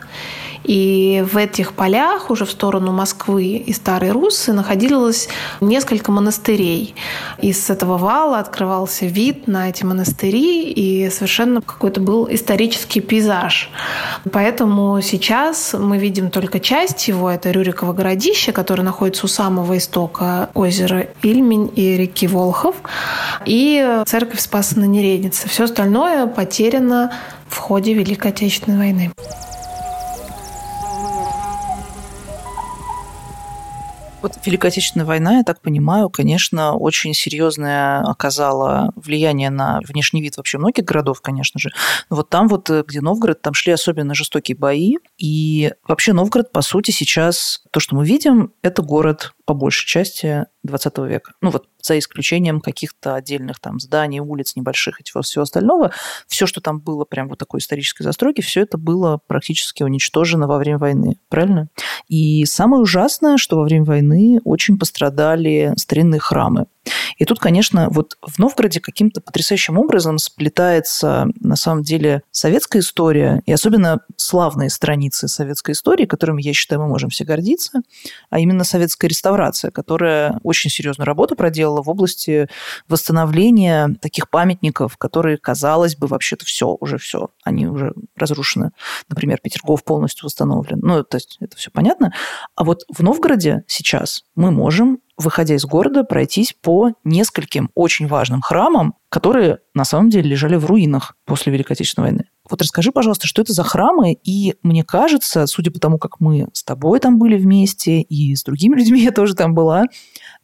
И 0.65 1.25
в 1.31 1.37
этих 1.37 1.73
полях 1.73 2.31
уже 2.31 2.45
в 2.45 2.51
сторону 2.51 2.93
Москвы 2.93 3.57
и 3.57 3.73
Старой 3.73 4.11
Руссы 4.11 4.53
находилось 4.53 5.29
несколько 5.61 6.13
монастырей. 6.13 6.95
И 7.41 7.53
с 7.53 7.71
этого 7.71 7.99
вала 7.99 8.39
открывался 8.39 9.07
вид 9.07 9.47
на 9.47 9.69
эти 9.69 9.85
монастыри, 9.85 10.71
и 10.71 11.11
совершенно 11.11 11.61
какой-то 11.61 12.01
был 12.01 12.29
исторический 12.31 13.01
пейзаж. 13.01 13.71
Поэтому 14.33 15.01
сейчас 15.03 15.75
мы 15.79 15.99
видим 15.99 16.31
только 16.31 16.61
часть 16.61 17.09
его, 17.09 17.31
это 17.31 17.51
Рюриково 17.51 17.93
городище, 17.93 18.53
которое 18.53 18.83
находится 18.83 19.27
у 19.27 19.29
самого 19.29 19.77
истока 19.79 20.51
озера 20.55 21.09
Ильмень 21.23 21.71
и 21.75 21.97
реки 21.97 22.27
Волхов, 22.27 22.77
и 23.45 24.03
церковь 24.07 24.41
Спаса 24.41 24.79
на 24.79 24.85
Нереднице. 24.85 25.49
Все 25.49 25.65
остальное 25.65 26.27
потеряно 26.27 27.13
в 27.49 27.59
ходе 27.59 27.93
Великой 27.95 28.33
Отечественной 28.33 28.79
войны. 28.79 29.13
Вот 34.23 34.39
Великая 34.45 34.69
Отечественная 34.69 35.07
война, 35.07 35.39
я 35.39 35.45
так 35.45 35.61
понимаю, 35.61 36.09
конечно, 36.11 36.75
очень 36.75 37.15
серьезное 37.15 38.01
оказала 38.01 38.91
влияние 38.97 39.51
на 39.51 39.81
внешний 39.87 40.23
вид 40.23 40.37
вообще 40.37 40.59
многих 40.59 40.85
городов, 40.85 41.21
конечно 41.21 41.61
же. 41.61 41.71
Но 42.11 42.17
вот 42.17 42.31
там 42.31 42.49
вот, 42.49 42.71
э, 42.71 42.83
где 42.87 43.01
Новгород, 43.01 43.43
там 43.43 43.55
шли 43.55 43.73
особенно 43.73 44.15
жестокие 44.15 44.57
бои. 44.57 44.97
И 45.19 45.73
вообще 45.87 46.13
Новгород, 46.13 46.51
по 46.51 46.63
сути, 46.63 46.91
сейчас 46.91 47.63
то, 47.71 47.79
что 47.79 47.95
мы 47.95 48.07
видим, 48.07 48.53
это 48.63 48.83
город 48.83 49.35
по 49.47 49.55
большей 49.55 49.87
части 49.87 50.47
20 50.65 50.99
века. 50.99 51.33
Ну 51.41 51.51
вот 51.51 51.69
за 51.81 51.99
исключением 51.99 52.61
каких-то 52.61 53.15
отдельных 53.15 53.61
там 53.61 53.79
зданий, 53.79 54.19
улиц 54.19 54.57
небольших 54.57 55.01
и 55.01 55.05
всего, 55.05 55.23
всего 55.23 55.43
остального, 55.43 55.93
все, 56.27 56.47
что 56.47 56.61
там 56.61 56.81
было 56.81 57.05
прям 57.05 57.29
вот 57.29 57.39
такой 57.39 57.61
исторической 57.61 58.03
застройки, 58.03 58.41
все 58.41 58.63
это 58.63 58.77
было 58.77 59.21
практически 59.27 59.85
уничтожено 59.85 60.49
во 60.49 60.59
время 60.59 60.79
войны, 60.79 61.21
правильно? 61.29 61.69
И 62.09 62.45
самое 62.45 62.83
ужасное, 62.83 63.37
что 63.37 63.57
во 63.57 63.63
время 63.63 63.85
войны 63.85 64.41
очень 64.45 64.79
пострадали 64.79 65.73
старинные 65.77 66.21
храмы. 66.21 66.67
И 67.19 67.25
тут, 67.25 67.39
конечно, 67.39 67.89
вот 67.91 68.17
в 68.23 68.39
Новгороде 68.39 68.81
каким-то 68.81 69.21
потрясающим 69.21 69.79
образом 69.79 70.19
сплетается 70.19 71.29
на 71.41 71.57
самом 71.57 71.83
деле 71.83 72.23
советская 72.31 72.83
история, 72.83 73.43
и 73.47 73.53
особенно 73.53 74.01
славные 74.17 74.71
страницы 74.71 75.29
советской 75.29 75.73
истории, 75.73 76.07
которыми, 76.07 76.43
я 76.43 76.53
считаю, 76.53 76.83
мы 76.83 76.89
можем 76.89 77.11
все 77.11 77.25
гордиться, 77.25 77.81
а 78.31 78.39
именно 78.39 78.65
советская 78.65 79.09
реставрация, 79.09 79.71
которая 79.71 80.39
очень 80.43 80.71
серьезную 80.71 81.07
работу 81.07 81.37
проделала 81.37 81.83
в 81.83 81.89
области 81.89 82.49
восстановления 82.89 83.97
таких 84.01 84.31
памятников, 84.31 84.97
которые, 84.97 85.39
казалось 85.39 85.97
бы, 85.97 86.07
вообще-то 86.07 86.45
все, 86.45 86.77
уже 86.81 86.99
все, 86.99 87.29
они 87.45 87.67
уже 87.67 87.93
разрушены. 88.17 88.71
Например, 89.09 89.39
Петергоф 89.43 89.85
полностью 89.85 90.27
восстановлен. 90.27 90.81
Ну, 90.83 91.03
то 91.05 91.17
есть 91.17 91.39
это 91.41 91.57
все 91.57 91.71
понятно. 91.71 92.13
А 92.55 92.65
вот 92.65 92.83
в 92.93 93.03
Новгороде 93.03 93.65
сейчас 93.67 94.25
мы 94.35 94.51
можем 94.51 94.99
выходя 95.17 95.55
из 95.55 95.65
города, 95.65 96.05
пройтись 96.05 96.55
по 96.61 96.93
нескольким 97.05 97.71
очень 97.75 98.07
важным 98.07 98.43
храмам, 98.43 98.95
которые 99.09 99.59
на 99.75 99.85
самом 99.85 100.11
деле 100.11 100.29
лежали 100.29 100.57
в 100.57 100.67
руинах 100.67 101.17
после 101.25 101.53
Великой 101.53 101.73
Отечественной 101.73 102.11
войны. 102.11 102.25
Вот 102.49 102.61
расскажи, 102.61 102.93
пожалуйста, 102.93 103.27
что 103.27 103.43
это 103.43 103.53
за 103.53 103.65
храмы? 103.65 104.13
И 104.13 104.55
мне 104.63 104.85
кажется, 104.85 105.47
судя 105.47 105.71
по 105.71 105.81
тому, 105.81 105.99
как 105.99 106.21
мы 106.21 106.49
с 106.53 106.63
тобой 106.63 107.01
там 107.01 107.19
были 107.19 107.37
вместе, 107.37 108.03
и 108.03 108.35
с 108.35 108.45
другими 108.45 108.77
людьми 108.77 109.01
я 109.05 109.11
тоже 109.11 109.35
там 109.35 109.55
была, 109.55 109.85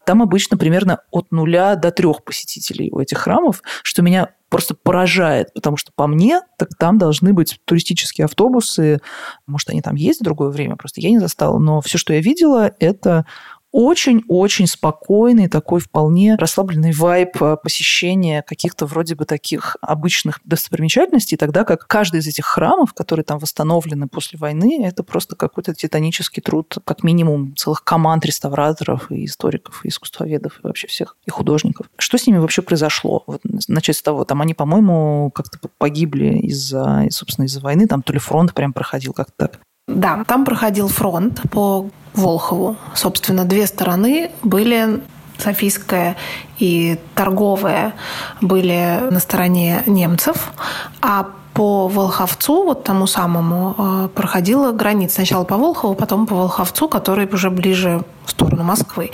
там 0.04 0.22
обычно 0.22 0.56
примерно 0.56 1.00
от 1.10 1.30
нуля 1.30 1.76
до 1.76 1.90
трех 1.90 2.24
посетителей 2.24 2.90
у 2.90 2.98
этих 2.98 3.18
храмов, 3.18 3.62
что 3.82 4.02
меня 4.02 4.30
просто 4.48 4.74
поражает, 4.74 5.52
потому 5.54 5.76
что 5.76 5.92
по 5.94 6.06
мне, 6.06 6.40
так 6.58 6.70
там 6.78 6.98
должны 6.98 7.32
быть 7.32 7.58
туристические 7.64 8.26
автобусы. 8.26 9.00
Может, 9.46 9.70
они 9.70 9.80
там 9.80 9.94
есть 9.94 10.20
в 10.20 10.24
другое 10.24 10.50
время, 10.50 10.76
просто 10.76 11.00
я 11.00 11.10
не 11.10 11.18
застала. 11.18 11.58
Но 11.58 11.80
все, 11.80 11.96
что 11.98 12.12
я 12.12 12.20
видела, 12.20 12.72
это 12.78 13.24
очень-очень 13.72 14.66
спокойный, 14.66 15.48
такой 15.48 15.80
вполне 15.80 16.36
расслабленный 16.36 16.92
вайб 16.92 17.40
э, 17.40 17.56
посещения 17.56 18.42
каких-то 18.42 18.84
вроде 18.86 19.14
бы 19.14 19.24
таких 19.24 19.76
обычных 19.80 20.40
достопримечательностей, 20.44 21.38
тогда 21.38 21.64
как 21.64 21.86
каждый 21.86 22.20
из 22.20 22.26
этих 22.26 22.44
храмов, 22.44 22.92
которые 22.92 23.24
там 23.24 23.38
восстановлены 23.38 24.08
после 24.08 24.38
войны, 24.38 24.84
это 24.84 25.02
просто 25.02 25.36
какой-то 25.36 25.74
титанический 25.74 26.42
труд, 26.42 26.76
как 26.84 27.02
минимум 27.02 27.56
целых 27.56 27.82
команд 27.82 28.26
реставраторов 28.26 29.10
и 29.10 29.24
историков, 29.24 29.84
и 29.84 29.88
искусствоведов, 29.88 30.60
и 30.62 30.66
вообще 30.66 30.86
всех, 30.86 31.16
и 31.24 31.30
художников. 31.30 31.86
Что 31.96 32.18
с 32.18 32.26
ними 32.26 32.38
вообще 32.38 32.60
произошло? 32.60 33.24
Вот, 33.26 33.40
начать 33.68 33.96
с 33.96 34.02
того, 34.02 34.24
там 34.24 34.42
они, 34.42 34.52
по-моему, 34.52 35.30
как-то 35.34 35.58
погибли 35.78 36.38
из-за, 36.40 37.06
собственно, 37.10 37.46
из-за 37.46 37.60
войны, 37.60 37.86
там 37.86 38.02
то 38.02 38.12
ли 38.12 38.18
фронт 38.18 38.52
прям 38.52 38.74
проходил 38.74 39.14
как-то 39.14 39.32
так. 39.48 39.60
Да, 39.88 40.24
там 40.26 40.44
проходил 40.44 40.88
фронт 40.88 41.40
по 41.50 41.86
Волхову. 42.14 42.76
Собственно, 42.94 43.44
две 43.44 43.66
стороны 43.66 44.30
были 44.42 45.00
Софийская 45.38 46.16
и 46.58 46.98
торговая 47.14 47.94
были 48.40 49.00
на 49.10 49.18
стороне 49.18 49.82
немцев, 49.86 50.52
а 51.00 51.26
по 51.52 51.88
Волховцу, 51.88 52.64
вот 52.64 52.84
тому 52.84 53.06
самому, 53.06 53.74
э, 53.76 54.08
проходила 54.14 54.72
граница. 54.72 55.16
Сначала 55.16 55.44
по 55.44 55.58
Волхову, 55.58 55.94
потом 55.94 56.26
по 56.26 56.34
Волховцу, 56.34 56.88
который 56.88 57.26
уже 57.26 57.50
ближе 57.50 58.02
в 58.24 58.30
сторону 58.30 58.62
Москвы. 58.62 59.10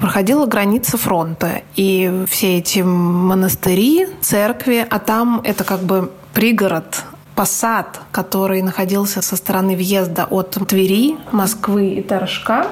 Проходила 0.00 0.46
граница 0.46 0.96
фронта. 0.96 1.62
И 1.74 2.24
все 2.30 2.58
эти 2.58 2.80
монастыри, 2.80 4.06
церкви, 4.22 4.86
а 4.88 4.98
там 4.98 5.42
это 5.44 5.64
как 5.64 5.80
бы 5.80 6.10
пригород 6.32 7.04
посад, 7.36 8.00
который 8.10 8.62
находился 8.62 9.22
со 9.22 9.36
стороны 9.36 9.76
въезда 9.76 10.24
от 10.24 10.56
Твери, 10.66 11.16
Москвы 11.32 11.90
и 11.90 12.02
Торжка. 12.02 12.66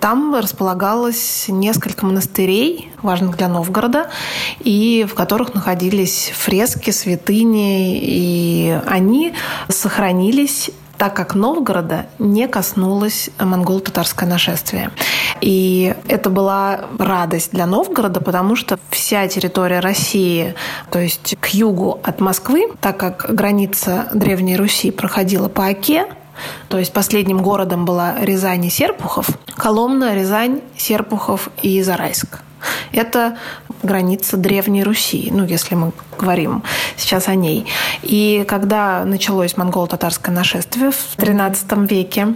Там 0.00 0.34
располагалось 0.34 1.46
несколько 1.48 2.04
монастырей, 2.04 2.92
важных 3.02 3.36
для 3.36 3.48
Новгорода, 3.48 4.10
и 4.58 5.06
в 5.08 5.14
которых 5.14 5.54
находились 5.54 6.32
фрески, 6.34 6.90
святыни, 6.90 7.98
и 8.02 8.80
они 8.86 9.32
сохранились 9.68 10.70
так 10.98 11.14
как 11.14 11.34
Новгорода 11.34 12.06
не 12.18 12.48
коснулось 12.48 13.30
монголо-татарское 13.38 14.28
нашествие. 14.28 14.90
И 15.40 15.94
это 16.08 16.28
была 16.28 16.80
радость 16.98 17.52
для 17.52 17.66
Новгорода, 17.66 18.20
потому 18.20 18.56
что 18.56 18.78
вся 18.90 19.26
территория 19.28 19.80
России, 19.80 20.54
то 20.90 20.98
есть 20.98 21.36
к 21.40 21.48
югу 21.48 22.00
от 22.02 22.20
Москвы, 22.20 22.68
так 22.80 22.96
как 22.98 23.26
граница 23.32 24.08
Древней 24.12 24.56
Руси 24.56 24.90
проходила 24.90 25.48
по 25.48 25.66
Оке, 25.66 26.06
то 26.68 26.78
есть 26.78 26.92
последним 26.92 27.42
городом 27.42 27.84
была 27.84 28.16
Рязань 28.20 28.64
и 28.64 28.70
Серпухов, 28.70 29.28
Коломна, 29.56 30.14
Рязань, 30.14 30.60
Серпухов 30.76 31.48
и 31.62 31.80
Зарайск. 31.82 32.40
Это 32.92 33.36
граница 33.82 34.36
Древней 34.36 34.82
Руси, 34.82 35.28
ну, 35.32 35.44
если 35.44 35.74
мы 35.74 35.92
говорим 36.18 36.62
сейчас 36.96 37.28
о 37.28 37.34
ней. 37.34 37.66
И 38.02 38.44
когда 38.48 39.04
началось 39.04 39.56
монголо-татарское 39.56 40.34
нашествие 40.34 40.90
в 40.90 41.16
XIII 41.16 41.86
веке, 41.86 42.34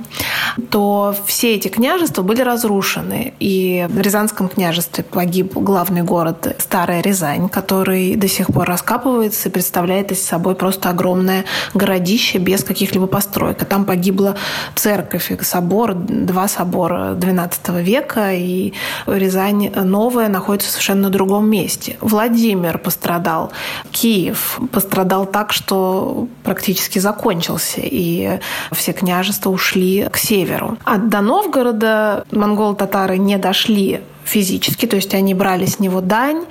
то 0.71 1.15
все 1.27 1.55
эти 1.55 1.69
княжества 1.69 2.23
были 2.23 2.43
разрушены. 2.43 3.35
И 3.41 3.87
в 3.91 4.01
Рязанском 4.01 4.49
княжестве 4.49 5.05
погиб 5.05 5.55
главный 5.55 6.03
город 6.03 6.55
Старая 6.59 7.03
Рязань, 7.03 7.49
который 7.49 8.15
до 8.15 8.29
сих 8.29 8.49
пор 8.49 8.67
раскапывается 8.67 9.49
и 9.49 9.53
представляет 9.53 10.13
из 10.13 10.25
собой 10.25 10.55
просто 10.55 10.91
огромное 10.91 11.45
городище 11.75 12.39
без 12.39 12.63
каких-либо 12.63 13.07
построек. 13.07 13.63
И 13.63 13.65
там 13.65 13.85
погибла 13.85 14.37
церковь, 14.75 15.33
собор, 15.43 15.95
два 15.95 16.47
собора 16.49 17.15
XII 17.15 17.83
века, 17.83 18.33
и 18.33 18.73
Рязань 19.07 19.71
новая 19.75 20.12
находится 20.29 20.71
совершенно 20.71 21.03
на 21.03 21.11
другом 21.11 21.49
месте. 21.49 21.97
Владимир 22.01 22.79
пострадал. 22.79 23.53
Киев 23.91 24.61
пострадал 24.71 25.27
так, 25.27 25.53
что 25.53 26.29
практически 26.45 26.99
закончился, 26.99 27.81
и 27.83 28.39
все 28.73 28.93
княжества 28.93 29.51
ушли 29.51 30.09
к 30.11 30.17
северу. 30.17 30.79
А 30.85 30.99
до 30.99 31.21
Новгорода 31.21 32.25
монголо-татары 32.31 33.19
не 33.19 33.39
дошли 33.39 34.01
физически, 34.25 34.87
то 34.87 34.97
есть 34.97 35.15
они 35.15 35.35
брали 35.35 35.67
с 35.67 35.79
него 35.79 36.01
дань, 36.01 36.45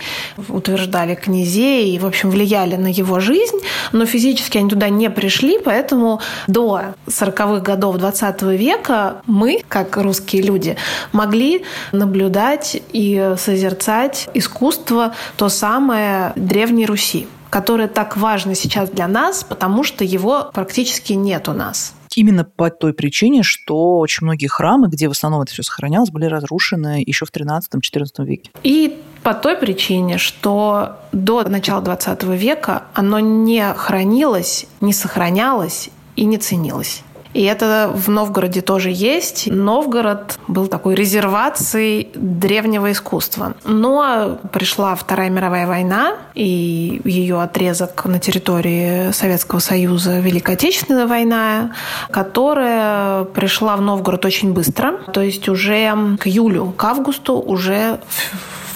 утверждали 0.50 1.16
князей 1.16 1.96
и, 1.96 2.00
в 2.00 2.06
общем, 2.06 2.30
влияли 2.30 2.76
на 2.76 2.88
его 2.88 3.20
жизнь, 3.20 3.58
но 3.92 4.06
физически 4.06 4.58
они 4.58 4.70
туда 4.70 4.90
не 4.90 5.10
пришли, 5.10 5.60
поэтому 5.60 6.22
до 6.48 6.82
40-х 7.08 7.60
годов 7.60 7.98
20 7.98 8.42
века 8.44 9.22
мы, 9.26 9.62
как 9.68 9.98
русские 9.98 10.42
люди, 10.42 10.78
могли 11.12 11.64
наблюдать 11.92 12.82
и 12.94 13.36
созерцать 13.38 14.30
искусство 14.34 15.14
то 15.38 15.50
самое 15.50 16.34
Древней 16.36 16.86
Руси 16.86 17.28
которое 17.52 17.90
так 17.90 18.16
важно 18.16 18.56
сейчас 18.56 18.90
для 18.90 19.10
нас, 19.10 19.44
потому 19.44 19.84
что 19.84 20.06
его 20.06 20.50
практически 20.54 21.14
нет 21.14 21.50
у 21.50 21.54
нас. 21.54 21.94
Именно 22.16 22.44
по 22.44 22.70
той 22.70 22.94
причине, 22.94 23.44
что 23.44 24.00
очень 24.00 24.26
многие 24.26 24.48
храмы, 24.48 24.88
где 24.88 25.08
в 25.08 25.12
основном 25.12 25.42
это 25.42 25.54
все 25.54 25.64
сохранялось, 25.64 26.10
были 26.10 26.26
разрушены 26.26 27.04
еще 27.06 27.26
в 27.26 27.32
13-14 27.32 28.26
веке. 28.26 28.52
И 28.64 29.02
по 29.24 29.34
той 29.34 29.56
причине, 29.56 30.18
что 30.18 30.98
до 31.12 31.48
начала 31.48 31.82
20 31.82 32.24
века 32.24 32.84
оно 32.94 33.20
не 33.20 33.74
хранилось, 33.74 34.66
не 34.82 34.94
сохранялось 34.94 35.90
и 36.16 36.26
не 36.26 36.38
ценилось. 36.38 37.04
И 37.34 37.44
это 37.44 37.92
в 37.94 38.10
Новгороде 38.10 38.62
тоже 38.62 38.90
есть. 38.92 39.48
Новгород 39.48 40.40
был 40.48 40.68
такой 40.68 40.96
резервацией 40.96 42.10
древнего 42.14 42.92
искусства. 42.92 43.54
Но 43.64 44.40
пришла 44.52 44.96
Вторая 44.96 45.30
мировая 45.30 45.68
война, 45.68 46.16
и 46.34 47.02
ее 47.06 47.42
отрезок 47.42 48.06
на 48.06 48.20
территории 48.20 49.12
Советского 49.12 49.60
Союза 49.60 50.20
Великая 50.20 50.54
Отечественная 50.54 51.08
война, 51.08 51.72
которая 52.10 53.24
пришла 53.26 53.78
в 53.78 53.82
Новгород 53.82 54.26
очень 54.26 54.54
быстро. 54.54 55.00
То 55.14 55.22
есть 55.22 55.48
уже 55.48 55.72
к 56.20 56.28
июлю, 56.28 56.74
к 56.76 56.84
августу 56.84 57.40
уже 57.40 58.00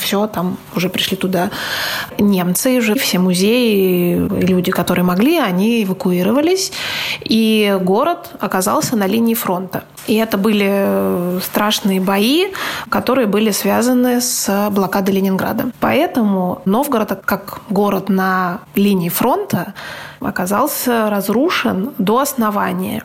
все, 0.05 0.27
там 0.27 0.57
уже 0.75 0.89
пришли 0.89 1.17
туда 1.17 1.49
немцы, 2.19 2.77
уже 2.77 2.93
все 2.95 3.19
музеи, 3.19 4.15
люди, 4.15 4.71
которые 4.71 5.03
могли, 5.03 5.39
они 5.39 5.83
эвакуировались, 5.83 6.71
и 7.23 7.77
город 7.81 8.29
оказался 8.39 8.95
на 8.95 9.07
линии 9.07 9.33
фронта. 9.33 9.83
И 10.07 10.15
это 10.15 10.37
были 10.37 11.39
страшные 11.41 11.99
бои, 11.99 12.45
которые 12.89 13.27
были 13.27 13.51
связаны 13.51 14.21
с 14.21 14.69
блокадой 14.71 15.15
Ленинграда. 15.15 15.71
Поэтому 15.79 16.61
Новгород, 16.65 17.21
как 17.25 17.61
город 17.69 18.09
на 18.09 18.59
линии 18.75 19.09
фронта, 19.09 19.73
оказался 20.19 21.09
разрушен 21.09 21.93
до 21.97 22.19
основания. 22.19 23.03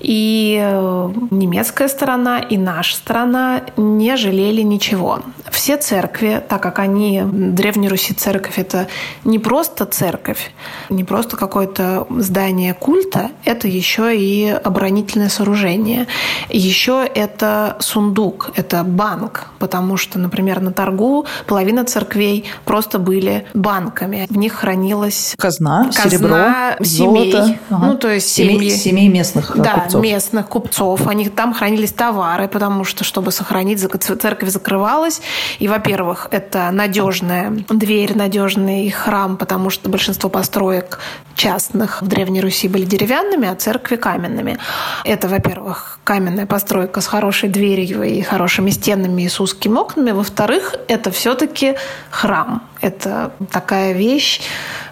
И 0.00 0.58
э, 0.60 1.10
немецкая 1.30 1.88
сторона, 1.88 2.38
и 2.38 2.56
наша 2.56 2.96
сторона 2.96 3.62
не 3.76 4.16
жалели 4.16 4.62
ничего. 4.62 5.20
Все 5.50 5.76
церкви, 5.76 6.42
так 6.46 6.62
как 6.62 6.78
они, 6.78 7.22
Древней 7.24 7.88
Руси 7.88 8.14
церковь, 8.14 8.58
это 8.58 8.86
не 9.24 9.38
просто 9.38 9.86
церковь, 9.86 10.52
не 10.88 11.04
просто 11.04 11.36
какое-то 11.36 12.06
здание 12.10 12.74
культа, 12.74 13.30
это 13.44 13.66
еще 13.66 14.16
и 14.16 14.48
оборонительное 14.48 15.28
сооружение. 15.28 16.06
Еще 16.48 17.08
это 17.12 17.76
сундук, 17.80 18.50
это 18.54 18.84
банк, 18.84 19.46
потому 19.58 19.96
что, 19.96 20.18
например, 20.18 20.60
на 20.60 20.72
торгу 20.72 21.26
половина 21.46 21.84
церквей 21.84 22.44
просто 22.64 22.98
были 22.98 23.46
банками. 23.54 24.26
В 24.30 24.36
них 24.36 24.52
хранилась 24.54 25.34
казна, 25.38 25.90
казна 25.94 26.10
серебро, 26.10 26.84
семей. 26.84 27.32
Золото. 27.32 27.58
Ага. 27.70 27.86
Ну, 27.86 27.94
то 27.96 28.08
есть 28.08 28.28
семьи. 28.28 28.70
семей 28.70 29.08
местных 29.08 29.52
да, 29.56 29.87
купцов. 29.88 30.02
местных 30.02 30.48
купцов. 30.48 31.06
Они, 31.06 31.28
там 31.28 31.54
хранились 31.54 31.92
товары, 31.92 32.48
потому 32.48 32.84
что, 32.84 33.04
чтобы 33.04 33.32
сохранить, 33.32 33.80
церковь 33.80 34.50
закрывалась. 34.50 35.20
И, 35.58 35.68
во-первых, 35.68 36.28
это 36.30 36.70
надежная 36.70 37.50
дверь, 37.68 38.16
надежный 38.16 38.90
храм, 38.90 39.36
потому 39.36 39.70
что 39.70 39.88
большинство 39.88 40.30
построек 40.30 40.98
частных 41.34 42.02
в 42.02 42.06
Древней 42.08 42.40
Руси 42.40 42.68
были 42.68 42.84
деревянными, 42.84 43.48
а 43.48 43.54
церкви 43.54 43.96
каменными. 43.96 44.58
Это, 45.04 45.28
во-первых, 45.28 46.00
каменная 46.04 46.46
постройка 46.46 47.00
с 47.00 47.06
хорошей 47.06 47.48
дверью 47.48 48.02
и 48.02 48.22
хорошими 48.22 48.70
стенами 48.70 49.22
и 49.22 49.28
с 49.28 49.40
узкими 49.40 49.76
окнами. 49.76 50.10
Во-вторых, 50.10 50.74
это 50.88 51.10
все-таки 51.10 51.76
храм. 52.10 52.67
Это 52.80 53.32
такая 53.50 53.92
вещь 53.92 54.40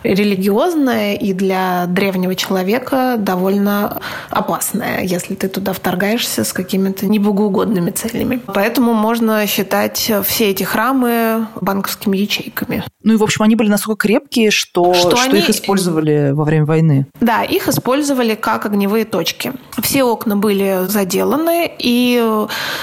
религиозная 0.03 1.15
и 1.15 1.33
для 1.33 1.87
древнего 1.87 2.35
человека 2.35 3.17
довольно 3.19 4.01
опасная, 4.31 5.03
если 5.03 5.35
ты 5.35 5.49
туда 5.49 5.73
вторгаешься 5.73 6.45
с 6.45 6.53
какими-то 6.53 7.07
небогоугодными 7.07 7.91
целями. 7.91 8.41
Поэтому 8.47 8.95
можно 8.95 9.47
считать 9.47 10.11
все 10.25 10.51
эти 10.51 10.63
храмы 10.63 11.47
банковскими 11.61 12.17
ячейками. 12.17 12.85
Ну 13.03 13.15
и, 13.15 13.17
в 13.17 13.23
общем, 13.23 13.43
они 13.43 13.57
были 13.57 13.69
настолько 13.69 14.09
крепкие, 14.09 14.51
что, 14.51 14.95
что, 14.95 15.17
что 15.17 15.21
они... 15.21 15.39
их 15.39 15.51
использовали 15.51 16.31
во 16.33 16.45
время 16.45 16.65
войны. 16.67 17.07
Да, 17.21 17.43
их 17.43 17.69
использовали 17.69 18.35
как 18.35 18.67
огневые 18.67 19.05
точки. 19.05 19.53
Все 19.81 20.03
окна 20.05 20.37
были 20.37 20.87
заделаны, 20.89 21.71
и 21.79 22.21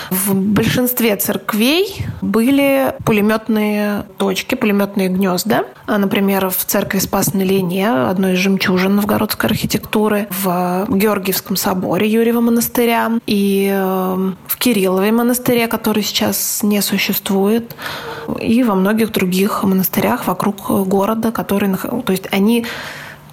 в 0.09 0.33
большинстве 0.33 1.15
церквей 1.17 2.05
были 2.21 2.93
пулеметные 3.05 4.05
точки, 4.17 4.55
пулеметные 4.55 4.92
гнезда. 4.95 5.65
Например, 5.87 6.49
в 6.49 6.65
церкви 6.65 6.99
Спас 6.99 7.33
на 7.33 7.41
Лине, 7.41 7.89
одной 7.89 8.33
из 8.33 8.39
жемчужин 8.39 8.95
новгородской 8.95 9.49
архитектуры, 9.49 10.27
в 10.29 10.87
Георгиевском 10.89 11.55
соборе 11.55 12.07
Юрьева 12.07 12.41
монастыря 12.41 13.11
и 13.25 13.69
э, 13.71 14.31
в 14.47 14.57
Кириллове 14.57 15.11
монастыре, 15.11 15.67
который 15.67 16.03
сейчас 16.03 16.61
не 16.63 16.81
существует, 16.81 17.75
и 18.39 18.63
во 18.63 18.75
многих 18.75 19.11
других 19.11 19.63
монастырях 19.63 20.27
вокруг 20.27 20.69
города, 20.87 21.31
которые... 21.31 21.75
То 21.75 22.11
есть 22.11 22.27
они 22.31 22.65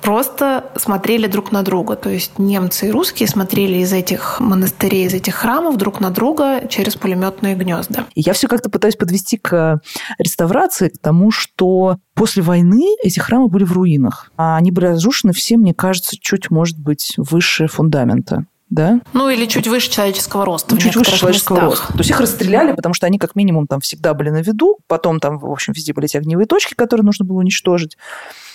просто 0.00 0.70
смотрели 0.76 1.26
друг 1.26 1.52
на 1.52 1.62
друга. 1.62 1.96
То 1.96 2.10
есть 2.10 2.38
немцы 2.38 2.88
и 2.88 2.90
русские 2.90 3.28
смотрели 3.28 3.78
из 3.78 3.92
этих 3.92 4.40
монастырей, 4.40 5.06
из 5.06 5.14
этих 5.14 5.34
храмов 5.34 5.76
друг 5.76 6.00
на 6.00 6.10
друга 6.10 6.66
через 6.68 6.96
пулеметные 6.96 7.54
гнезда. 7.54 8.06
И 8.14 8.20
я 8.20 8.32
все 8.32 8.48
как-то 8.48 8.70
пытаюсь 8.70 8.96
подвести 8.96 9.36
к 9.38 9.80
реставрации, 10.18 10.88
к 10.88 10.98
тому, 10.98 11.30
что 11.30 11.98
после 12.14 12.42
войны 12.42 12.96
эти 13.02 13.18
храмы 13.18 13.48
были 13.48 13.64
в 13.64 13.72
руинах. 13.72 14.30
А 14.36 14.56
они 14.56 14.70
были 14.70 14.86
разрушены 14.86 15.32
все, 15.32 15.56
мне 15.56 15.74
кажется, 15.74 16.16
чуть, 16.20 16.50
может 16.50 16.78
быть, 16.78 17.14
выше 17.16 17.66
фундамента 17.66 18.46
да? 18.70 19.00
Ну, 19.12 19.28
или 19.28 19.46
чуть 19.46 19.66
выше 19.66 19.90
человеческого 19.90 20.44
роста. 20.44 20.74
Ну, 20.74 20.80
чуть 20.80 20.94
выше 20.94 21.18
человеческого 21.18 21.56
местах. 21.56 21.70
роста. 21.70 21.92
То 21.92 21.98
есть 21.98 22.10
их 22.10 22.20
расстреляли, 22.20 22.72
потому 22.72 22.94
что 22.94 23.06
они 23.06 23.18
как 23.18 23.34
минимум 23.34 23.66
там 23.66 23.80
всегда 23.80 24.14
были 24.14 24.30
на 24.30 24.42
виду, 24.42 24.78
потом 24.86 25.18
там, 25.18 25.38
в 25.38 25.50
общем, 25.50 25.72
везде 25.72 25.92
были 25.92 26.06
эти 26.06 26.16
огневые 26.16 26.46
точки, 26.46 26.74
которые 26.74 27.04
нужно 27.04 27.24
было 27.24 27.38
уничтожить 27.38 27.98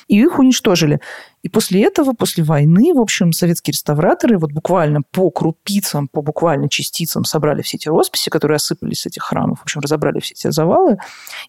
и 0.08 0.20
их 0.20 0.40
уничтожили. 0.40 1.00
И 1.42 1.50
после 1.50 1.84
этого, 1.84 2.14
после 2.14 2.44
войны, 2.44 2.94
в 2.94 3.00
общем, 3.00 3.32
советские 3.32 3.74
реставраторы 3.74 4.38
вот 4.38 4.52
буквально 4.52 5.02
по 5.12 5.30
крупицам, 5.30 6.08
по 6.08 6.22
буквально 6.22 6.70
частицам 6.70 7.24
собрали 7.24 7.62
все 7.62 7.78
эти 7.78 7.88
росписи, 7.88 8.30
которые 8.30 8.56
осыпались 8.56 9.02
с 9.02 9.06
этих 9.06 9.24
храмов, 9.24 9.60
в 9.60 9.64
общем, 9.64 9.82
разобрали 9.82 10.20
все 10.20 10.34
эти 10.34 10.50
завалы, 10.52 10.98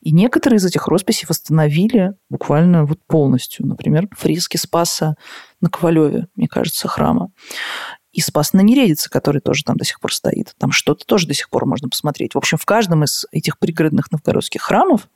и 0.01 0.13
некоторые 0.13 0.59
из 0.59 0.65
этих 0.65 0.87
росписей 0.89 1.27
восстановили 1.29 2.13
буквально 2.29 2.85
вот 2.85 2.99
полностью. 3.07 3.67
Например, 3.67 4.09
фрески 4.17 4.57
Спаса 4.57 5.17
на 5.61 5.71
Ковалеве, 5.71 6.27
мне 6.35 6.49
кажется, 6.49 6.89
храма 6.89 7.31
и 8.17 8.23
Спас 8.23 8.55
на 8.55 8.63
Нередице, 8.63 9.11
который 9.11 9.43
тоже 9.43 9.63
там 9.63 9.77
до 9.77 9.85
сих 9.85 10.01
пор 10.01 10.13
стоит. 10.13 10.55
Там 10.59 10.73
что-то 10.73 11.05
тоже 11.05 11.27
до 11.27 11.35
сих 11.35 11.51
пор 11.51 11.67
можно 11.67 11.91
посмотреть. 11.91 12.35
В 12.35 12.39
общем, 12.39 12.57
в 12.57 12.65
каждом 12.65 13.05
из 13.05 13.27
этих 13.31 13.59
пригородных 13.59 14.11
новгородских 14.11 14.63
храмов 14.63 15.09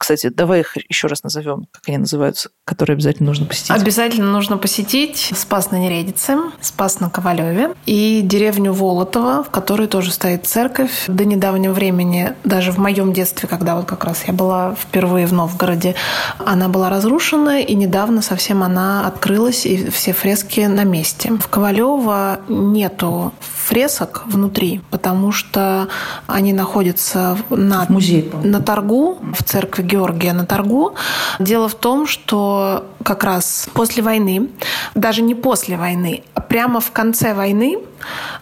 кстати, 0.00 0.30
давай 0.30 0.60
их 0.60 0.78
еще 0.88 1.08
раз 1.08 1.22
назовем, 1.22 1.66
как 1.70 1.82
они 1.86 1.98
называются, 1.98 2.48
которые 2.64 2.94
обязательно 2.94 3.28
нужно 3.28 3.44
посетить. 3.44 3.70
Обязательно 3.70 4.32
нужно 4.32 4.56
посетить 4.56 5.30
Спас 5.36 5.70
на 5.72 5.76
Нередице, 5.76 6.38
Спас 6.62 7.00
на 7.00 7.10
Ковалеве 7.10 7.74
и 7.84 8.22
деревню 8.24 8.72
Волотова, 8.72 9.44
в 9.44 9.50
которой 9.50 9.88
тоже 9.88 10.10
стоит 10.10 10.46
церковь. 10.46 11.04
До 11.06 11.26
недавнего 11.26 11.74
времени, 11.74 12.32
даже 12.44 12.72
в 12.72 12.78
моем 12.78 13.12
детстве, 13.12 13.46
когда 13.46 13.76
вот 13.76 13.84
как 13.84 14.04
раз 14.04 14.24
я 14.26 14.32
была 14.32 14.74
впервые 14.74 15.26
в 15.26 15.34
Новгороде, 15.34 15.94
она 16.38 16.70
была 16.70 16.88
разрушена, 16.88 17.60
и 17.60 17.74
недавно 17.74 18.22
совсем 18.22 18.62
она 18.62 19.06
открылась, 19.06 19.66
и 19.66 19.90
все 19.90 20.14
фрески 20.14 20.60
на 20.60 20.84
месте. 20.84 21.30
В 21.38 21.46
Ковалево 21.48 22.40
нету 22.48 23.34
фресок 23.38 24.22
внутри, 24.24 24.80
потому 24.90 25.30
что 25.30 25.88
они 26.26 26.54
находятся 26.54 27.36
на, 27.50 27.84
в 27.84 27.90
музее, 27.90 28.24
на 28.42 28.62
торгу 28.62 29.18
в 29.36 29.44
церкви 29.44 29.89
Георгия 29.90 30.32
на 30.32 30.46
торгу. 30.46 30.94
Дело 31.38 31.68
в 31.68 31.74
том, 31.74 32.06
что 32.06 32.86
как 33.04 33.24
раз 33.24 33.68
после 33.72 34.02
войны, 34.02 34.48
даже 34.94 35.22
не 35.22 35.34
после 35.34 35.76
войны, 35.76 36.22
а 36.34 36.40
прямо 36.40 36.80
в 36.80 36.90
конце 36.92 37.34
войны 37.34 37.78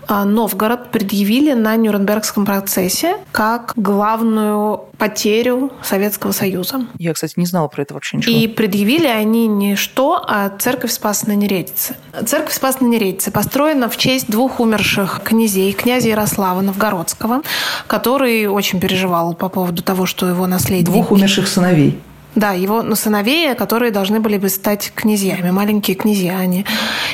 Новгород 0.08 0.90
предъявили 0.90 1.52
на 1.52 1.76
Нюрнбергском 1.76 2.46
процессе 2.46 3.16
как 3.32 3.72
главную 3.76 4.84
потерю 4.96 5.70
Советского 5.82 6.32
Союза. 6.32 6.86
Я, 6.98 7.14
кстати, 7.14 7.34
не 7.36 7.46
знала 7.46 7.68
про 7.68 7.82
это 7.82 7.94
вообще 7.94 8.16
ничего. 8.16 8.36
И 8.36 8.48
предъявили 8.48 9.06
они 9.06 9.46
не 9.46 9.76
что, 9.76 10.22
а 10.26 10.50
церковь 10.58 10.90
Спаса 10.90 11.28
на 11.28 11.34
Нередице. 11.34 11.94
Церковь 12.26 12.52
Спаса 12.52 12.82
на 12.82 12.88
Нередице 12.88 13.30
построена 13.30 13.88
в 13.88 13.96
честь 13.96 14.30
двух 14.30 14.60
умерших 14.60 15.20
князей, 15.22 15.72
князя 15.72 16.08
Ярослава 16.08 16.60
Новгородского, 16.62 17.42
который 17.86 18.46
очень 18.46 18.80
переживал 18.80 19.34
по 19.34 19.48
поводу 19.48 19.82
того, 19.82 20.06
что 20.06 20.26
его 20.26 20.46
наследник... 20.46 20.86
Двух 20.86 21.12
умерших 21.12 21.46
сыновей. 21.46 22.00
Да, 22.34 22.52
его 22.52 22.82
ну, 22.82 22.94
сыновей, 22.94 23.54
которые 23.54 23.90
должны 23.90 24.20
были 24.20 24.38
бы 24.38 24.48
стать 24.48 24.92
князьями, 24.94 25.50
маленькие 25.50 25.96
князья 25.96 26.38
они. 26.38 26.64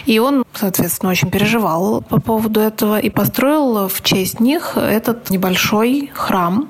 И 0.06 0.18
он, 0.18 0.44
соответственно, 0.52 1.12
очень 1.12 1.30
переживал 1.30 2.02
по 2.02 2.20
поводу 2.20 2.60
этого 2.60 2.98
и 2.98 3.10
построил 3.10 3.88
в 3.88 4.02
честь 4.02 4.40
них 4.40 4.76
этот 4.76 5.30
небольшой 5.30 6.10
храм, 6.14 6.68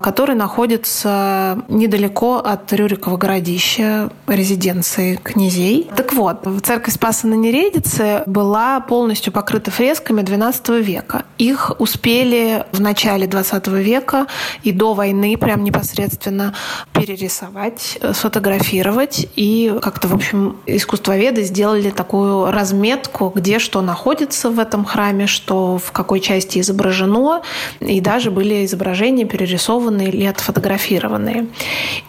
который 0.00 0.34
находится 0.34 1.62
недалеко 1.68 2.36
от 2.36 2.72
Рюрикова 2.72 3.16
городища, 3.16 4.10
резиденции 4.26 5.16
князей. 5.16 5.90
Так 5.96 6.12
вот, 6.12 6.46
церковь 6.62 6.94
Спаса 6.94 7.26
на 7.26 7.34
Нередице 7.34 8.22
была 8.26 8.80
полностью 8.80 9.32
покрыта 9.32 9.70
фресками 9.70 10.22
XII 10.22 10.80
века. 10.82 11.24
Их 11.38 11.72
успели 11.78 12.64
в 12.72 12.80
начале 12.80 13.26
XX 13.26 13.82
века 13.82 14.26
и 14.62 14.72
до 14.72 14.94
войны 14.94 15.36
прям 15.36 15.64
непосредственно 15.64 16.54
перерисовать, 16.92 17.98
сфотографировать 18.12 19.28
и 19.36 19.76
как-то, 19.82 20.08
в 20.08 20.14
общем, 20.14 20.56
искусствоведы 20.66 21.42
сделали 21.42 21.90
такую 21.90 22.50
разметку, 22.50 23.32
где 23.34 23.58
что 23.58 23.80
находится 23.80 24.50
в 24.50 24.58
этом 24.58 24.84
храме, 24.84 25.26
что 25.26 25.78
в 25.78 25.92
какой 25.92 26.20
части 26.20 26.60
изображено, 26.60 27.42
и 27.80 28.00
даже 28.00 28.30
были 28.30 28.64
изображения 28.64 29.26
перерисованные 29.38 30.08
или 30.08 30.26
отфотографированные. 30.26 31.46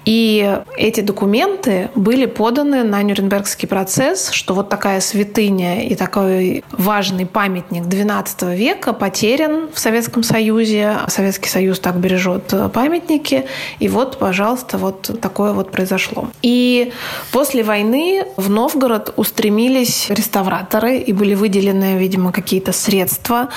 И 0.05 0.59
эти 0.77 1.01
документы 1.01 1.89
были 1.95 2.25
поданы 2.25 2.83
на 2.83 3.01
Нюрнбергский 3.03 3.67
процесс, 3.67 4.31
что 4.31 4.53
вот 4.53 4.69
такая 4.69 4.99
святыня 4.99 5.85
и 5.85 5.95
такой 5.95 6.63
важный 6.71 7.25
памятник 7.25 7.83
XII 7.83 8.55
века 8.55 8.93
потерян 8.93 9.69
в 9.73 9.79
Советском 9.79 10.23
Союзе. 10.23 10.97
Советский 11.07 11.49
Союз 11.49 11.79
так 11.79 11.97
бережет 11.97 12.53
памятники. 12.73 13.45
И 13.79 13.87
вот, 13.87 14.17
пожалуйста, 14.17 14.77
вот 14.77 15.19
такое 15.21 15.53
вот 15.53 15.71
произошло. 15.71 16.29
И 16.41 16.91
после 17.31 17.63
войны 17.63 18.25
в 18.37 18.49
Новгород 18.49 19.13
устремились 19.15 20.09
реставраторы 20.09 20.97
и 20.97 21.13
были 21.13 21.35
выделены, 21.35 21.97
видимо, 21.97 22.31
какие-то 22.31 22.71
средства 22.71 23.49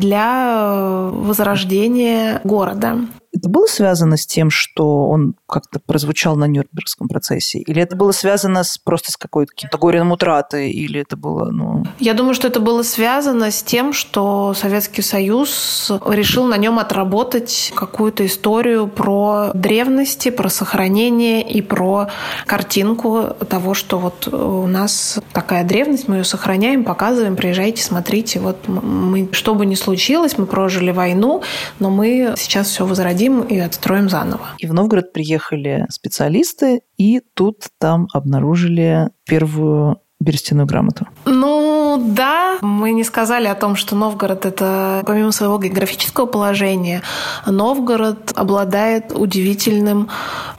для 0.00 1.08
возрождения 1.12 2.40
города. 2.44 2.98
Это 3.32 3.48
было 3.48 3.66
связано 3.66 4.16
с 4.16 4.26
тем, 4.26 4.50
что 4.50 5.08
он 5.08 5.36
как-то 5.50 5.80
прозвучал 5.80 6.36
на 6.36 6.46
Нюрнбергском 6.46 7.08
процессе? 7.08 7.58
Или 7.58 7.82
это 7.82 7.96
было 7.96 8.12
связано 8.12 8.64
с, 8.64 8.78
просто 8.78 9.12
с 9.12 9.16
какой-то 9.16 9.52
горем 9.78 10.12
утраты? 10.12 10.70
Или 10.70 11.00
это 11.00 11.16
было, 11.16 11.50
ну... 11.50 11.84
Я 11.98 12.14
думаю, 12.14 12.34
что 12.34 12.48
это 12.48 12.60
было 12.60 12.82
связано 12.82 13.50
с 13.50 13.62
тем, 13.62 13.92
что 13.92 14.54
Советский 14.54 15.02
Союз 15.02 15.90
решил 16.06 16.44
на 16.44 16.56
нем 16.56 16.78
отработать 16.78 17.72
какую-то 17.74 18.24
историю 18.26 18.88
про 18.88 19.50
древности, 19.54 20.30
про 20.30 20.48
сохранение 20.48 21.42
и 21.48 21.62
про 21.62 22.08
картинку 22.46 23.36
того, 23.48 23.74
что 23.74 23.98
вот 23.98 24.28
у 24.28 24.66
нас 24.66 25.18
такая 25.32 25.64
древность, 25.64 26.08
мы 26.08 26.16
ее 26.16 26.24
сохраняем, 26.24 26.84
показываем, 26.84 27.36
приезжайте, 27.36 27.82
смотрите, 27.82 28.40
вот 28.40 28.68
мы, 28.68 29.28
что 29.32 29.54
бы 29.54 29.66
ни 29.66 29.74
случилось, 29.74 30.38
мы 30.38 30.46
прожили 30.46 30.90
войну, 30.90 31.42
но 31.78 31.90
мы 31.90 32.34
сейчас 32.36 32.68
все 32.68 32.86
возродим 32.86 33.42
и 33.42 33.58
отстроим 33.58 34.08
заново. 34.08 34.46
И 34.58 34.66
в 34.66 34.74
Новгород 34.74 35.12
приехали 35.40 35.86
специалисты, 35.90 36.82
и 36.96 37.20
тут 37.34 37.68
там 37.78 38.08
обнаружили 38.12 39.10
первую 39.26 40.00
берестяную 40.20 40.66
грамоту. 40.66 41.06
Ну, 41.24 42.02
да, 42.14 42.58
мы 42.60 42.92
не 42.92 43.04
сказали 43.04 43.46
о 43.46 43.54
том, 43.54 43.74
что 43.74 43.96
Новгород 43.96 44.44
это, 44.44 45.02
помимо 45.06 45.32
своего 45.32 45.58
географического 45.58 46.26
положения, 46.26 47.02
Новгород 47.46 48.32
обладает 48.36 49.12
удивительным 49.14 50.08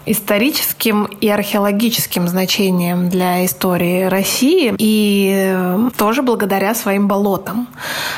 историческим 0.06 1.06
и 1.06 1.30
археологическим 1.30 2.28
значением 2.28 3.10
для 3.10 3.46
истории 3.46 4.06
России 4.06 4.74
и 4.78 5.56
тоже 5.96 6.24
благодаря 6.24 6.74
своим 6.74 7.08
болотам. 7.08 7.68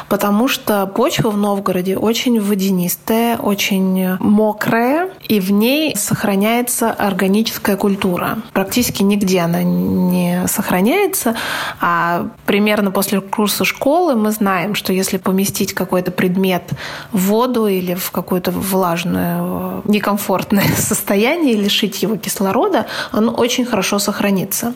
Потому 0.08 0.47
что 0.47 0.88
почва 0.88 1.29
в 1.29 1.38
Новгороде 1.38 1.97
очень 1.97 2.39
водянистая, 2.39 3.38
очень 3.38 4.17
мокрая, 4.19 5.10
и 5.27 5.41
в 5.41 5.51
ней 5.51 5.95
сохраняется 5.97 6.91
органическая 6.91 7.75
культура. 7.75 8.38
Практически 8.53 9.03
нигде 9.03 9.41
она 9.41 9.63
не 9.63 10.47
сохраняется, 10.47 11.32
а 11.79 12.27
примерно 12.45 12.91
после 12.91 13.21
курса 13.21 13.65
школы 13.65 14.15
мы 14.15 14.31
знаем, 14.31 14.75
что 14.75 14.93
если 14.93 15.17
поместить 15.17 15.73
какой-то 15.73 16.11
предмет 16.11 16.63
в 17.11 17.27
воду 17.27 17.67
или 17.67 17.93
в 17.93 18.11
какое-то 18.11 18.51
влажное, 18.51 19.81
некомфортное 19.85 20.67
состояние, 20.77 21.55
лишить 21.55 22.03
его 22.03 22.17
кислорода, 22.17 22.87
он 23.11 23.29
очень 23.29 23.65
хорошо 23.65 23.99
сохранится. 23.99 24.73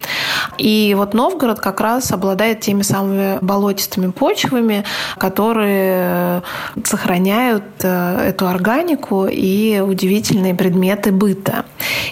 И 0.58 0.94
вот 0.98 1.14
Новгород 1.14 1.60
как 1.60 1.82
раз 1.82 2.12
обладает 2.12 2.62
теми 2.62 2.82
самыми 2.82 3.40
болотистыми 3.42 4.12
почвами, 4.12 4.84
которые 5.18 6.44
сохраняют 6.84 7.64
э, 7.82 8.30
эту 8.30 8.48
органику 8.48 9.28
и 9.28 9.80
удивительные 9.80 10.54
предметы 10.56 11.12
быта. 11.12 11.66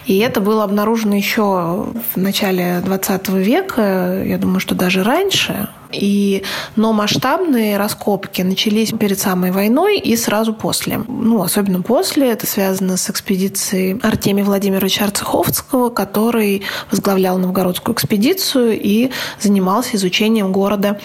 И 0.06 0.18
это 0.20 0.42
было 0.42 0.64
обнаружено 0.64 1.16
еще 1.16 1.88
в 2.14 2.18
начале 2.18 2.82
20 2.84 3.30
века, 3.30 4.22
я 4.36 4.42
думаю, 4.42 4.60
что 4.60 4.76
даже 4.76 5.04
раньше. 5.04 5.70
И, 5.92 6.44
но 6.76 6.94
масштабные 6.94 7.78
раскопки 7.78 8.42
начались 8.42 8.92
перед 8.92 9.18
самой 9.18 9.52
войной 9.52 9.98
и 9.98 10.16
сразу 10.18 10.54
после. 10.54 10.98
Ну, 11.08 11.42
особенно 11.42 11.82
после. 11.82 12.32
Это 12.32 12.46
связано 12.46 12.98
с 12.98 13.10
экспедицией 13.10 14.00
Артемия 14.02 14.44
Владимировича 14.44 15.06
Арцеховского, 15.06 15.90
который 15.90 16.64
возглавлял 16.92 17.38
новгородскую 17.38 17.96
экспедицию 17.96 18.80
и 18.80 19.12
занимался 19.40 19.96
изучением 19.96 20.52
города 20.52 21.00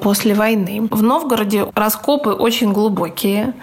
после 0.00 0.34
войны. 0.34 0.88
В 0.90 1.02
Новгороде 1.02 1.66
раскопы 1.74 2.30
очень 2.30 2.72
глубокие. 2.72 3.54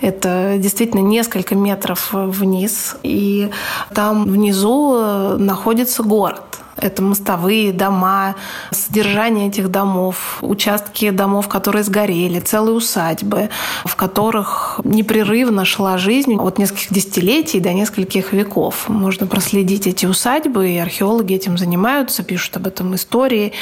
Это 0.00 0.54
действительно 0.58 1.00
несколько 1.00 1.54
метров 1.54 2.08
вниз. 2.12 2.96
И 3.02 3.50
там 3.94 4.24
внизу 4.24 5.36
находится 5.36 6.02
город. 6.02 6.61
Это 6.76 7.02
мостовые 7.02 7.72
дома, 7.72 8.34
содержание 8.70 9.48
этих 9.48 9.70
домов, 9.70 10.38
участки 10.40 11.10
домов, 11.10 11.48
которые 11.48 11.84
сгорели, 11.84 12.40
целые 12.40 12.74
усадьбы, 12.74 13.50
в 13.84 13.94
которых 13.96 14.80
непрерывно 14.84 15.64
шла 15.64 15.98
жизнь 15.98 16.36
от 16.36 16.58
нескольких 16.58 16.92
десятилетий 16.92 17.60
до 17.60 17.72
нескольких 17.72 18.32
веков. 18.32 18.88
Можно 18.88 19.26
проследить 19.26 19.86
эти 19.86 20.06
усадьбы, 20.06 20.70
и 20.70 20.78
археологи 20.78 21.34
этим 21.34 21.58
занимаются, 21.58 22.22
пишут 22.22 22.56
об 22.56 22.66
этом 22.66 22.94
истории. 22.94 23.52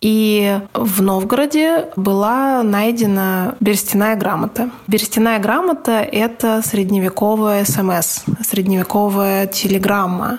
И 0.00 0.60
в 0.74 1.02
Новгороде 1.02 1.86
была 1.96 2.62
найдена 2.62 3.56
берестяная 3.60 4.16
грамота. 4.16 4.70
Берестяная 4.86 5.38
грамота– 5.38 6.00
это 6.12 6.62
средневековая 6.64 7.64
СМС, 7.64 8.24
средневековая 8.42 9.46
телеграмма, 9.46 10.38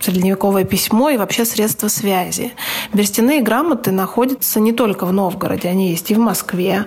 средневековое 0.00 0.64
письмо 0.64 1.10
и 1.10 1.16
вообще 1.16 1.44
средства 1.44 1.88
связи. 1.88 2.52
Берестяные 2.92 3.42
грамоты 3.42 3.90
находятся 3.90 4.60
не 4.60 4.72
только 4.72 5.06
в 5.06 5.12
Новгороде, 5.12 5.68
они 5.68 5.90
есть 5.90 6.10
и 6.10 6.14
в 6.14 6.18
Москве, 6.18 6.86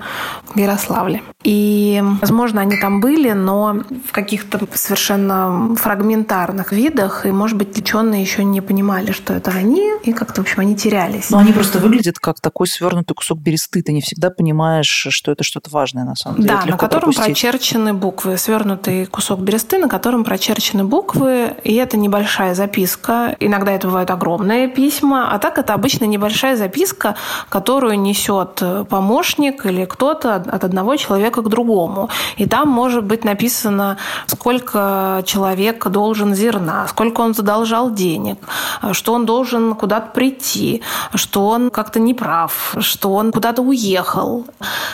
в 0.54 0.58
Ярославле. 0.58 1.22
И, 1.44 2.04
возможно, 2.22 2.62
они 2.62 2.78
там 2.78 3.00
были, 3.00 3.32
но 3.32 3.82
в 4.08 4.12
каких-то 4.12 4.60
совершенно 4.74 5.76
фрагментарных 5.76 6.72
видах, 6.72 7.26
и, 7.26 7.32
может 7.32 7.58
быть, 7.58 7.78
ученые 7.78 8.22
еще 8.22 8.44
не 8.44 8.62
понимали, 8.62 9.12
что 9.12 9.34
это 9.34 9.52
они, 9.52 9.92
и 10.04 10.14
как-то, 10.14 10.42
в 10.42 10.46
общем, 10.46 10.62
они 10.62 10.76
терялись. 10.76 11.30
Но 11.30 11.38
они 11.38 11.54
просто 11.54 11.80
выглядят 11.80 12.07
как 12.16 12.40
такой 12.40 12.68
свернутый 12.68 13.16
кусок 13.16 13.40
бересты. 13.40 13.82
Ты 13.82 13.92
не 13.92 14.02
всегда 14.02 14.30
понимаешь, 14.30 15.08
что 15.10 15.32
это 15.32 15.44
что-то 15.44 15.70
важное 15.70 16.06
на 16.06 16.16
самом 16.16 16.38
деле. 16.38 16.50
Да, 16.50 16.66
на 16.66 16.78
котором 16.78 17.12
пропустить. 17.12 17.26
прочерчены 17.26 17.94
буквы. 17.94 18.38
Свернутый 18.38 19.06
кусок 19.06 19.40
бересты, 19.40 19.78
на 19.78 19.90
котором 19.90 20.24
прочерчены 20.24 20.84
буквы, 20.84 21.56
и 21.64 21.76
это 21.76 21.98
небольшая 21.98 22.56
записка. 22.56 23.36
Иногда 23.40 23.72
это 23.72 23.88
бывают 23.88 24.12
огромные 24.12 24.68
письма, 24.68 25.32
а 25.32 25.40
так 25.40 25.58
это 25.58 25.74
обычно 25.74 26.06
небольшая 26.06 26.56
записка, 26.56 27.16
которую 27.50 28.00
несет 28.00 28.62
помощник 28.90 29.66
или 29.66 29.86
кто-то 29.86 30.36
от 30.36 30.64
одного 30.64 30.96
человека 30.96 31.42
к 31.42 31.50
другому. 31.50 32.10
И 32.38 32.46
там 32.46 32.70
может 32.70 33.04
быть 33.04 33.24
написано, 33.24 33.98
сколько 34.28 35.24
человек 35.26 35.88
должен 35.88 36.36
зерна, 36.36 36.88
сколько 36.88 37.22
он 37.22 37.34
задолжал 37.34 37.92
денег, 37.92 38.38
что 38.92 39.14
он 39.14 39.26
должен 39.26 39.76
куда-то 39.76 40.12
прийти, 40.14 40.82
что 41.14 41.48
он 41.48 41.70
как-то 41.70 41.97
неправ, 42.00 42.76
что 42.80 43.14
он 43.14 43.32
куда-то 43.32 43.62
уехал. 43.62 44.46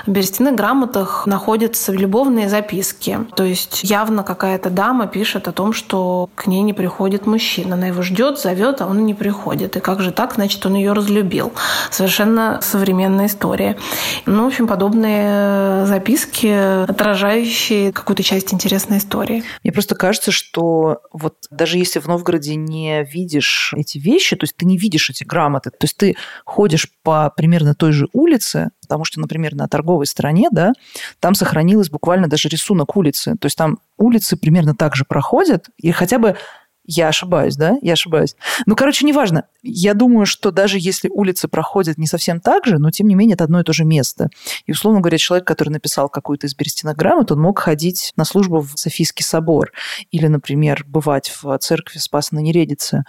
В 0.05 0.11
берестяных 0.11 0.55
грамотах 0.55 1.25
находятся 1.25 1.91
любовные 1.91 2.49
записки. 2.49 3.19
То 3.35 3.43
есть 3.43 3.83
явно 3.83 4.23
какая-то 4.23 4.69
дама 4.69 5.07
пишет 5.07 5.47
о 5.47 5.51
том, 5.51 5.73
что 5.73 6.29
к 6.35 6.47
ней 6.47 6.61
не 6.61 6.73
приходит 6.73 7.25
мужчина. 7.25 7.75
Она 7.75 7.87
его 7.87 8.01
ждет, 8.01 8.39
зовет, 8.39 8.81
а 8.81 8.87
он 8.87 9.05
не 9.05 9.13
приходит. 9.13 9.75
И 9.77 9.79
как 9.79 10.01
же 10.01 10.11
так? 10.11 10.35
Значит, 10.35 10.65
он 10.65 10.75
ее 10.75 10.93
разлюбил. 10.93 11.53
Совершенно 11.91 12.59
современная 12.61 13.27
история. 13.27 13.77
Ну, 14.25 14.43
в 14.43 14.47
общем, 14.47 14.67
подобные 14.67 15.85
записки 15.85 16.83
отражающие 16.83 17.91
какую-то 17.91 18.23
часть 18.23 18.53
интересной 18.53 18.97
истории. 18.97 19.43
Мне 19.63 19.71
просто 19.71 19.95
кажется, 19.95 20.31
что 20.31 20.99
вот 21.11 21.35
даже 21.49 21.77
если 21.77 21.99
в 21.99 22.07
Новгороде 22.07 22.55
не 22.55 23.03
видишь 23.03 23.73
эти 23.75 23.97
вещи, 23.97 24.35
то 24.35 24.43
есть 24.43 24.55
ты 24.55 24.65
не 24.65 24.77
видишь 24.77 25.09
эти 25.09 25.23
грамоты, 25.23 25.69
то 25.71 25.83
есть 25.83 25.97
ты 25.97 26.15
ходишь 26.45 26.89
по 27.03 27.31
примерно 27.35 27.75
той 27.75 27.91
же 27.91 28.07
улице, 28.13 28.69
потому 28.81 29.05
что, 29.05 29.19
например, 29.19 29.55
на 29.55 29.67
торговой 29.67 30.07
стороне, 30.07 30.47
да, 30.51 30.73
там 31.19 31.35
сохранилось 31.35 31.89
буквально 31.89 32.27
даже 32.27 32.49
рисунок 32.49 32.95
улицы, 32.95 33.35
то 33.39 33.45
есть 33.45 33.57
там 33.57 33.79
улицы 33.97 34.37
примерно 34.37 34.73
так 34.73 34.95
же 34.95 35.05
проходят, 35.05 35.69
и 35.77 35.91
хотя 35.91 36.17
бы 36.17 36.35
я 36.85 37.07
ошибаюсь, 37.07 37.55
да? 37.55 37.77
Я 37.81 37.93
ошибаюсь. 37.93 38.35
Ну, 38.65 38.75
короче, 38.75 39.05
неважно. 39.05 39.45
Я 39.61 39.93
думаю, 39.93 40.25
что 40.25 40.51
даже 40.51 40.77
если 40.79 41.07
улицы 41.07 41.47
проходят 41.47 41.97
не 41.97 42.07
совсем 42.07 42.41
так 42.41 42.65
же, 42.65 42.77
но 42.77 42.91
тем 42.91 43.07
не 43.07 43.15
менее 43.15 43.35
это 43.35 43.45
одно 43.45 43.61
и 43.61 43.63
то 43.63 43.71
же 43.71 43.85
место. 43.85 44.29
И, 44.65 44.73
условно 44.73 44.99
говоря, 44.99 45.17
человек, 45.17 45.47
который 45.47 45.69
написал 45.69 46.09
какую-то 46.09 46.47
из 46.47 46.55
берестяных 46.55 46.97
он 47.31 47.39
мог 47.39 47.59
ходить 47.59 48.11
на 48.17 48.25
службу 48.25 48.59
в 48.59 48.73
Софийский 48.75 49.23
собор 49.23 49.71
или, 50.11 50.27
например, 50.27 50.83
бывать 50.85 51.31
в 51.41 51.57
церкви 51.59 51.99
Спаса 51.99 52.35
на 52.35 52.39
Нередице. 52.39 53.03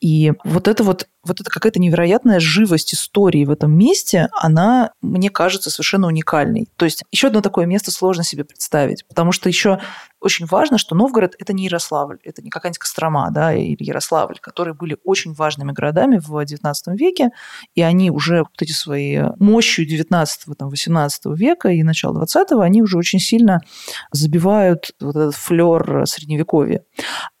И 0.00 0.32
вот 0.44 0.66
это 0.66 0.82
вот 0.82 1.06
вот 1.24 1.40
эта 1.40 1.50
какая-то 1.50 1.80
невероятная 1.80 2.40
живость 2.40 2.94
истории 2.94 3.44
в 3.44 3.50
этом 3.50 3.76
месте, 3.76 4.28
она, 4.32 4.92
мне 5.02 5.30
кажется, 5.30 5.70
совершенно 5.70 6.06
уникальной. 6.06 6.68
То 6.76 6.84
есть 6.84 7.02
еще 7.10 7.28
одно 7.28 7.40
такое 7.40 7.66
место 7.66 7.90
сложно 7.90 8.24
себе 8.24 8.44
представить, 8.44 9.06
потому 9.06 9.32
что 9.32 9.48
еще 9.48 9.80
очень 10.20 10.46
важно, 10.46 10.78
что 10.78 10.94
Новгород– 10.94 11.34
это 11.38 11.52
не 11.52 11.64
Ярославль, 11.64 12.18
это 12.24 12.42
не 12.42 12.50
какая-нибудь 12.50 12.78
Кострома 12.78 13.30
да, 13.30 13.54
или 13.54 13.82
Ярославль, 13.82 14.38
которые 14.40 14.74
были 14.74 14.98
очень 15.04 15.32
важными 15.32 15.72
городами 15.72 16.18
в 16.18 16.32
XIX 16.36 16.74
веке, 16.94 17.30
и 17.74 17.82
они 17.82 18.10
уже 18.10 18.40
вот 18.40 18.60
эти 18.60 18.72
свои 18.72 19.22
мощью 19.38 19.86
XIX, 19.86 20.26
там, 20.58 20.68
XVIII 20.68 21.34
века 21.34 21.70
и 21.70 21.82
начала 21.82 22.22
XX, 22.22 22.62
они 22.62 22.82
уже 22.82 22.98
очень 22.98 23.18
сильно 23.18 23.60
забивают 24.12 24.92
вот 25.00 25.16
этот 25.16 25.34
флер 25.34 26.02
Средневековья. 26.06 26.82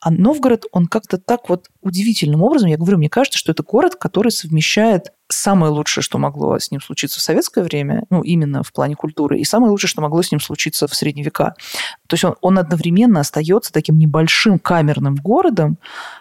А 0.00 0.10
Новгород, 0.10 0.64
он 0.72 0.86
как-то 0.86 1.18
так 1.18 1.50
вот 1.50 1.68
удивительным 1.82 2.42
образом, 2.42 2.70
я 2.70 2.78
говорю, 2.78 2.96
мне 2.96 3.10
кажется, 3.10 3.38
что 3.38 3.52
это 3.52 3.62
город, 3.70 3.94
который 3.94 4.32
совмещает 4.32 5.12
самое 5.28 5.70
лучшее, 5.70 6.02
что 6.02 6.18
могло 6.18 6.58
с 6.58 6.72
ним 6.72 6.80
случиться 6.80 7.20
в 7.20 7.22
советское 7.22 7.62
время, 7.62 8.02
ну, 8.10 8.22
именно 8.22 8.64
в 8.64 8.72
плане 8.72 8.96
культуры, 8.96 9.38
и 9.38 9.44
самое 9.44 9.70
лучшее, 9.70 9.88
что 9.88 10.02
могло 10.02 10.22
с 10.22 10.32
ним 10.32 10.40
случиться 10.40 10.88
в 10.88 10.94
средние 10.94 11.24
века. 11.24 11.54
То 12.08 12.14
есть 12.14 12.24
он, 12.24 12.34
он 12.40 12.58
одновременно 12.58 13.20
остается 13.20 13.72
таким 13.72 13.96
небольшим 13.96 14.58
камерным 14.58 15.14
городом, 15.14 15.78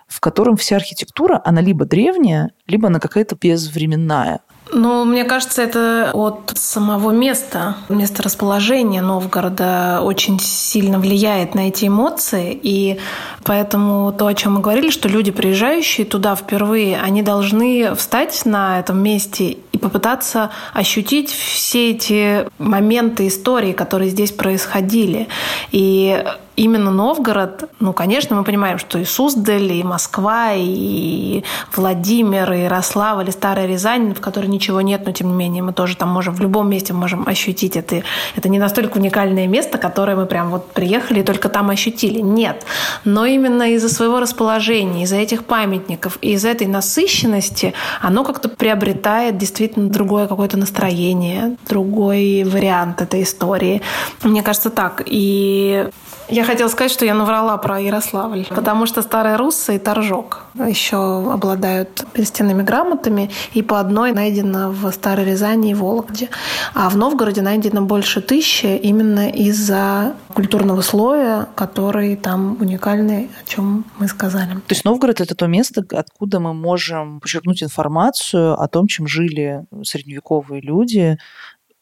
в 0.08 0.20
котором 0.20 0.58
вся 0.58 0.76
архитектура, 0.76 1.42
она 1.44 1.60
либо 1.62 1.86
древняя, 1.86 2.52
либо 2.68 2.88
она 2.88 3.00
какая-то 3.00 3.36
безвременная. 3.36 4.42
Ну, 4.72 5.04
мне 5.04 5.24
кажется, 5.24 5.64
это 5.64 6.12
от 6.14 6.52
самого 6.56 7.12
места, 7.12 7.76
место 7.90 8.22
расположения 8.22 9.02
Новгорода 9.02 10.02
очень 10.04 10.40
сильно 10.40 11.00
влияет 11.00 11.56
на 11.56 11.70
эти 11.70 11.88
эмоции. 11.88 12.58
И 12.62 13.00
поэтому 13.44 14.12
то, 14.12 14.28
о 14.28 14.34
чем 14.36 14.56
мы 14.56 14.62
говорили, 14.62 14.92
что 14.92 15.08
люди, 15.08 15.32
приезжающие 15.32 16.06
туда 16.06 16.36
впервые, 16.36 17.00
они 17.02 17.24
должны 17.24 17.96
встать 17.96 18.46
на 18.46 18.80
этом 18.80 19.02
месте 19.02 19.58
и 19.72 19.78
попытаться 19.78 20.52
ощутить 20.74 21.32
все 21.32 21.92
эти 21.92 22.48
моменты 22.60 23.28
истории, 23.28 23.74
которые 23.74 24.12
здесь 24.12 24.32
происходили. 24.32 25.30
И 25.72 26.24
именно 26.60 26.92
Новгород, 26.92 27.70
ну, 27.80 27.94
конечно, 27.94 28.36
мы 28.36 28.44
понимаем, 28.44 28.78
что 28.80 29.00
и 29.00 29.06
Суздаль, 29.06 29.72
и 29.72 29.84
Москва, 29.84 30.52
и 30.54 31.44
Владимир, 31.76 32.52
и 32.52 32.64
Ярославль, 32.64 33.30
и 33.30 33.32
Старая 33.32 33.66
Рязань, 33.66 34.14
в 34.14 34.20
которой 34.20 34.48
ничего 34.48 34.82
нет, 34.82 35.04
но 35.06 35.12
тем 35.14 35.28
не 35.28 35.34
менее 35.34 35.64
мы 35.64 35.74
тоже 35.74 35.96
там 35.96 36.10
можем, 36.10 36.36
в 36.36 36.42
любом 36.42 36.70
месте 36.70 36.94
можем 36.94 37.28
ощутить 37.28 37.78
это. 37.78 38.04
Это 38.36 38.50
не 38.50 38.60
настолько 38.60 38.98
уникальное 38.98 39.48
место, 39.48 39.78
которое 39.78 40.18
мы 40.18 40.26
прям 40.26 40.50
вот 40.50 40.72
приехали 40.72 41.22
и 41.22 41.24
только 41.24 41.48
там 41.50 41.70
ощутили. 41.70 42.20
Нет. 42.20 42.66
Но 43.06 43.26
именно 43.26 43.72
из-за 43.74 43.90
своего 43.90 44.20
расположения, 44.20 45.04
из-за 45.04 45.16
этих 45.16 45.46
памятников 45.46 46.18
из-за 46.22 46.50
этой 46.50 46.68
насыщенности 46.68 47.74
оно 48.02 48.24
как-то 48.24 48.50
приобретает 48.50 49.38
действительно 49.38 49.90
другое 49.90 50.28
какое-то 50.28 50.58
настроение, 50.58 51.56
другой 51.68 52.44
вариант 52.44 53.02
этой 53.02 53.24
истории. 53.24 53.82
Мне 54.24 54.44
кажется 54.44 54.70
так. 54.70 55.04
И 55.06 55.88
я 56.30 56.44
хотела 56.44 56.68
сказать, 56.68 56.92
что 56.92 57.06
я 57.06 57.14
наврала 57.14 57.58
про 57.58 57.80
Ярославль, 57.80 58.46
потому 58.50 58.86
что 58.86 59.02
старая 59.02 59.38
Русса 59.38 59.74
и 59.74 59.80
Торжок 59.80 60.46
еще 60.56 60.98
обладают 61.32 62.06
перстенными 62.14 62.64
грамотами, 62.64 63.30
и 63.54 63.62
по 63.62 63.80
одной 63.80 64.12
найдено 64.12 64.72
в 64.72 64.92
Старой 64.92 65.26
Рязани 65.26 65.72
и 65.72 65.74
Вологде. 65.74 66.30
А 66.74 66.90
в 66.90 66.98
Новгороде 66.98 67.42
найдено 67.42 67.82
больше 67.82 68.22
тысячи 68.22 68.66
именно 68.66 69.30
из-за 69.30 70.14
культурного 70.34 70.82
слоя, 70.82 71.48
который 71.56 72.16
там 72.16 72.58
уникальный, 72.60 73.30
о 73.42 73.50
чем 73.50 73.86
мы 73.98 74.08
сказали. 74.08 74.54
То 74.54 74.70
есть 74.70 74.86
Новгород– 74.86 75.22
это 75.22 75.36
то 75.36 75.48
место, 75.48 75.84
откуда 75.92 76.40
мы 76.40 76.54
можем 76.54 77.20
подчеркнуть 77.20 77.64
информацию 77.64 78.60
о 78.60 78.68
том, 78.68 78.88
чем 78.88 79.08
жили 79.08 79.66
средневековые 79.84 80.62
люди, 80.62 81.18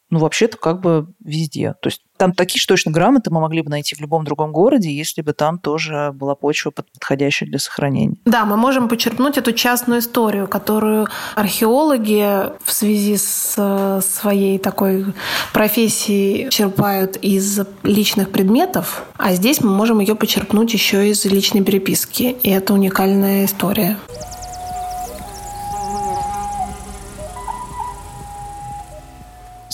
ну, 0.09 0.19
вообще-то 0.19 0.57
как 0.57 0.81
бы 0.81 1.07
везде. 1.23 1.73
То 1.81 1.89
есть 1.89 2.01
там 2.17 2.33
такие 2.33 2.59
же 2.59 2.67
точно 2.67 2.91
грамоты 2.91 3.29
мы 3.29 3.41
могли 3.41 3.61
бы 3.61 3.69
найти 3.69 3.95
в 3.95 3.99
любом 3.99 4.23
другом 4.23 4.51
городе, 4.51 4.89
если 4.89 5.21
бы 5.21 5.33
там 5.33 5.59
тоже 5.59 6.11
была 6.13 6.35
почва 6.35 6.71
подходящая 6.71 7.49
для 7.49 7.59
сохранения. 7.59 8.17
Да, 8.25 8.45
мы 8.45 8.57
можем 8.57 8.87
почерпнуть 8.89 9.37
эту 9.37 9.51
частную 9.51 9.99
историю, 9.99 10.47
которую 10.47 11.07
археологи 11.35 12.49
в 12.63 12.71
связи 12.71 13.17
с 13.17 14.01
своей 14.01 14.57
такой 14.57 15.05
профессией 15.53 16.49
черпают 16.49 17.17
из 17.17 17.59
личных 17.83 18.31
предметов, 18.31 19.03
а 19.17 19.33
здесь 19.33 19.61
мы 19.61 19.69
можем 19.69 19.99
ее 19.99 20.15
почерпнуть 20.15 20.73
еще 20.73 21.09
из 21.09 21.25
личной 21.25 21.63
переписки. 21.63 22.35
И 22.43 22.49
это 22.49 22.73
уникальная 22.73 23.45
история. 23.45 23.97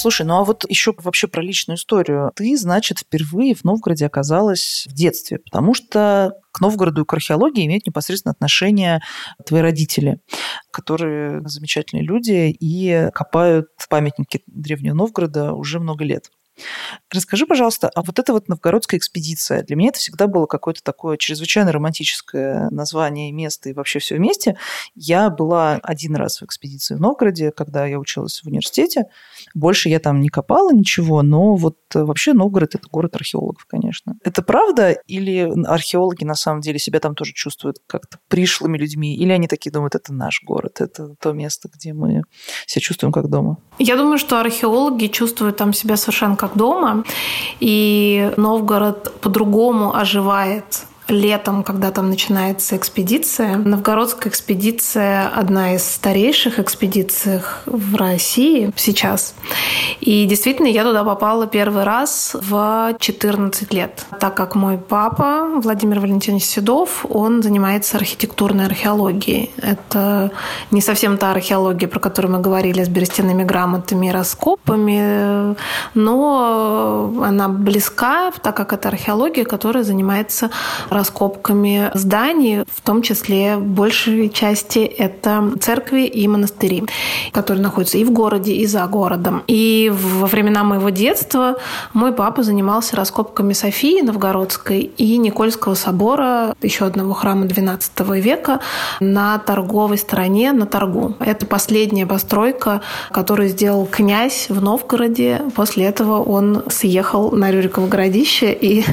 Слушай, 0.03 0.25
ну 0.25 0.35
а 0.35 0.43
вот 0.43 0.69
еще 0.69 0.93
вообще 0.97 1.29
про 1.29 1.41
личную 1.41 1.77
историю. 1.77 2.33
Ты, 2.35 2.57
значит, 2.57 2.99
впервые 2.99 3.55
в 3.55 3.63
Новгороде 3.63 4.05
оказалась 4.05 4.85
в 4.89 4.93
детстве, 4.93 5.39
потому 5.39 5.73
что 5.73 6.33
к 6.51 6.59
Новгороду 6.59 7.03
и 7.03 7.05
к 7.05 7.13
археологии 7.13 7.65
имеют 7.65 7.87
непосредственно 7.87 8.33
отношение 8.33 9.01
твои 9.45 9.61
родители, 9.61 10.19
которые 10.71 11.39
замечательные 11.47 12.03
люди 12.03 12.53
и 12.59 13.11
копают 13.13 13.67
памятники 13.89 14.41
Древнего 14.45 14.93
Новгорода 14.93 15.53
уже 15.53 15.79
много 15.79 16.03
лет. 16.03 16.29
Расскажи, 17.11 17.45
пожалуйста, 17.45 17.89
а 17.93 18.01
вот 18.01 18.19
эта 18.19 18.33
вот 18.33 18.47
новгородская 18.47 18.97
экспедиция, 18.97 19.63
для 19.63 19.75
меня 19.75 19.89
это 19.89 19.99
всегда 19.99 20.27
было 20.27 20.45
какое-то 20.45 20.81
такое 20.83 21.17
чрезвычайно 21.17 21.71
романтическое 21.71 22.69
название 22.69 23.31
места 23.31 23.69
и 23.69 23.73
вообще 23.73 23.99
все 23.99 24.15
вместе. 24.15 24.57
Я 24.95 25.29
была 25.29 25.79
один 25.83 26.15
раз 26.15 26.41
в 26.41 26.45
экспедиции 26.45 26.95
в 26.95 26.99
Новгороде, 26.99 27.51
когда 27.51 27.85
я 27.85 27.99
училась 27.99 28.41
в 28.43 28.47
университете. 28.47 29.05
Больше 29.53 29.89
я 29.89 29.99
там 29.99 30.21
не 30.21 30.29
копала 30.29 30.71
ничего, 30.71 31.21
но 31.21 31.55
вот 31.55 31.77
вообще 31.93 32.33
Новгород– 32.33 32.75
это 32.75 32.87
город 32.91 33.15
археологов, 33.15 33.65
конечно. 33.65 34.15
Это 34.23 34.41
правда 34.41 34.91
или 34.91 35.51
археологи 35.65 36.23
на 36.23 36.35
самом 36.35 36.61
деле 36.61 36.79
себя 36.79 36.99
там 36.99 37.15
тоже 37.15 37.33
чувствуют 37.33 37.77
как-то 37.87 38.19
пришлыми 38.27 38.77
людьми? 38.77 39.15
Или 39.15 39.31
они 39.31 39.47
такие 39.47 39.71
думают, 39.71 39.95
это 39.95 40.13
наш 40.13 40.41
город, 40.43 40.81
это 40.81 41.15
то 41.19 41.33
место, 41.33 41.69
где 41.73 41.93
мы 41.93 42.21
себя 42.65 42.81
чувствуем 42.81 43.11
как 43.11 43.29
дома? 43.29 43.57
Я 43.79 43.95
думаю, 43.97 44.17
что 44.17 44.39
археологи 44.39 45.07
чувствуют 45.07 45.57
там 45.57 45.73
себя 45.73 45.97
совершенно 45.97 46.35
как 46.43 46.57
дома, 46.57 47.03
и 47.61 48.33
Новгород 48.37 49.13
по-другому 49.21 49.95
оживает 49.95 50.85
летом, 51.07 51.63
когда 51.63 51.91
там 51.91 52.09
начинается 52.09 52.77
экспедиция. 52.77 53.57
Новгородская 53.57 54.31
экспедиция 54.31 55.27
одна 55.27 55.75
из 55.75 55.83
старейших 55.83 56.59
экспедиций 56.59 57.41
в 57.65 57.95
России 57.95 58.71
сейчас. 58.75 59.35
И 59.99 60.25
действительно, 60.25 60.67
я 60.67 60.83
туда 60.83 61.03
попала 61.03 61.47
первый 61.47 61.83
раз 61.83 62.35
в 62.39 62.95
14 62.99 63.73
лет, 63.73 64.05
так 64.19 64.35
как 64.35 64.55
мой 64.55 64.77
папа, 64.77 65.59
Владимир 65.61 65.99
Валентинович 65.99 66.43
Седов, 66.45 67.05
он 67.09 67.43
занимается 67.43 67.97
архитектурной 67.97 68.65
археологией. 68.65 69.51
Это 69.57 70.31
не 70.71 70.81
совсем 70.81 71.17
та 71.17 71.31
археология, 71.31 71.87
про 71.87 71.99
которую 71.99 72.33
мы 72.33 72.39
говорили 72.39 72.83
с 72.83 72.89
берестяными 72.89 73.43
грамотами 73.43 74.07
и 74.07 74.11
раскопами, 74.11 75.55
но 75.93 77.13
она 77.23 77.49
близка, 77.49 78.31
так 78.41 78.55
как 78.55 78.73
это 78.73 78.89
археология, 78.89 79.45
которая 79.45 79.83
занимается 79.83 80.49
раскопками 80.93 81.91
зданий, 81.93 82.63
в 82.71 82.81
том 82.81 83.01
числе 83.01 83.57
в 83.57 83.63
большей 83.65 84.29
части 84.29 84.79
это 84.79 85.51
церкви 85.59 86.03
и 86.03 86.27
монастыри, 86.27 86.83
которые 87.31 87.63
находятся 87.63 87.97
и 87.97 88.03
в 88.03 88.11
городе, 88.11 88.53
и 88.53 88.65
за 88.65 88.85
городом. 88.87 89.43
И 89.47 89.91
во 89.93 90.27
времена 90.27 90.63
моего 90.63 90.89
детства 90.89 91.57
мой 91.93 92.13
папа 92.13 92.43
занимался 92.43 92.95
раскопками 92.95 93.53
Софии 93.53 94.01
Новгородской 94.01 94.91
и 94.97 95.17
Никольского 95.17 95.75
собора, 95.75 96.55
еще 96.61 96.85
одного 96.85 97.13
храма 97.13 97.45
XII 97.45 98.19
века, 98.19 98.59
на 98.99 99.37
торговой 99.39 99.97
стороне, 99.97 100.51
на 100.51 100.65
торгу. 100.65 101.15
Это 101.19 101.45
последняя 101.45 102.05
постройка, 102.05 102.81
которую 103.11 103.49
сделал 103.49 103.85
князь 103.85 104.47
в 104.49 104.61
Новгороде. 104.61 105.41
После 105.55 105.85
этого 105.85 106.21
он 106.21 106.63
съехал 106.69 107.31
на 107.31 107.51
Рюриково 107.51 107.87
городище 107.87 108.51
и 108.53 108.83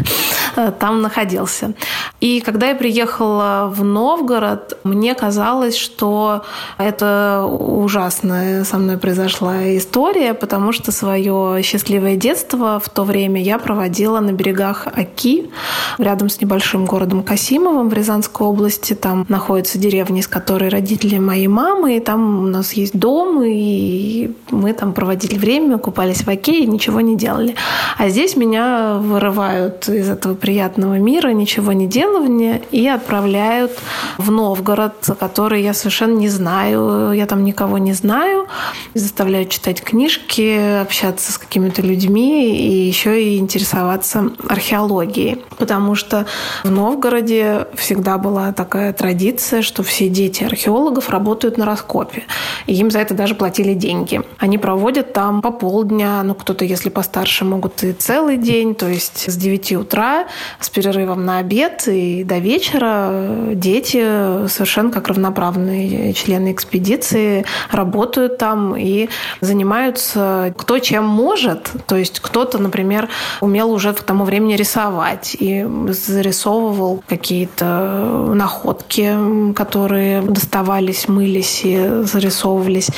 э, 0.56 0.72
там 0.78 1.02
находился. 1.02 1.74
И 2.20 2.40
когда 2.40 2.68
я 2.68 2.74
приехала 2.74 3.72
в 3.74 3.82
Новгород, 3.82 4.78
мне 4.84 5.14
казалось, 5.14 5.76
что 5.76 6.42
это 6.76 7.44
ужасная 7.46 8.64
со 8.64 8.76
мной 8.76 8.98
произошла 8.98 9.76
история, 9.76 10.34
потому 10.34 10.72
что 10.72 10.92
свое 10.92 11.62
счастливое 11.62 12.16
детство 12.16 12.78
в 12.78 12.88
то 12.90 13.04
время 13.04 13.42
я 13.42 13.58
проводила 13.58 14.20
на 14.20 14.32
берегах 14.32 14.86
Оки, 14.86 15.50
рядом 15.98 16.28
с 16.28 16.40
небольшим 16.40 16.84
городом 16.84 17.22
Касимовым 17.22 17.88
в 17.88 17.94
Рязанской 17.94 18.46
области. 18.46 18.94
Там 18.94 19.24
находится 19.28 19.78
деревня, 19.78 20.20
из 20.20 20.28
которой 20.28 20.68
родители 20.68 21.18
моей 21.18 21.48
мамы, 21.48 21.96
и 21.96 22.00
там 22.00 22.44
у 22.44 22.46
нас 22.46 22.74
есть 22.74 22.98
дом, 22.98 23.42
и 23.42 24.30
мы 24.50 24.72
там 24.72 24.92
проводили 24.92 25.38
время, 25.38 25.78
купались 25.78 26.22
в 26.22 26.28
Оке 26.28 26.60
и 26.60 26.66
ничего 26.66 27.00
не 27.00 27.16
делали. 27.16 27.54
А 27.96 28.08
здесь 28.08 28.36
меня 28.36 28.94
вырывают 28.98 29.88
из 29.88 30.08
этого 30.08 30.34
приятного 30.34 30.98
мира, 30.98 31.28
ничего 31.28 31.72
не 31.72 31.79
делания 31.86 32.62
и 32.70 32.86
отправляют 32.86 33.72
в 34.18 34.30
Новгород, 34.30 34.94
который 35.18 35.62
я 35.62 35.74
совершенно 35.74 36.16
не 36.16 36.28
знаю, 36.28 37.12
я 37.12 37.26
там 37.26 37.44
никого 37.44 37.78
не 37.78 37.92
знаю, 37.92 38.46
заставляют 38.94 39.50
читать 39.50 39.82
книжки, 39.82 40.80
общаться 40.80 41.32
с 41.32 41.38
какими-то 41.38 41.82
людьми 41.82 42.56
и 42.56 42.86
еще 42.86 43.22
и 43.22 43.38
интересоваться 43.38 44.30
археологией. 44.48 45.42
Потому 45.58 45.94
что 45.94 46.26
в 46.64 46.70
Новгороде 46.70 47.66
всегда 47.74 48.18
была 48.18 48.52
такая 48.52 48.92
традиция, 48.92 49.62
что 49.62 49.82
все 49.82 50.08
дети 50.08 50.44
археологов 50.44 51.10
работают 51.10 51.58
на 51.58 51.66
раскопе. 51.66 52.24
И 52.66 52.74
им 52.74 52.90
за 52.90 53.00
это 53.00 53.14
даже 53.14 53.34
платили 53.34 53.74
деньги. 53.74 54.22
Они 54.38 54.58
проводят 54.58 55.12
там 55.12 55.42
по 55.42 55.50
полдня, 55.50 56.22
ну 56.22 56.34
кто-то, 56.34 56.64
если 56.64 56.88
постарше, 56.88 57.44
могут 57.44 57.82
и 57.82 57.92
целый 57.92 58.36
день, 58.36 58.74
то 58.74 58.88
есть 58.88 59.30
с 59.30 59.36
9 59.36 59.72
утра 59.72 60.26
с 60.58 60.68
перерывом 60.70 61.24
на 61.24 61.38
обед 61.38 61.69
и 61.86 62.24
до 62.24 62.38
вечера 62.38 63.10
дети 63.54 64.46
совершенно 64.48 64.90
как 64.90 65.08
равноправные 65.08 66.12
члены 66.12 66.52
экспедиции 66.52 67.44
работают 67.70 68.38
там 68.38 68.76
и 68.76 69.08
занимаются 69.40 70.54
кто 70.56 70.78
чем 70.78 71.04
может. 71.04 71.70
То 71.86 71.96
есть 71.96 72.20
кто-то, 72.20 72.58
например, 72.58 73.08
умел 73.40 73.70
уже 73.72 73.92
к 73.92 74.02
тому 74.02 74.24
времени 74.24 74.54
рисовать 74.54 75.36
и 75.38 75.66
зарисовывал 75.88 77.02
какие-то 77.08 78.30
находки, 78.34 79.52
которые 79.54 80.22
доставались, 80.22 81.08
мылись 81.08 81.62
и 81.64 82.02
зарисовывались. 82.02 82.88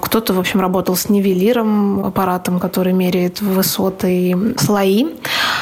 Кто-то, 0.00 0.34
в 0.34 0.38
общем, 0.38 0.60
работал 0.60 0.96
с 0.96 1.08
нивелиром, 1.08 2.04
аппаратом, 2.06 2.58
который 2.58 2.92
меряет 2.92 3.40
высоты 3.40 4.30
и 4.30 4.36
слои. 4.58 5.06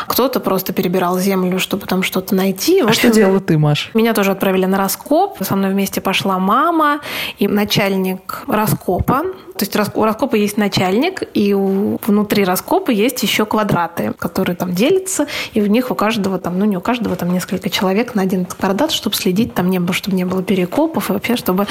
кто-то 0.06 0.40
просто 0.40 0.72
перебирал 0.72 1.18
землю, 1.18 1.58
чтобы 1.58 1.86
там 1.86 2.02
что-то 2.02 2.34
найти. 2.34 2.59
А 2.60 2.88
В 2.88 2.94
что 2.94 3.08
общем, 3.08 3.12
делала 3.12 3.40
ты, 3.40 3.58
Маш? 3.58 3.90
Меня 3.94 4.14
тоже 4.14 4.32
отправили 4.32 4.66
на 4.66 4.78
раскоп. 4.78 5.38
Со 5.40 5.56
мной 5.56 5.70
вместе 5.70 6.00
пошла 6.00 6.38
мама 6.38 7.00
и 7.38 7.48
начальник 7.48 8.42
раскопа. 8.46 9.24
То 9.60 9.66
есть 9.66 9.76
у 9.94 10.04
раскопа 10.04 10.36
есть 10.36 10.56
начальник, 10.56 11.22
и 11.34 11.52
внутри 11.52 12.44
раскопа 12.44 12.92
есть 12.92 13.22
еще 13.22 13.44
квадраты, 13.44 14.14
которые 14.18 14.56
там 14.56 14.72
делятся, 14.72 15.26
и 15.52 15.60
в 15.60 15.66
них 15.66 15.90
у 15.90 15.94
каждого 15.94 16.38
там, 16.38 16.58
ну 16.58 16.64
не 16.64 16.78
у 16.78 16.80
каждого, 16.80 17.14
там 17.14 17.30
несколько 17.30 17.68
человек 17.68 18.14
на 18.14 18.22
один 18.22 18.46
квадрат, 18.46 18.90
чтобы 18.90 19.16
следить, 19.16 19.52
там 19.52 19.68
не 19.68 19.78
было, 19.78 19.92
чтобы 19.92 20.16
не 20.16 20.24
было 20.24 20.42
перекопов, 20.42 21.10
и 21.10 21.12
вообще, 21.12 21.36
чтобы 21.36 21.66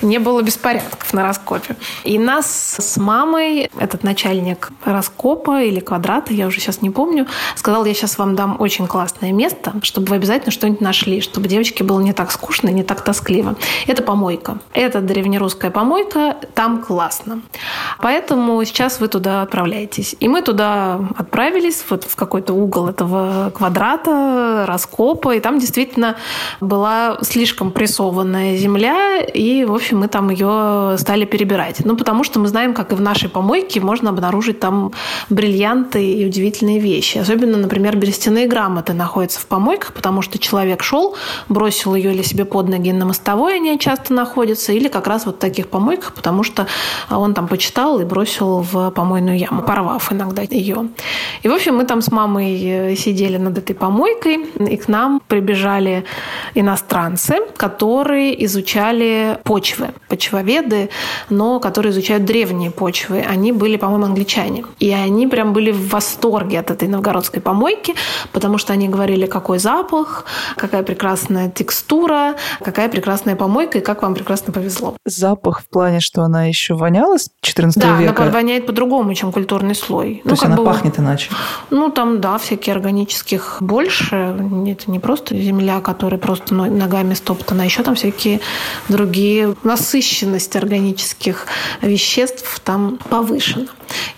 не 0.00 0.18
было 0.18 0.40
беспорядков 0.40 1.12
на 1.12 1.24
раскопе. 1.24 1.76
И 2.04 2.18
нас 2.18 2.76
с 2.78 2.96
мамой, 2.96 3.70
этот 3.78 4.02
начальник 4.02 4.70
раскопа 4.86 5.62
или 5.62 5.80
квадрата, 5.80 6.32
я 6.32 6.46
уже 6.46 6.60
сейчас 6.60 6.80
не 6.80 6.88
помню, 6.88 7.26
сказал, 7.54 7.84
я 7.84 7.92
сейчас 7.92 8.16
вам 8.16 8.34
дам 8.34 8.56
очень 8.58 8.86
классное 8.86 9.32
место, 9.32 9.74
чтобы 9.82 10.08
вы 10.08 10.18
обязательно 10.26 10.50
что-нибудь 10.50 10.80
нашли, 10.80 11.20
чтобы 11.20 11.46
девочке 11.46 11.84
было 11.84 12.00
не 12.00 12.12
так 12.12 12.32
скучно 12.32 12.68
и 12.68 12.72
не 12.72 12.82
так 12.82 13.02
тоскливо. 13.02 13.54
Это 13.86 14.02
помойка. 14.02 14.58
Это 14.74 15.00
древнерусская 15.00 15.70
помойка, 15.70 16.36
там 16.54 16.82
классно. 16.82 17.42
Поэтому 18.00 18.64
сейчас 18.64 18.98
вы 18.98 19.06
туда 19.06 19.42
отправляетесь. 19.42 20.16
И 20.18 20.28
мы 20.28 20.42
туда 20.42 21.00
отправились, 21.16 21.84
вот 21.88 22.04
в 22.04 22.16
какой-то 22.16 22.54
угол 22.54 22.88
этого 22.88 23.50
квадрата, 23.50 24.64
раскопа, 24.66 25.36
и 25.36 25.40
там 25.40 25.60
действительно 25.60 26.16
была 26.60 27.18
слишком 27.22 27.70
прессованная 27.70 28.56
земля, 28.56 29.20
и, 29.20 29.64
в 29.64 29.72
общем, 29.72 30.00
мы 30.00 30.08
там 30.08 30.30
ее 30.30 30.96
стали 30.98 31.24
перебирать. 31.24 31.84
Ну, 31.84 31.96
потому 31.96 32.24
что 32.24 32.40
мы 32.40 32.48
знаем, 32.48 32.74
как 32.74 32.92
и 32.92 32.96
в 32.96 33.00
нашей 33.00 33.28
помойке 33.28 33.80
можно 33.80 34.10
обнаружить 34.10 34.58
там 34.58 34.92
бриллианты 35.30 36.04
и 36.04 36.26
удивительные 36.26 36.80
вещи. 36.80 37.18
Особенно, 37.18 37.56
например, 37.58 37.96
берестяные 37.96 38.48
грамоты 38.48 38.92
находятся 38.92 39.38
в 39.38 39.46
помойках, 39.46 39.92
потому 39.92 40.15
что 40.22 40.38
человек 40.38 40.82
шел, 40.82 41.14
бросил 41.48 41.94
ее 41.94 42.12
или 42.12 42.22
себе 42.22 42.44
под 42.44 42.68
ноги 42.68 42.92
на 42.92 43.04
мостовой, 43.04 43.56
они 43.56 43.78
часто 43.78 44.14
находятся, 44.14 44.72
или 44.72 44.88
как 44.88 45.06
раз 45.06 45.26
вот 45.26 45.36
в 45.36 45.38
таких 45.38 45.68
помойках, 45.68 46.14
потому 46.14 46.42
что 46.42 46.66
он 47.10 47.34
там 47.34 47.48
почитал 47.48 48.00
и 48.00 48.04
бросил 48.04 48.60
в 48.60 48.90
помойную 48.90 49.38
яму, 49.38 49.62
порвав 49.62 50.12
иногда 50.12 50.42
ее. 50.42 50.88
И, 51.42 51.48
в 51.48 51.52
общем, 51.52 51.76
мы 51.76 51.84
там 51.84 52.02
с 52.02 52.10
мамой 52.10 52.60
э, 52.64 52.96
сидели 52.96 53.36
над 53.36 53.58
этой 53.58 53.74
помойкой, 53.74 54.46
и 54.58 54.76
к 54.76 54.88
нам 54.88 55.20
прибежали 55.26 56.04
иностранцы, 56.54 57.36
которые 57.56 58.44
изучали 58.44 59.38
почвы, 59.44 59.88
почвоведы, 60.08 60.90
но 61.30 61.60
которые 61.60 61.92
изучают 61.92 62.24
древние 62.24 62.70
почвы. 62.70 63.24
Они 63.28 63.52
были, 63.52 63.76
по-моему, 63.76 64.06
англичане. 64.06 64.64
И 64.78 64.92
они 64.92 65.26
прям 65.26 65.52
были 65.52 65.70
в 65.72 65.88
восторге 65.88 66.60
от 66.60 66.70
этой 66.70 66.88
новгородской 66.88 67.40
помойки, 67.40 67.94
потому 68.32 68.58
что 68.58 68.72
они 68.72 68.88
говорили, 68.88 69.26
какой 69.26 69.58
запах, 69.58 70.05
какая 70.56 70.82
прекрасная 70.82 71.50
текстура, 71.50 72.34
какая 72.62 72.88
прекрасная 72.88 73.36
помойка, 73.36 73.78
и 73.78 73.80
как 73.80 74.02
вам 74.02 74.14
прекрасно 74.14 74.52
повезло. 74.52 74.96
Запах 75.04 75.60
в 75.60 75.68
плане, 75.68 76.00
что 76.00 76.22
она 76.22 76.44
еще 76.44 76.74
воняла 76.74 77.18
с 77.18 77.30
14 77.40 77.80
Да, 77.80 77.96
века? 77.96 78.22
она 78.22 78.32
воняет 78.32 78.66
по-другому, 78.66 79.14
чем 79.14 79.32
культурный 79.32 79.74
слой. 79.74 80.20
То 80.24 80.30
есть 80.30 80.42
как 80.42 80.50
она 80.50 80.56
бы- 80.58 80.64
пахнет 80.64 80.98
иначе? 80.98 81.30
Ну, 81.70 81.90
там, 81.90 82.20
да, 82.20 82.38
всякие 82.38 82.74
органических 82.74 83.58
больше. 83.60 84.36
Это 84.66 84.90
не 84.90 84.98
просто 84.98 85.36
земля, 85.36 85.80
которая 85.80 86.18
просто 86.20 86.54
но- 86.54 86.66
ногами 86.66 87.14
стоптана, 87.14 87.62
а 87.62 87.66
еще 87.66 87.82
там 87.82 87.94
всякие 87.94 88.40
другие. 88.88 89.54
Насыщенность 89.62 90.54
органических 90.56 91.46
веществ 91.82 92.60
там 92.64 92.98
повышена. 93.10 93.66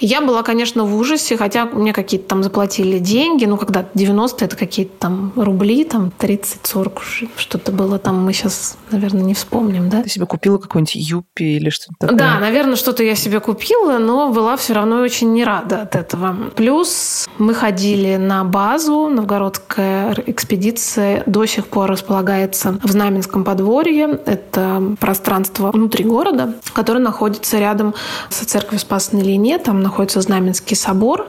Я 0.00 0.20
была, 0.22 0.42
конечно, 0.42 0.84
в 0.84 0.96
ужасе, 0.96 1.36
хотя 1.36 1.66
мне 1.66 1.92
какие-то 1.92 2.26
там 2.28 2.42
заплатили 2.42 2.98
деньги. 2.98 3.44
Ну, 3.44 3.56
когда 3.56 3.86
90 3.94 4.44
это 4.44 4.56
какие-то 4.56 4.92
там 4.98 5.32
рубли, 5.36 5.67
там 5.84 6.12
30-40 6.18 6.96
уже 6.96 7.28
что-то 7.36 7.72
было 7.72 7.98
там. 7.98 8.24
Мы 8.24 8.32
сейчас, 8.32 8.76
наверное, 8.90 9.22
не 9.22 9.34
вспомним, 9.34 9.88
да? 9.88 10.02
Ты 10.02 10.08
себе 10.08 10.26
купила 10.26 10.58
какой-нибудь 10.58 10.94
юпи 10.94 11.42
или 11.42 11.70
что-то 11.70 11.94
такое? 12.00 12.18
Да, 12.18 12.38
наверное, 12.38 12.76
что-то 12.76 13.02
я 13.02 13.14
себе 13.14 13.40
купила, 13.40 13.98
но 13.98 14.32
была 14.32 14.56
все 14.56 14.74
равно 14.74 15.00
очень 15.00 15.32
не 15.32 15.44
рада 15.44 15.82
от 15.82 15.96
этого. 15.96 16.36
Плюс 16.56 17.26
мы 17.38 17.54
ходили 17.54 18.16
на 18.16 18.44
базу, 18.44 19.08
новгородская 19.08 20.14
экспедиция 20.26 21.22
до 21.26 21.46
сих 21.46 21.66
пор 21.66 21.90
располагается 21.90 22.78
в 22.82 22.90
Знаменском 22.90 23.44
подворье. 23.44 24.20
Это 24.26 24.96
пространство 25.00 25.70
внутри 25.72 26.04
города, 26.04 26.54
которое 26.72 27.00
находится 27.00 27.58
рядом 27.58 27.94
со 28.30 28.46
церковью 28.46 28.80
Спаса 28.80 29.16
на 29.16 29.20
Лине. 29.20 29.58
Там 29.58 29.82
находится 29.82 30.20
Знаменский 30.20 30.76
собор, 30.76 31.28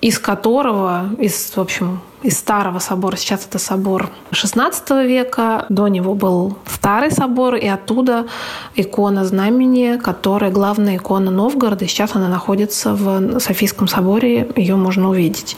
из 0.00 0.18
которого, 0.18 1.10
из, 1.18 1.52
в 1.54 1.58
общем, 1.58 2.00
из 2.22 2.38
старого 2.38 2.78
собора, 2.78 3.16
сейчас 3.16 3.46
это 3.46 3.58
собор 3.58 4.10
XVI 4.30 5.06
века, 5.06 5.66
до 5.68 5.88
него 5.88 6.14
был 6.14 6.58
старый 6.66 7.10
собор, 7.10 7.54
и 7.54 7.66
оттуда 7.66 8.26
икона 8.76 9.24
знамени, 9.24 9.98
которая 9.98 10.50
главная 10.50 10.96
икона 10.96 11.30
Новгорода, 11.30 11.86
сейчас 11.86 12.14
она 12.14 12.28
находится 12.28 12.94
в 12.94 13.40
Софийском 13.40 13.88
соборе, 13.88 14.50
ее 14.56 14.76
можно 14.76 15.08
увидеть. 15.08 15.56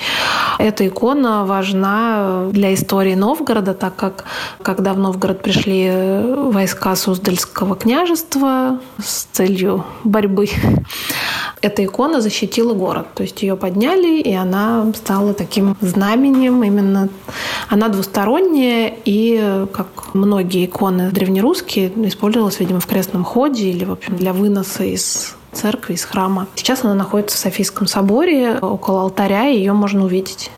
Эта 0.58 0.86
икона 0.86 1.44
важна 1.44 2.46
для 2.52 2.74
истории 2.74 3.14
Новгорода, 3.14 3.74
так 3.74 3.96
как 3.96 4.24
когда 4.62 4.92
в 4.92 4.98
Новгород 4.98 5.42
пришли 5.42 5.90
войска 6.36 6.94
Суздальского 6.94 7.74
княжества 7.74 8.78
с 9.02 9.24
целью 9.32 9.84
борьбы, 10.04 10.48
эта 11.60 11.84
икона 11.84 12.20
защитила 12.20 12.74
город. 12.74 13.06
То 13.14 13.22
есть 13.22 13.42
ее 13.42 13.56
подняли, 13.56 14.20
и 14.20 14.34
она 14.34 14.92
стала 14.94 15.32
таким 15.32 15.76
знаменем. 15.80 16.51
Именно 16.60 17.08
она 17.68 17.88
двусторонняя, 17.88 18.92
и, 19.04 19.64
как 19.72 20.14
многие 20.14 20.66
иконы 20.66 21.10
древнерусские, 21.10 21.92
использовалась, 22.08 22.60
видимо, 22.60 22.80
в 22.80 22.86
крестном 22.86 23.24
ходе 23.24 23.70
или, 23.70 23.84
в 23.84 23.92
общем, 23.92 24.16
для 24.16 24.32
выноса 24.32 24.84
из 24.84 25.36
церкви, 25.52 25.94
из 25.94 26.04
храма. 26.04 26.46
Сейчас 26.56 26.84
она 26.84 26.94
находится 26.94 27.36
в 27.36 27.40
Софийском 27.40 27.86
соборе, 27.86 28.58
около 28.58 29.02
алтаря, 29.02 29.44
ее 29.44 29.72
можно 29.72 30.04
увидеть. 30.04 30.50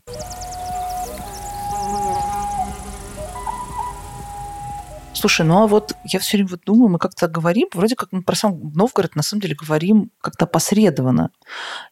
Слушай, 5.25 5.47
ну 5.47 5.63
а 5.63 5.65
вот 5.65 5.93
я 6.03 6.19
все 6.19 6.37
время 6.37 6.51
вот 6.51 6.61
думаю, 6.67 6.87
мы 6.87 6.99
как-то 6.99 7.27
говорим, 7.27 7.67
вроде 7.73 7.95
как 7.95 8.11
мы 8.11 8.21
про 8.21 8.35
сам 8.35 8.71
Новгород 8.75 9.15
на 9.15 9.23
самом 9.23 9.41
деле 9.41 9.55
говорим 9.55 10.11
как-то 10.21 10.45
посредованно. 10.45 11.31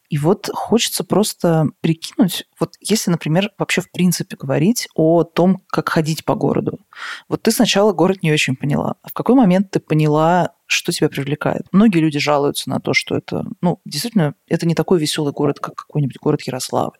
И 0.07 0.19
вот 0.19 0.51
хочется 0.53 1.03
просто 1.03 1.65
прикинуть, 1.81 2.45
вот 2.59 2.75
если, 2.79 3.09
например, 3.09 3.49
вообще 3.57 3.81
в 3.81 3.89
принципе 3.89 4.37
говорить 4.37 4.87
о 4.93 5.23
том, 5.23 5.63
как 5.71 5.89
ходить 5.89 6.25
по 6.25 6.35
городу. 6.35 6.79
Вот 7.27 7.41
ты 7.41 7.49
сначала 7.49 7.91
город 7.91 8.21
не 8.21 8.31
очень 8.31 8.55
поняла. 8.55 8.97
А 9.01 9.09
в 9.09 9.13
какой 9.13 9.33
момент 9.33 9.71
ты 9.71 9.79
поняла, 9.79 10.51
что 10.67 10.91
тебя 10.91 11.09
привлекает? 11.09 11.63
Многие 11.71 12.01
люди 12.01 12.19
жалуются 12.19 12.69
на 12.69 12.79
то, 12.79 12.93
что 12.93 13.17
это, 13.17 13.47
ну, 13.61 13.79
действительно, 13.83 14.35
это 14.47 14.67
не 14.67 14.75
такой 14.75 14.99
веселый 14.99 15.33
город, 15.33 15.59
как 15.59 15.73
какой-нибудь 15.73 16.17
город 16.21 16.43
Ярославль. 16.43 16.99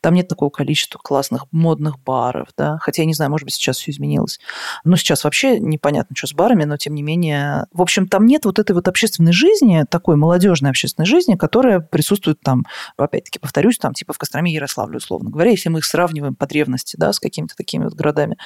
Там 0.00 0.14
нет 0.14 0.28
такого 0.28 0.50
количества 0.50 0.98
классных 0.98 1.46
модных 1.52 1.98
баров, 2.00 2.48
да, 2.56 2.78
хотя 2.80 3.02
я 3.02 3.06
не 3.06 3.14
знаю, 3.14 3.30
может 3.30 3.44
быть, 3.44 3.54
сейчас 3.54 3.78
все 3.78 3.90
изменилось. 3.90 4.40
Но 4.84 4.96
сейчас 4.96 5.24
вообще 5.24 5.58
непонятно, 5.58 6.16
что 6.16 6.26
с 6.26 6.34
барами, 6.34 6.64
но 6.64 6.76
тем 6.76 6.94
не 6.94 7.02
менее... 7.02 7.66
В 7.72 7.82
общем, 7.82 8.08
там 8.08 8.26
нет 8.26 8.44
вот 8.44 8.58
этой 8.58 8.72
вот 8.72 8.88
общественной 8.88 9.32
жизни, 9.32 9.84
такой 9.88 10.16
молодежной 10.16 10.70
общественной 10.70 11.06
жизни, 11.06 11.36
которая 11.36 11.80
присутствует 11.80 12.40
там, 12.40 12.64
опять-таки, 12.96 13.38
повторюсь, 13.38 13.78
там 13.78 13.94
типа 13.94 14.12
в 14.12 14.18
Костроме 14.18 14.52
и 14.52 14.54
Ярославле, 14.54 14.98
условно 14.98 15.30
говоря, 15.30 15.50
если 15.50 15.68
мы 15.68 15.80
их 15.80 15.84
сравниваем 15.84 16.34
по 16.34 16.46
древности, 16.46 16.96
да, 16.96 17.12
с 17.12 17.20
какими-то 17.20 17.56
такими 17.56 17.84
вот 17.84 17.94
городами 17.94 18.36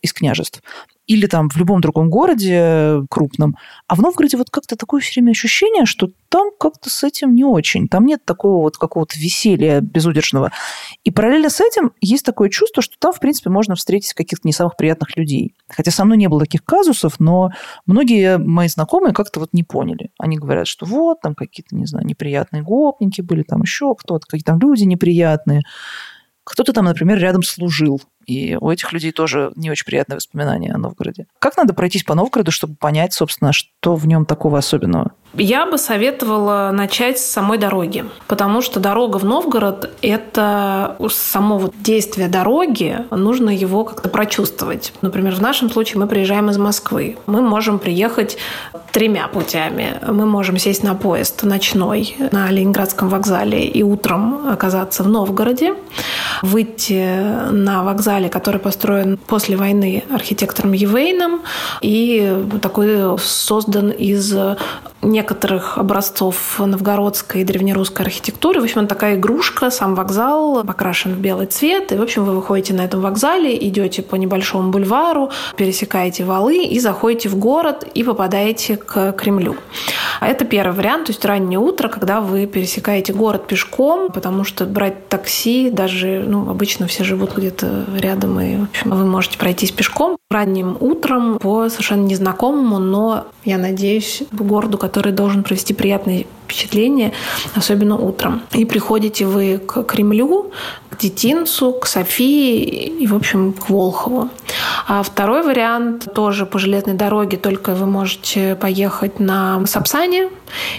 из 0.00 0.12
княжеств 0.12 0.62
или 1.10 1.26
там 1.26 1.48
в 1.48 1.56
любом 1.56 1.80
другом 1.80 2.08
городе 2.08 3.02
крупном. 3.10 3.56
А 3.88 3.96
в 3.96 3.98
Новгороде 4.00 4.36
вот 4.36 4.48
как-то 4.48 4.76
такое 4.76 5.00
все 5.00 5.20
время 5.20 5.32
ощущение, 5.32 5.84
что 5.84 6.10
там 6.28 6.50
как-то 6.56 6.88
с 6.88 7.02
этим 7.02 7.34
не 7.34 7.42
очень. 7.42 7.88
Там 7.88 8.06
нет 8.06 8.24
такого 8.24 8.62
вот 8.62 8.76
какого-то 8.76 9.18
веселья 9.18 9.80
безудержного. 9.80 10.52
И 11.02 11.10
параллельно 11.10 11.50
с 11.50 11.60
этим 11.60 11.90
есть 12.00 12.24
такое 12.24 12.48
чувство, 12.48 12.80
что 12.80 12.94
там, 13.00 13.12
в 13.12 13.18
принципе, 13.18 13.50
можно 13.50 13.74
встретить 13.74 14.14
каких-то 14.14 14.46
не 14.46 14.52
самых 14.52 14.76
приятных 14.76 15.16
людей. 15.16 15.56
Хотя 15.68 15.90
со 15.90 16.04
мной 16.04 16.16
не 16.16 16.28
было 16.28 16.42
таких 16.42 16.62
казусов, 16.62 17.18
но 17.18 17.50
многие 17.86 18.38
мои 18.38 18.68
знакомые 18.68 19.12
как-то 19.12 19.40
вот 19.40 19.48
не 19.52 19.64
поняли. 19.64 20.10
Они 20.16 20.38
говорят, 20.38 20.68
что 20.68 20.86
вот, 20.86 21.22
там 21.22 21.34
какие-то, 21.34 21.74
не 21.74 21.86
знаю, 21.86 22.06
неприятные 22.06 22.62
гопники 22.62 23.20
были, 23.20 23.42
там 23.42 23.62
еще 23.62 23.96
кто-то, 23.96 24.24
какие-то 24.28 24.52
там 24.52 24.60
люди 24.60 24.84
неприятные. 24.84 25.62
Кто-то 26.44 26.72
там, 26.72 26.84
например, 26.84 27.18
рядом 27.18 27.42
служил. 27.42 28.00
И 28.30 28.56
у 28.60 28.70
этих 28.70 28.92
людей 28.92 29.10
тоже 29.10 29.50
не 29.56 29.70
очень 29.70 29.84
приятные 29.84 30.16
воспоминания 30.16 30.72
о 30.72 30.78
Новгороде. 30.78 31.26
Как 31.40 31.56
надо 31.56 31.74
пройтись 31.74 32.04
по 32.04 32.14
Новгороду, 32.14 32.52
чтобы 32.52 32.76
понять, 32.76 33.12
собственно, 33.12 33.52
что 33.52 33.96
в 33.96 34.06
нем 34.06 34.24
такого 34.24 34.58
особенного? 34.58 35.10
Я 35.34 35.64
бы 35.64 35.78
советовала 35.78 36.70
начать 36.72 37.18
с 37.20 37.24
самой 37.24 37.56
дороги, 37.56 38.04
потому 38.26 38.62
что 38.62 38.80
дорога 38.80 39.18
в 39.18 39.24
Новгород– 39.24 39.88
это 40.02 40.96
само 41.08 41.58
вот 41.58 41.74
действие 41.80 42.26
дороги, 42.26 42.98
нужно 43.12 43.50
его 43.50 43.84
как-то 43.84 44.08
прочувствовать. 44.08 44.92
Например, 45.02 45.32
в 45.32 45.40
нашем 45.40 45.70
случае 45.70 46.00
мы 46.00 46.08
приезжаем 46.08 46.50
из 46.50 46.58
Москвы. 46.58 47.16
Мы 47.26 47.42
можем 47.42 47.78
приехать 47.78 48.38
тремя 48.90 49.28
путями. 49.28 50.00
Мы 50.04 50.26
можем 50.26 50.58
сесть 50.58 50.82
на 50.82 50.96
поезд 50.96 51.44
ночной 51.44 52.16
на 52.32 52.50
Ленинградском 52.50 53.08
вокзале 53.08 53.64
и 53.64 53.84
утром 53.84 54.48
оказаться 54.48 55.04
в 55.04 55.08
Новгороде, 55.08 55.74
выйти 56.42 57.50
на 57.52 57.84
вокзале, 57.84 58.19
который 58.28 58.60
построен 58.60 59.16
после 59.16 59.56
войны 59.56 60.04
архитектором 60.10 60.72
Евейном 60.72 61.42
и 61.80 62.44
такой 62.60 63.18
создан 63.18 63.90
из 63.90 64.34
некоторых 65.02 65.78
образцов 65.78 66.58
новгородской 66.58 67.40
и 67.40 67.44
древнерусской 67.44 68.04
архитектуры. 68.04 68.60
В 68.60 68.64
общем, 68.64 68.86
такая 68.86 69.16
игрушка, 69.16 69.70
сам 69.70 69.94
вокзал 69.94 70.62
покрашен 70.64 71.14
в 71.14 71.18
белый 71.18 71.46
цвет. 71.46 71.92
И, 71.92 71.96
в 71.96 72.02
общем, 72.02 72.24
вы 72.24 72.34
выходите 72.34 72.74
на 72.74 72.82
этом 72.82 73.00
вокзале, 73.00 73.56
идете 73.68 74.02
по 74.02 74.16
небольшому 74.16 74.70
бульвару, 74.70 75.30
пересекаете 75.56 76.24
валы 76.24 76.64
и 76.64 76.78
заходите 76.80 77.28
в 77.28 77.36
город 77.36 77.86
и 77.94 78.04
попадаете 78.04 78.76
к 78.76 79.12
Кремлю. 79.12 79.56
Это 80.20 80.44
первый 80.44 80.76
вариант, 80.76 81.06
то 81.06 81.12
есть 81.12 81.24
раннее 81.24 81.58
утро, 81.58 81.88
когда 81.88 82.20
вы 82.20 82.46
пересекаете 82.46 83.12
город 83.12 83.46
пешком, 83.46 84.12
потому 84.12 84.44
что 84.44 84.66
брать 84.66 85.08
такси, 85.08 85.70
даже 85.70 86.24
ну, 86.26 86.50
обычно 86.50 86.86
все 86.86 87.04
живут 87.04 87.36
где-то 87.36 87.84
рядом, 88.00 88.40
и 88.40 88.56
в 88.56 88.62
общем, 88.64 88.90
вы 88.90 89.04
можете 89.04 89.38
пройтись 89.38 89.70
пешком 89.70 90.16
ранним 90.30 90.76
утром 90.80 91.38
по 91.38 91.68
совершенно 91.68 92.04
незнакомому, 92.04 92.78
но, 92.78 93.26
я 93.44 93.58
надеюсь, 93.58 94.22
городу, 94.32 94.78
который 94.78 95.12
должен 95.12 95.42
провести 95.42 95.74
приятные 95.74 96.26
впечатления, 96.50 97.12
особенно 97.54 97.96
утром. 97.96 98.42
И 98.52 98.64
приходите 98.64 99.24
вы 99.24 99.58
к 99.58 99.84
Кремлю, 99.84 100.50
к 100.90 100.98
Детинцу, 100.98 101.72
к 101.72 101.86
Софии 101.86 102.64
и, 103.02 103.06
в 103.06 103.14
общем, 103.14 103.52
к 103.52 103.70
Волхову. 103.70 104.28
А 104.88 105.02
второй 105.02 105.42
вариант 105.42 106.12
тоже 106.12 106.46
по 106.46 106.58
железной 106.58 106.94
дороге, 106.94 107.36
только 107.36 107.74
вы 107.74 107.86
можете 107.86 108.56
поехать 108.56 109.20
на 109.20 109.64
Сапсане 109.66 110.28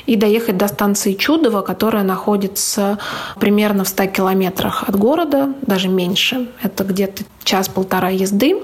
и 0.05 0.17
доехать 0.17 0.57
до 0.57 0.67
станции 0.67 1.13
Чудово, 1.13 1.61
которая 1.61 2.03
находится 2.03 2.99
примерно 3.39 3.85
в 3.85 3.87
100 3.87 4.07
километрах 4.07 4.83
от 4.87 4.95
города, 4.97 5.53
даже 5.61 5.87
меньше. 5.87 6.49
Это 6.61 6.83
где-то 6.83 7.23
час-полтора 7.43 8.09
езды. 8.09 8.57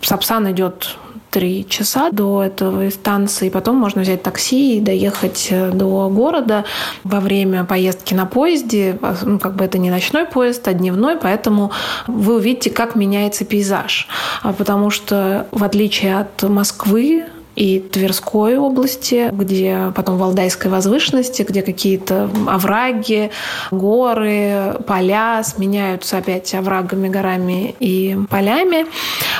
Сапсан 0.00 0.50
идет 0.50 0.96
три 1.32 1.66
часа 1.66 2.10
до 2.10 2.42
этого 2.42 2.90
станции. 2.90 3.48
Потом 3.48 3.76
можно 3.76 4.02
взять 4.02 4.22
такси 4.22 4.76
и 4.76 4.80
доехать 4.80 5.48
э, 5.50 5.70
до 5.70 6.08
города 6.10 6.64
во 7.04 7.20
время 7.20 7.64
поездки 7.64 8.12
на 8.12 8.26
поезде. 8.26 8.98
Ну, 9.22 9.38
как 9.38 9.56
бы 9.56 9.64
это 9.64 9.78
не 9.78 9.90
ночной 9.90 10.26
поезд, 10.26 10.68
а 10.68 10.74
дневной, 10.74 11.16
поэтому 11.16 11.72
вы 12.06 12.36
увидите, 12.36 12.70
как 12.70 12.96
меняется 12.96 13.46
пейзаж. 13.46 14.08
А 14.42 14.52
потому 14.52 14.90
что 14.90 15.48
в 15.50 15.64
отличие 15.64 16.18
от 16.18 16.42
Москвы, 16.42 17.24
и 17.56 17.80
Тверской 17.80 18.56
области, 18.56 19.30
где 19.32 19.92
потом 19.94 20.18
Валдайской 20.18 20.70
возвышенности, 20.70 21.42
где 21.42 21.62
какие-то 21.62 22.30
овраги, 22.46 23.30
горы, 23.70 24.76
поля 24.86 25.42
сменяются 25.44 26.18
опять 26.18 26.54
оврагами, 26.54 27.08
горами 27.08 27.74
и 27.78 28.16
полями, 28.30 28.86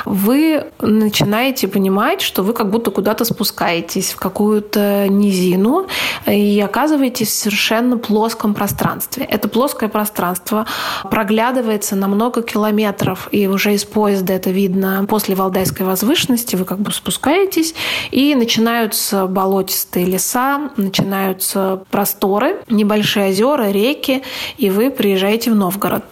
вы 0.05 0.67
начинаете 0.81 1.69
понимать, 1.69 2.21
что 2.21 2.43
вы 2.43 2.53
как 2.53 2.71
будто 2.71 2.91
куда-то 2.91 3.25
спускаетесь 3.25 4.13
в 4.13 4.17
какую-то 4.17 5.07
низину 5.09 5.87
и 6.27 6.61
оказываетесь 6.61 7.29
в 7.29 7.35
совершенно 7.35 7.99
плоском 7.99 8.55
пространстве. 8.55 9.25
Это 9.25 9.49
плоское 9.49 9.89
пространство 9.89 10.67
проглядывается 11.11 11.97
на 11.97 12.09
много 12.09 12.43
километров, 12.43 13.29
и 13.31 13.47
уже 13.47 13.75
из 13.75 13.85
поезда 13.85 14.35
это 14.35 14.51
видно 14.51 15.07
после 15.09 15.35
Валдайской 15.35 15.87
возвышенности, 15.87 16.57
вы 16.57 16.65
как 16.65 16.79
бы 16.79 16.93
спускаетесь, 16.93 17.75
и 18.11 18.35
начинаются 18.35 19.27
болотистые 19.27 20.07
леса, 20.07 20.71
начинаются 20.77 21.83
просторы, 21.91 22.63
небольшие 22.69 23.31
озера, 23.31 23.71
реки, 23.71 24.23
и 24.59 24.71
вы 24.71 24.91
приезжаете 24.91 25.51
в 25.51 25.55
Новгород. 25.55 26.05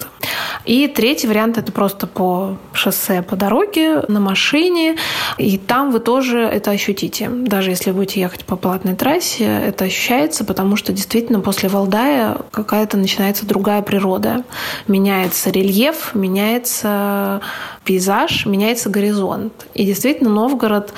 И 0.65 0.87
третий 0.89 1.27
вариант– 1.27 1.59
это 1.59 1.73
просто 1.73 2.07
по 2.07 2.59
шоссе, 2.73 3.23
по 3.23 3.37
дороге, 3.37 4.03
на 4.09 4.21
машине. 4.21 4.97
И 5.39 5.59
там 5.59 5.91
вы 5.91 6.01
тоже 6.01 6.41
это 6.41 6.71
ощутите. 6.71 7.29
Даже 7.29 7.71
если 7.71 7.93
будете 7.93 8.21
ехать 8.21 8.45
по 8.45 8.57
платной 8.57 8.95
трассе, 8.95 9.45
это 9.45 9.87
ощущается, 9.87 10.45
потому 10.45 10.77
что 10.77 10.93
действительно 10.93 11.41
после 11.41 11.69
Валдая 11.69 12.37
какая-то 12.51 12.97
начинается 12.97 13.47
другая 13.47 13.83
природа. 13.83 14.45
Меняется 14.87 15.51
рельеф, 15.51 16.15
меняется 16.15 17.41
пейзаж, 17.85 18.47
меняется 18.47 18.91
горизонт. 18.91 19.53
И 19.75 19.85
действительно 19.85 20.31
Новгород 20.31 20.93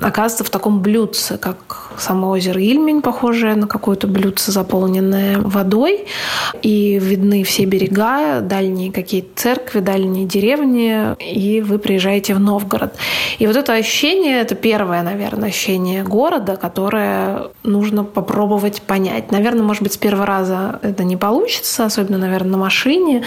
оказывается 0.00 0.37
в 0.44 0.50
таком 0.50 0.80
блюдце, 0.80 1.38
как 1.38 1.92
само 1.98 2.30
озеро 2.30 2.60
Ильмень, 2.60 3.02
похожее 3.02 3.54
на 3.54 3.66
какое-то 3.66 4.06
блюдце, 4.06 4.52
заполненное 4.52 5.38
водой. 5.38 6.06
И 6.62 6.98
видны 6.98 7.42
все 7.44 7.64
берега, 7.64 8.40
дальние 8.40 8.92
какие-то 8.92 9.28
церкви, 9.34 9.80
дальние 9.80 10.26
деревни, 10.26 11.14
и 11.20 11.60
вы 11.60 11.78
приезжаете 11.78 12.34
в 12.34 12.40
Новгород. 12.40 12.94
И 13.38 13.46
вот 13.46 13.56
это 13.56 13.74
ощущение, 13.74 14.40
это 14.40 14.54
первое, 14.54 15.02
наверное, 15.02 15.48
ощущение 15.48 16.04
города, 16.04 16.56
которое 16.56 17.48
нужно 17.62 18.04
попробовать 18.04 18.82
понять. 18.82 19.32
Наверное, 19.32 19.62
может 19.62 19.82
быть, 19.82 19.92
с 19.92 19.96
первого 19.96 20.26
раза 20.26 20.78
это 20.82 21.04
не 21.04 21.16
получится, 21.16 21.84
особенно, 21.84 22.18
наверное, 22.18 22.52
на 22.52 22.58
машине, 22.58 23.24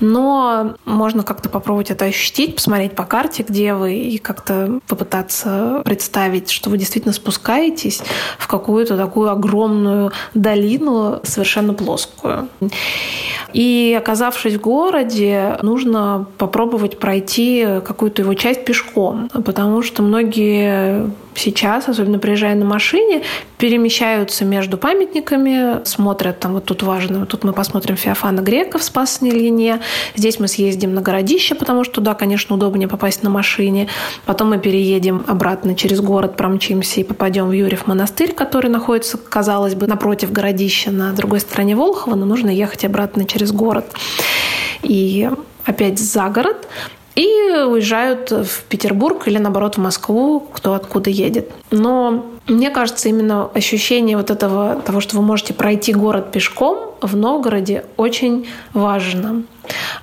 но 0.00 0.74
можно 0.84 1.22
как-то 1.22 1.48
попробовать 1.48 1.90
это 1.90 2.06
ощутить, 2.06 2.56
посмотреть 2.56 2.92
по 2.92 3.04
карте, 3.04 3.44
где 3.46 3.74
вы, 3.74 3.94
и 3.94 4.18
как-то 4.18 4.80
попытаться 4.86 5.82
представить, 5.84 6.49
что 6.50 6.70
вы 6.70 6.78
действительно 6.78 7.12
спускаетесь 7.12 8.02
в 8.38 8.46
какую-то 8.46 8.96
такую 8.96 9.30
огромную 9.30 10.12
долину, 10.34 11.20
совершенно 11.22 11.74
плоскую. 11.74 12.48
И 13.52 13.96
оказавшись 13.98 14.54
в 14.54 14.60
городе, 14.60 15.58
нужно 15.62 16.26
попробовать 16.38 16.98
пройти 16.98 17.66
какую-то 17.84 18.22
его 18.22 18.34
часть 18.34 18.64
пешком, 18.64 19.28
потому 19.44 19.82
что 19.82 20.02
многие 20.02 21.10
сейчас, 21.34 21.88
особенно 21.88 22.18
приезжая 22.18 22.54
на 22.54 22.64
машине, 22.64 23.22
перемещаются 23.58 24.44
между 24.44 24.78
памятниками, 24.78 25.84
смотрят 25.84 26.40
там, 26.40 26.54
вот 26.54 26.64
тут 26.64 26.82
важно, 26.82 27.26
тут 27.26 27.44
мы 27.44 27.52
посмотрим 27.52 27.96
Феофана 27.96 28.40
Грека 28.40 28.78
в 28.78 28.82
Спасной 28.82 29.30
Ильине, 29.30 29.80
здесь 30.16 30.38
мы 30.38 30.48
съездим 30.48 30.94
на 30.94 31.02
городище, 31.02 31.54
потому 31.54 31.84
что 31.84 31.94
туда, 31.94 32.14
конечно, 32.14 32.54
удобнее 32.54 32.88
попасть 32.88 33.22
на 33.22 33.30
машине, 33.30 33.88
потом 34.26 34.50
мы 34.50 34.58
переедем 34.58 35.24
обратно 35.26 35.74
через 35.74 36.00
город, 36.00 36.36
промчимся 36.36 37.00
и 37.00 37.04
попадем 37.04 37.48
в 37.48 37.52
Юрьев 37.52 37.86
монастырь, 37.86 38.32
который 38.32 38.70
находится, 38.70 39.16
казалось 39.16 39.74
бы, 39.74 39.86
напротив 39.86 40.32
городища 40.32 40.90
на 40.90 41.12
другой 41.12 41.40
стороне 41.40 41.76
Волхова, 41.76 42.14
но 42.14 42.26
нужно 42.26 42.50
ехать 42.50 42.84
обратно 42.84 43.24
через 43.24 43.52
город. 43.52 43.86
И 44.82 45.28
опять 45.64 45.98
за 45.98 46.28
город, 46.28 46.66
и 47.14 47.26
уезжают 47.66 48.30
в 48.30 48.62
Петербург 48.68 49.26
или, 49.26 49.38
наоборот, 49.38 49.76
в 49.76 49.80
Москву, 49.80 50.40
кто 50.40 50.74
откуда 50.74 51.10
едет. 51.10 51.50
Но 51.70 52.26
мне 52.46 52.70
кажется, 52.70 53.08
именно 53.08 53.48
ощущение 53.54 54.16
вот 54.16 54.30
этого, 54.30 54.76
того, 54.84 55.00
что 55.00 55.16
вы 55.16 55.22
можете 55.22 55.54
пройти 55.54 55.92
город 55.92 56.32
пешком 56.32 56.90
в 57.00 57.16
Новгороде, 57.16 57.84
очень 57.96 58.46
важно. 58.72 59.44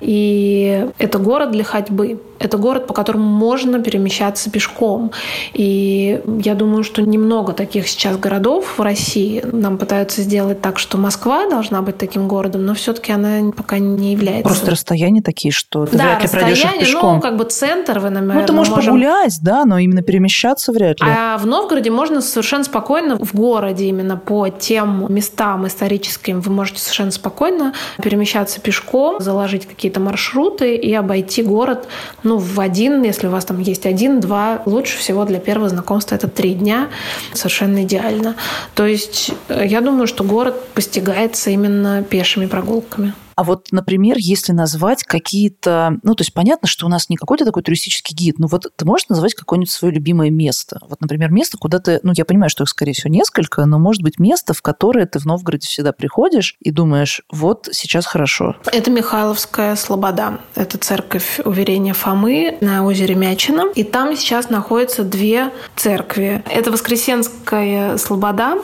И 0.00 0.86
это 0.98 1.18
город 1.18 1.50
для 1.50 1.64
ходьбы. 1.64 2.20
Это 2.38 2.56
город, 2.56 2.86
по 2.86 2.94
которому 2.94 3.24
можно 3.24 3.82
перемещаться 3.82 4.50
пешком. 4.50 5.10
И 5.52 6.20
я 6.42 6.54
думаю, 6.54 6.84
что 6.84 7.02
немного 7.02 7.52
таких 7.52 7.88
сейчас 7.88 8.16
городов 8.16 8.78
в 8.78 8.80
России. 8.80 9.42
Нам 9.52 9.76
пытаются 9.76 10.22
сделать 10.22 10.60
так, 10.60 10.78
что 10.78 10.96
Москва 10.96 11.48
должна 11.50 11.82
быть 11.82 11.98
таким 11.98 12.28
городом, 12.28 12.64
но 12.64 12.74
все-таки 12.74 13.12
она 13.12 13.50
пока 13.52 13.78
не 13.78 14.12
является. 14.12 14.44
Просто 14.44 14.70
расстояния 14.70 15.20
такие, 15.20 15.52
что 15.52 15.86
ты 15.86 15.98
да, 15.98 16.04
вряд 16.04 16.22
ли 16.22 16.28
пройдешь 16.28 16.64
их 16.64 16.78
пешком. 16.78 17.16
ну, 17.16 17.20
как 17.20 17.36
бы 17.36 17.44
центр 17.44 17.98
вы, 17.98 18.10
наверное, 18.10 18.40
Ну, 18.40 18.46
ты 18.46 18.52
можешь 18.52 18.72
можем... 18.72 18.94
погулять, 18.94 19.38
да, 19.42 19.64
но 19.64 19.78
именно 19.78 20.02
перемещаться 20.02 20.72
вряд 20.72 21.00
ли. 21.00 21.06
А 21.08 21.36
в 21.38 21.46
Новгороде 21.58 21.90
можно 21.90 22.20
совершенно 22.20 22.62
спокойно 22.62 23.18
в 23.18 23.34
городе 23.34 23.86
именно 23.86 24.16
по 24.16 24.48
тем 24.48 25.12
местам 25.12 25.66
историческим 25.66 26.40
вы 26.40 26.52
можете 26.52 26.78
совершенно 26.78 27.10
спокойно 27.10 27.74
перемещаться 28.00 28.60
пешком, 28.60 29.20
заложить 29.20 29.66
какие-то 29.66 29.98
маршруты 29.98 30.76
и 30.76 30.94
обойти 30.94 31.42
город 31.42 31.88
ну, 32.22 32.38
в 32.38 32.60
один, 32.60 33.02
если 33.02 33.26
у 33.26 33.30
вас 33.30 33.44
там 33.44 33.58
есть 33.58 33.86
один-два. 33.86 34.62
Лучше 34.66 34.98
всего 34.98 35.24
для 35.24 35.40
первого 35.40 35.68
знакомства 35.68 36.14
это 36.14 36.28
три 36.28 36.54
дня. 36.54 36.88
Совершенно 37.32 37.82
идеально. 37.82 38.36
То 38.74 38.86
есть 38.86 39.32
э, 39.48 39.66
я 39.66 39.80
думаю, 39.80 40.06
что 40.06 40.22
город 40.22 40.54
постигается 40.74 41.50
именно 41.50 42.04
пешими 42.04 42.46
прогулками. 42.46 43.14
А 43.38 43.44
вот, 43.44 43.68
например, 43.70 44.16
если 44.18 44.50
назвать 44.50 45.04
какие-то... 45.04 46.00
Ну, 46.02 46.16
то 46.16 46.22
есть 46.22 46.34
понятно, 46.34 46.66
что 46.66 46.86
у 46.86 46.88
нас 46.88 47.08
не 47.08 47.14
какой-то 47.14 47.44
такой 47.44 47.62
туристический 47.62 48.12
гид, 48.12 48.40
но 48.40 48.48
вот 48.48 48.66
ты 48.74 48.84
можешь 48.84 49.08
назвать 49.08 49.34
какое-нибудь 49.34 49.70
свое 49.70 49.94
любимое 49.94 50.28
место? 50.28 50.80
Вот, 50.88 51.00
например, 51.00 51.30
место, 51.30 51.56
куда 51.56 51.78
ты... 51.78 52.00
Ну, 52.02 52.12
я 52.16 52.24
понимаю, 52.24 52.50
что 52.50 52.64
их, 52.64 52.68
скорее 52.68 52.94
всего, 52.94 53.12
несколько, 53.14 53.64
но, 53.64 53.78
может 53.78 54.02
быть, 54.02 54.18
место, 54.18 54.54
в 54.54 54.60
которое 54.60 55.06
ты 55.06 55.20
в 55.20 55.24
Новгороде 55.24 55.68
всегда 55.68 55.92
приходишь 55.92 56.56
и 56.58 56.72
думаешь, 56.72 57.22
вот 57.30 57.68
сейчас 57.70 58.06
хорошо. 58.06 58.56
Это 58.72 58.90
Михайловская 58.90 59.76
Слобода. 59.76 60.40
Это 60.56 60.76
церковь 60.76 61.38
уверения 61.44 61.94
Фомы 61.94 62.58
на 62.60 62.84
озере 62.84 63.14
Мячино. 63.14 63.70
И 63.76 63.84
там 63.84 64.16
сейчас 64.16 64.50
находятся 64.50 65.04
две 65.04 65.52
церкви. 65.76 66.42
Это 66.50 66.72
Воскресенская 66.72 67.98
Слобода, 67.98 68.58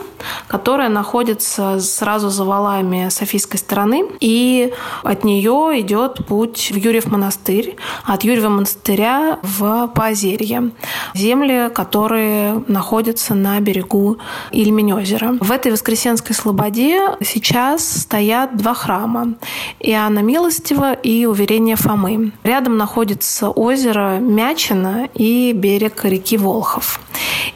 которая 0.48 0.88
находится 0.88 1.78
сразу 1.78 2.28
за 2.28 2.42
валами 2.44 3.08
Софийской 3.08 3.60
стороны. 3.60 4.06
И 4.18 4.63
от 5.02 5.24
нее 5.24 5.80
идет 5.80 6.26
путь 6.26 6.70
в 6.72 6.76
Юрьев 6.76 7.06
монастырь. 7.06 7.76
От 8.04 8.24
Юрьева 8.24 8.48
монастыря 8.48 9.38
в 9.42 9.88
Поозерье. 9.94 10.70
Земли, 11.14 11.70
которые 11.74 12.62
находятся 12.68 13.34
на 13.34 13.60
берегу 13.60 14.18
Ильмень-озера. 14.52 15.38
В 15.40 15.50
этой 15.50 15.72
Воскресенской 15.72 16.34
Слободе 16.34 17.00
сейчас 17.22 18.02
стоят 18.02 18.56
два 18.56 18.74
храма. 18.74 19.34
Иоанна 19.80 20.20
Милостива 20.20 20.92
и 20.92 21.26
Уверение 21.26 21.76
Фомы. 21.76 22.32
Рядом 22.42 22.76
находится 22.76 23.50
озеро 23.50 24.18
Мячина 24.18 25.08
и 25.14 25.52
берег 25.52 26.04
реки 26.04 26.36
Волхов. 26.36 27.00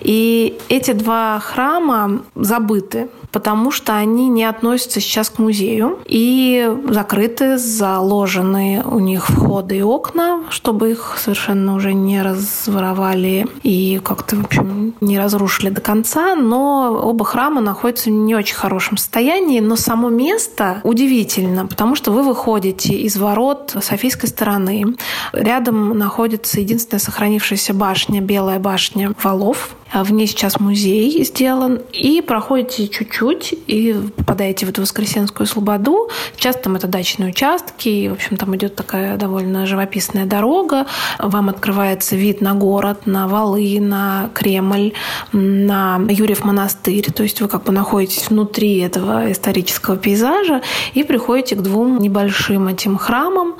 И 0.00 0.58
эти 0.68 0.92
два 0.92 1.40
храма 1.40 2.22
забыты 2.34 3.08
потому 3.32 3.70
что 3.70 3.96
они 3.96 4.28
не 4.28 4.44
относятся 4.44 5.00
сейчас 5.00 5.30
к 5.30 5.38
музею 5.38 5.98
и 6.06 6.70
закрыты, 6.88 7.58
заложены 7.58 8.82
у 8.84 8.98
них 8.98 9.28
входы 9.28 9.78
и 9.78 9.82
окна, 9.82 10.44
чтобы 10.50 10.92
их 10.92 11.16
совершенно 11.18 11.74
уже 11.74 11.92
не 11.92 12.22
разворовали 12.22 13.46
и 13.62 14.00
как-то, 14.02 14.36
в 14.36 14.44
общем, 14.44 14.94
не 15.00 15.18
разрушили 15.18 15.70
до 15.70 15.80
конца, 15.80 16.34
но 16.34 16.92
оба 17.02 17.24
храма 17.24 17.60
находятся 17.60 18.10
в 18.10 18.12
не 18.12 18.34
очень 18.34 18.56
хорошем 18.56 18.96
состоянии, 18.96 19.60
но 19.60 19.76
само 19.76 20.08
место 20.08 20.80
удивительно, 20.84 21.66
потому 21.66 21.94
что 21.94 22.12
вы 22.12 22.22
выходите 22.22 22.94
из 22.94 23.16
ворот 23.16 23.76
Софийской 23.80 24.28
стороны, 24.28 24.96
рядом 25.32 25.96
находится 25.98 26.60
единственная 26.60 27.00
сохранившаяся 27.00 27.74
башня, 27.74 28.20
белая 28.20 28.58
башня 28.58 29.12
валов, 29.22 29.74
а 29.92 30.04
в 30.04 30.12
ней 30.12 30.26
сейчас 30.26 30.60
музей 30.60 31.24
сделан. 31.24 31.80
И 31.92 32.20
проходите 32.20 32.88
чуть-чуть 32.88 33.17
и 33.66 33.94
попадаете 34.16 34.66
в 34.66 34.68
эту 34.70 34.82
Воскресенскую 34.82 35.46
Слободу. 35.46 36.08
Часто 36.36 36.64
там 36.64 36.76
это 36.76 36.86
дачные 36.86 37.30
участки. 37.30 37.88
И, 37.88 38.08
в 38.08 38.12
общем, 38.14 38.36
там 38.36 38.54
идет 38.56 38.76
такая 38.76 39.16
довольно 39.16 39.66
живописная 39.66 40.26
дорога. 40.26 40.86
Вам 41.18 41.48
открывается 41.48 42.16
вид 42.16 42.40
на 42.40 42.54
город, 42.54 43.06
на 43.06 43.28
Валы, 43.28 43.78
на 43.80 44.30
Кремль, 44.34 44.92
на 45.32 46.00
Юрьев 46.08 46.44
монастырь. 46.44 47.10
То 47.12 47.22
есть 47.22 47.40
вы 47.40 47.48
как 47.48 47.64
бы 47.64 47.72
находитесь 47.72 48.28
внутри 48.28 48.78
этого 48.78 49.30
исторического 49.32 49.96
пейзажа 49.96 50.62
и 50.94 51.02
приходите 51.02 51.56
к 51.56 51.62
двум 51.62 51.98
небольшим 51.98 52.68
этим 52.68 52.96
храмам, 52.96 53.56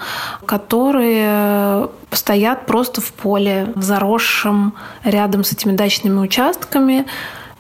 которые 0.46 1.88
стоят 2.10 2.66
просто 2.66 3.00
в 3.00 3.12
поле, 3.12 3.72
в 3.74 3.82
заросшем 3.82 4.74
рядом 5.04 5.44
с 5.44 5.52
этими 5.52 5.72
дачными 5.72 6.18
участками. 6.18 7.06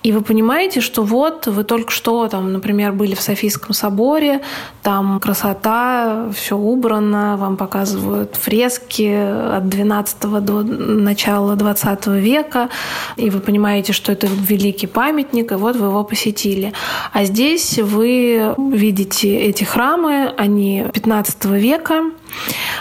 И 0.02 0.12
вы 0.12 0.20
понимаете, 0.22 0.80
что 0.80 1.02
вот 1.02 1.46
вы 1.46 1.64
только 1.64 1.90
что, 1.90 2.28
там, 2.28 2.52
например, 2.52 2.92
были 2.92 3.14
в 3.14 3.20
Софийском 3.20 3.72
соборе, 3.72 4.40
там 4.82 5.18
красота, 5.18 6.30
все 6.34 6.56
убрано, 6.56 7.36
вам 7.36 7.56
показывают 7.56 8.36
фрески 8.36 9.56
от 9.56 9.68
12 9.68 10.44
до 10.44 10.62
начала 10.62 11.56
20 11.56 12.06
века, 12.06 12.68
и 13.16 13.28
вы 13.30 13.40
понимаете, 13.40 13.92
что 13.92 14.12
это 14.12 14.28
великий 14.28 14.86
памятник, 14.86 15.52
и 15.52 15.56
вот 15.56 15.76
вы 15.76 15.86
его 15.86 16.04
посетили. 16.04 16.72
А 17.12 17.24
здесь 17.24 17.78
вы 17.78 18.54
видите 18.56 19.36
эти 19.36 19.64
храмы, 19.64 20.32
они 20.36 20.86
15 20.92 21.44
века, 21.46 22.04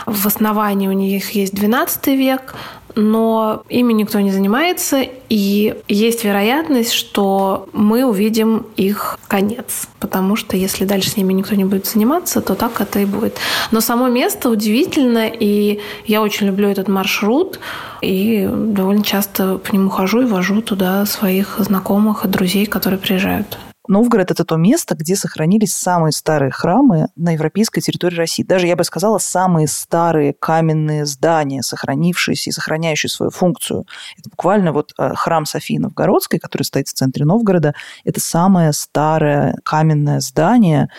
в 0.05 0.27
основании 0.27 0.87
у 0.87 0.93
них 0.93 1.31
есть 1.31 1.53
12 1.55 2.07
век, 2.07 2.53
но 2.97 3.61
ими 3.69 3.93
никто 3.93 4.19
не 4.19 4.31
занимается, 4.31 5.03
и 5.29 5.75
есть 5.87 6.23
вероятность, 6.23 6.91
что 6.91 7.69
мы 7.71 8.03
увидим 8.05 8.65
их 8.75 9.19
конец. 9.27 9.87
Потому 9.99 10.35
что 10.35 10.57
если 10.57 10.83
дальше 10.83 11.11
с 11.11 11.17
ними 11.17 11.31
никто 11.31 11.55
не 11.55 11.63
будет 11.63 11.85
заниматься, 11.85 12.41
то 12.41 12.55
так 12.55 12.81
это 12.81 12.99
и 12.99 13.05
будет. 13.05 13.37
Но 13.71 13.81
само 13.81 14.07
место 14.07 14.49
удивительно, 14.49 15.27
и 15.27 15.79
я 16.07 16.23
очень 16.23 16.47
люблю 16.47 16.67
этот 16.69 16.87
маршрут, 16.87 17.59
и 18.01 18.49
довольно 18.51 19.03
часто 19.03 19.59
по 19.59 19.73
нему 19.73 19.89
хожу 19.89 20.21
и 20.21 20.25
вожу 20.25 20.61
туда 20.61 21.05
своих 21.05 21.57
знакомых 21.59 22.25
и 22.25 22.27
друзей, 22.27 22.65
которые 22.65 22.99
приезжают. 22.99 23.59
Новгород– 23.87 24.31
это 24.31 24.43
то 24.43 24.55
место, 24.57 24.95
где 24.95 25.15
сохранились 25.15 25.75
самые 25.75 26.11
старые 26.11 26.51
храмы 26.51 27.07
на 27.15 27.33
европейской 27.33 27.81
территории 27.81 28.15
России. 28.15 28.43
Даже, 28.43 28.67
я 28.67 28.75
бы 28.75 28.83
сказала, 28.83 29.17
самые 29.17 29.67
старые 29.67 30.33
каменные 30.33 31.05
здания, 31.05 31.61
сохранившиеся 31.61 32.49
и 32.49 32.53
сохраняющие 32.53 33.09
свою 33.09 33.31
функцию. 33.31 33.85
Это 34.17 34.29
буквально 34.29 34.73
вот 34.73 34.93
э, 34.97 35.13
храм 35.15 35.45
Софии 35.45 35.77
Новгородской, 35.77 36.39
который 36.39 36.63
стоит 36.63 36.87
в 36.87 36.93
центре 36.93 37.25
Новгорода. 37.25 37.73
Это 38.03 38.19
самое 38.19 38.73
старое 38.73 39.55
каменное 39.63 40.19
здание, 40.19 40.89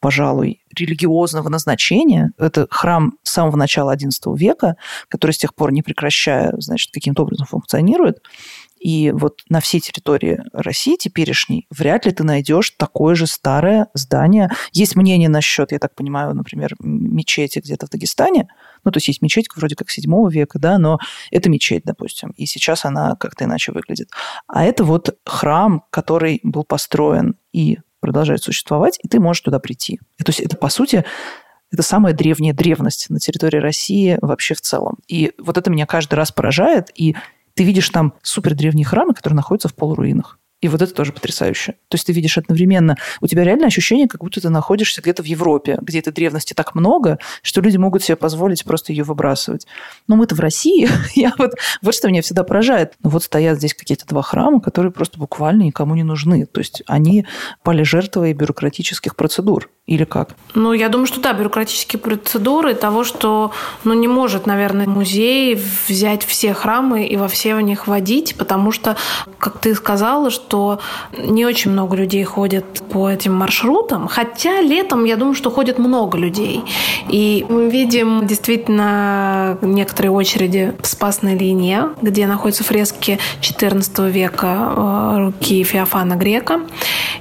пожалуй, 0.00 0.60
религиозного 0.74 1.48
назначения. 1.48 2.32
Это 2.36 2.66
храм 2.70 3.14
с 3.22 3.32
самого 3.32 3.56
начала 3.56 3.96
XI 3.96 4.36
века, 4.36 4.76
который 5.08 5.32
с 5.32 5.38
тех 5.38 5.54
пор, 5.54 5.72
не 5.72 5.82
прекращая, 5.82 6.52
значит, 6.58 6.92
каким-то 6.92 7.22
образом 7.22 7.46
функционирует. 7.46 8.18
И 8.84 9.12
вот 9.12 9.40
на 9.48 9.60
всей 9.60 9.80
территории 9.80 10.42
России 10.52 10.96
теперешней 10.96 11.66
вряд 11.70 12.04
ли 12.04 12.12
ты 12.12 12.22
найдешь 12.22 12.70
такое 12.72 13.14
же 13.14 13.26
старое 13.26 13.88
здание. 13.94 14.50
Есть 14.72 14.94
мнение 14.94 15.30
насчет, 15.30 15.72
я 15.72 15.78
так 15.78 15.94
понимаю, 15.94 16.34
например, 16.34 16.74
мечети 16.80 17.60
где-то 17.60 17.86
в 17.86 17.88
Дагестане. 17.88 18.46
Ну, 18.84 18.90
то 18.90 18.98
есть 18.98 19.08
есть 19.08 19.22
мечеть 19.22 19.46
вроде 19.56 19.74
как 19.74 19.88
7 19.88 20.30
века, 20.30 20.58
да, 20.58 20.76
но 20.76 20.98
это 21.30 21.48
мечеть, 21.48 21.84
допустим, 21.86 22.32
и 22.36 22.44
сейчас 22.44 22.84
она 22.84 23.16
как-то 23.16 23.44
иначе 23.44 23.72
выглядит. 23.72 24.10
А 24.48 24.64
это 24.64 24.84
вот 24.84 25.16
храм, 25.24 25.82
который 25.88 26.40
был 26.42 26.64
построен 26.64 27.36
и 27.52 27.78
продолжает 28.00 28.42
существовать, 28.42 28.98
и 29.02 29.08
ты 29.08 29.18
можешь 29.18 29.40
туда 29.40 29.60
прийти. 29.60 29.98
И, 30.18 30.24
то 30.24 30.28
есть 30.28 30.40
это, 30.40 30.58
по 30.58 30.68
сути, 30.68 31.06
это 31.72 31.82
самая 31.82 32.12
древняя 32.12 32.52
древность 32.52 33.08
на 33.08 33.18
территории 33.18 33.60
России 33.60 34.18
вообще 34.20 34.52
в 34.52 34.60
целом. 34.60 34.98
И 35.08 35.32
вот 35.38 35.56
это 35.56 35.70
меня 35.70 35.86
каждый 35.86 36.16
раз 36.16 36.30
поражает. 36.30 36.90
И 36.94 37.16
ты 37.54 37.64
видишь 37.64 37.88
там 37.90 38.14
супер 38.22 38.54
древние 38.54 38.84
храмы, 38.84 39.14
которые 39.14 39.36
находятся 39.36 39.68
в 39.68 39.74
полуруинах. 39.74 40.38
И 40.64 40.68
вот 40.68 40.80
это 40.80 40.94
тоже 40.94 41.12
потрясающе. 41.12 41.72
То 41.88 41.96
есть 41.96 42.06
ты 42.06 42.14
видишь 42.14 42.38
одновременно, 42.38 42.96
у 43.20 43.26
тебя 43.26 43.44
реально 43.44 43.66
ощущение, 43.66 44.08
как 44.08 44.22
будто 44.22 44.40
ты 44.40 44.48
находишься 44.48 45.02
где-то 45.02 45.22
в 45.22 45.26
Европе, 45.26 45.76
где 45.82 45.98
этой 45.98 46.10
древности 46.10 46.54
так 46.54 46.74
много, 46.74 47.18
что 47.42 47.60
люди 47.60 47.76
могут 47.76 48.02
себе 48.02 48.16
позволить 48.16 48.64
просто 48.64 48.94
ее 48.94 49.04
выбрасывать. 49.04 49.66
Но 50.08 50.16
мы-то 50.16 50.34
в 50.34 50.40
России, 50.40 50.88
я 51.14 51.34
вот, 51.36 51.52
вот 51.82 51.94
что 51.94 52.08
меня 52.08 52.22
всегда 52.22 52.44
поражает. 52.44 52.94
Но 53.02 53.10
вот 53.10 53.24
стоят 53.24 53.58
здесь 53.58 53.74
какие-то 53.74 54.06
два 54.06 54.22
храма, 54.22 54.62
которые 54.62 54.90
просто 54.90 55.18
буквально 55.18 55.64
никому 55.64 55.94
не 55.96 56.02
нужны. 56.02 56.46
То 56.46 56.60
есть 56.60 56.82
они 56.86 57.26
пали 57.62 57.82
жертвой 57.82 58.32
бюрократических 58.32 59.16
процедур. 59.16 59.68
Или 59.86 60.04
как? 60.04 60.30
Ну, 60.54 60.72
я 60.72 60.88
думаю, 60.88 61.06
что 61.06 61.20
да, 61.20 61.34
бюрократические 61.34 62.00
процедуры 62.00 62.74
того, 62.74 63.04
что 63.04 63.52
ну, 63.84 63.92
не 63.92 64.08
может, 64.08 64.46
наверное, 64.46 64.86
музей 64.86 65.60
взять 65.88 66.24
все 66.24 66.54
храмы 66.54 67.06
и 67.06 67.18
во 67.18 67.28
все 67.28 67.54
в 67.54 67.60
них 67.60 67.86
водить, 67.86 68.34
потому 68.38 68.72
что, 68.72 68.96
как 69.36 69.58
ты 69.58 69.74
сказала, 69.74 70.30
что 70.30 70.53
не 71.16 71.46
очень 71.46 71.70
много 71.70 71.96
людей 71.96 72.24
ходят 72.24 72.64
по 72.90 73.08
этим 73.08 73.34
маршрутам, 73.34 74.08
хотя 74.08 74.60
летом, 74.60 75.04
я 75.04 75.16
думаю, 75.16 75.34
что 75.34 75.50
ходит 75.50 75.78
много 75.78 76.18
людей. 76.18 76.62
И 77.08 77.44
мы 77.48 77.68
видим 77.68 78.26
действительно 78.26 79.58
некоторые 79.62 80.12
очереди 80.12 80.74
в 80.80 80.86
Спасной 80.86 81.36
линии, 81.36 81.78
где 82.02 82.26
находятся 82.26 82.64
фрески 82.64 83.18
XIV 83.40 84.10
века 84.10 84.72
э, 84.76 85.18
руки 85.26 85.62
Феофана 85.64 86.14
Грека. 86.14 86.60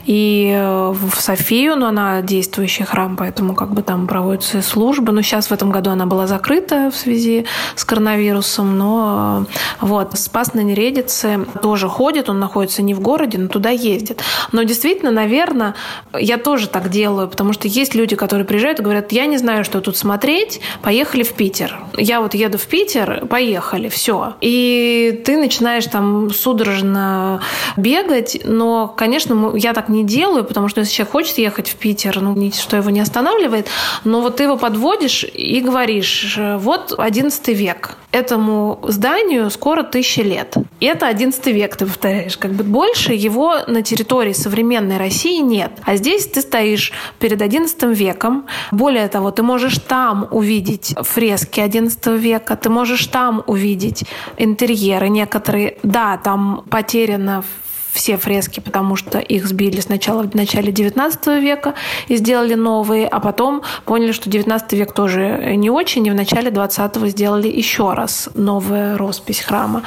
И 0.05 0.51
э, 0.53 0.93
в 0.93 1.19
Софию, 1.19 1.75
но 1.75 1.87
она 1.87 2.21
действующий 2.21 2.83
храм, 2.83 3.15
поэтому 3.15 3.55
как 3.55 3.73
бы 3.73 3.81
там 3.81 4.07
проводятся 4.07 4.61
службы. 4.61 5.11
Но 5.11 5.21
сейчас 5.21 5.47
в 5.47 5.51
этом 5.53 5.71
году 5.71 5.91
она 5.91 6.05
была 6.05 6.27
закрыта 6.27 6.91
в 6.91 6.95
связи 6.95 7.45
с 7.75 7.85
коронавирусом, 7.85 8.77
но 8.77 9.45
э, 9.81 9.85
вот 9.85 10.17
Спас 10.17 10.53
на 10.53 10.61
Нередице 10.61 11.45
тоже 11.61 11.87
ходит, 11.87 12.29
он 12.29 12.39
находится 12.39 12.81
не 12.81 12.93
в 12.93 12.99
городе, 12.99 13.22
городе, 13.23 13.37
но 13.37 13.47
туда 13.47 13.69
ездят. 13.69 14.21
Но 14.51 14.63
действительно, 14.63 15.11
наверное, 15.11 15.75
я 16.17 16.37
тоже 16.37 16.67
так 16.67 16.89
делаю, 16.89 17.27
потому 17.27 17.53
что 17.53 17.67
есть 17.67 17.95
люди, 17.95 18.15
которые 18.15 18.45
приезжают 18.45 18.79
и 18.79 18.83
говорят, 18.83 19.11
я 19.11 19.25
не 19.25 19.37
знаю, 19.37 19.63
что 19.63 19.81
тут 19.81 19.97
смотреть, 19.97 20.59
поехали 20.81 21.23
в 21.23 21.33
Питер. 21.33 21.79
Я 21.97 22.19
вот 22.21 22.33
еду 22.33 22.57
в 22.57 22.65
Питер, 22.65 23.25
поехали, 23.27 23.87
все. 23.89 24.35
И 24.41 25.21
ты 25.25 25.37
начинаешь 25.37 25.85
там 25.85 26.31
судорожно 26.33 27.41
бегать, 27.77 28.41
но, 28.43 28.87
конечно, 28.87 29.53
я 29.55 29.73
так 29.73 29.89
не 29.89 30.03
делаю, 30.03 30.43
потому 30.43 30.67
что 30.67 30.81
если 30.81 30.93
человек 30.93 31.11
хочет 31.11 31.37
ехать 31.37 31.69
в 31.69 31.75
Питер, 31.75 32.19
ну, 32.21 32.35
ничто 32.35 32.77
его 32.77 32.89
не 32.89 32.99
останавливает, 32.99 33.67
но 34.03 34.21
вот 34.21 34.37
ты 34.37 34.43
его 34.43 34.57
подводишь 34.57 35.23
и 35.23 35.61
говоришь, 35.61 36.37
вот 36.57 36.93
11 36.97 37.47
век, 37.49 37.97
этому 38.11 38.79
зданию 38.83 39.49
скоро 39.49 39.83
тысяча 39.83 40.21
лет. 40.21 40.55
И 40.79 40.85
это 40.85 41.07
11 41.07 41.45
век, 41.47 41.75
ты 41.75 41.85
повторяешь. 41.85 42.37
Как 42.37 42.51
бы 42.51 42.63
больше 42.63 43.02
его 43.11 43.57
на 43.67 43.81
территории 43.81 44.33
современной 44.33 44.97
России 44.97 45.41
нет. 45.41 45.71
А 45.83 45.97
здесь 45.97 46.27
ты 46.27 46.41
стоишь 46.41 46.93
перед 47.19 47.41
11 47.41 47.83
веком. 47.97 48.45
Более 48.71 49.07
того, 49.09 49.31
ты 49.31 49.43
можешь 49.43 49.77
там 49.79 50.27
увидеть 50.31 50.95
фрески 51.01 51.59
11 51.59 52.07
века, 52.19 52.55
ты 52.55 52.69
можешь 52.69 53.07
там 53.07 53.43
увидеть 53.47 54.05
интерьеры 54.37 55.09
некоторые. 55.09 55.77
Да, 55.83 56.17
там 56.17 56.63
потеряно 56.69 57.43
все 57.93 58.17
фрески, 58.17 58.59
потому 58.59 58.95
что 58.95 59.19
их 59.19 59.45
сбили 59.45 59.79
сначала 59.79 60.23
в 60.23 60.33
начале 60.33 60.71
XIX 60.71 61.39
века 61.39 61.75
и 62.07 62.15
сделали 62.15 62.55
новые, 62.55 63.07
а 63.07 63.19
потом 63.19 63.61
поняли, 63.85 64.11
что 64.11 64.29
XIX 64.29 64.61
век 64.71 64.93
тоже 64.93 65.53
не 65.55 65.69
очень, 65.69 66.05
и 66.07 66.11
в 66.11 66.15
начале 66.15 66.49
XX 66.49 67.07
сделали 67.09 67.47
еще 67.47 67.93
раз 67.93 68.29
новую 68.33 68.97
роспись 68.97 69.41
храма. 69.41 69.83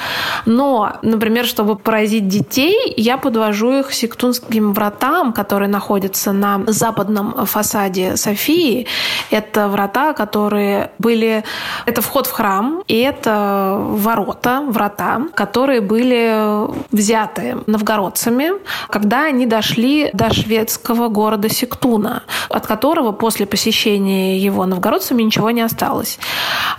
Но, 0.46 0.92
например, 1.02 1.46
чтобы 1.46 1.76
поразить 1.76 2.28
детей, 2.28 2.94
я 2.96 3.16
подвожу 3.16 3.80
их 3.80 3.88
к 3.88 3.92
Сектунским 3.92 4.72
вратам, 4.72 5.32
которые 5.32 5.68
находятся 5.68 6.32
на 6.32 6.62
западном 6.66 7.46
фасаде 7.46 8.16
Софии. 8.16 8.86
Это 9.30 9.68
врата, 9.68 10.12
которые 10.12 10.92
были... 10.98 11.42
Это 11.86 12.02
вход 12.02 12.26
в 12.26 12.32
храм, 12.32 12.82
и 12.86 12.98
это 12.98 13.76
ворота, 13.80 14.62
врата, 14.68 15.22
которые 15.34 15.80
были 15.80 16.68
взяты 16.92 17.56
Новгород 17.66 17.95
новгородцами, 17.96 18.52
когда 18.88 19.24
они 19.24 19.46
дошли 19.46 20.10
до 20.12 20.32
шведского 20.32 21.08
города 21.08 21.48
Сектуна, 21.48 22.22
от 22.48 22.66
которого 22.66 23.12
после 23.12 23.46
посещения 23.46 24.38
его 24.38 24.66
новгородцами 24.66 25.22
ничего 25.22 25.50
не 25.50 25.62
осталось. 25.62 26.18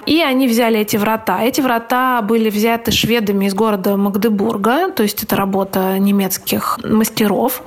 И 0.06 0.22
они 0.22 0.48
взяли 0.48 0.80
эти 0.80 0.98
врата. 0.98 1.42
Эти 1.44 1.62
врата 1.62 2.22
были 2.22 2.50
взяты 2.50 2.92
шведами 2.92 3.46
из 3.46 3.54
города 3.54 3.98
Магдебурга, 3.98 4.92
то 4.92 5.04
есть 5.04 5.24
это 5.24 5.36
работа 5.36 5.98
немецких 6.00 6.80
мастеров. 6.84 7.64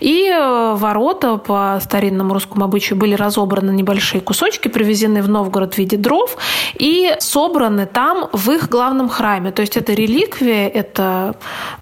И 0.00 0.28
э, 0.28 0.74
ворота 0.76 1.36
по 1.36 1.78
старинному 1.82 2.34
русскому 2.34 2.64
обычаю 2.64 2.98
были 2.98 3.14
разобраны 3.14 3.70
небольшие 3.70 4.20
кусочки, 4.20 4.68
привезены 4.68 5.22
в 5.22 5.28
Новгород 5.28 5.74
в 5.74 5.78
виде 5.78 5.96
дров 5.96 6.36
и 6.78 7.14
собраны 7.18 7.86
там 7.86 8.28
в 8.32 8.50
их 8.50 8.68
главном 8.68 9.08
храме. 9.08 9.50
То 9.50 9.62
есть 9.62 9.76
это 9.76 9.92
реликвия, 9.92 10.68
это 10.68 11.34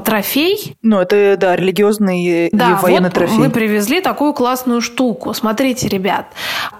трофей. 0.04 0.76
Ну, 0.82 0.98
это 0.98 1.09
это, 1.12 1.40
да, 1.40 1.56
религиозный 1.56 2.50
да, 2.52 2.70
и 2.70 2.82
военный 2.82 3.08
вот 3.08 3.14
трофей. 3.14 3.38
мы 3.38 3.50
привезли 3.50 4.00
такую 4.00 4.32
классную 4.32 4.80
штуку. 4.80 5.34
Смотрите, 5.34 5.88
ребят. 5.88 6.26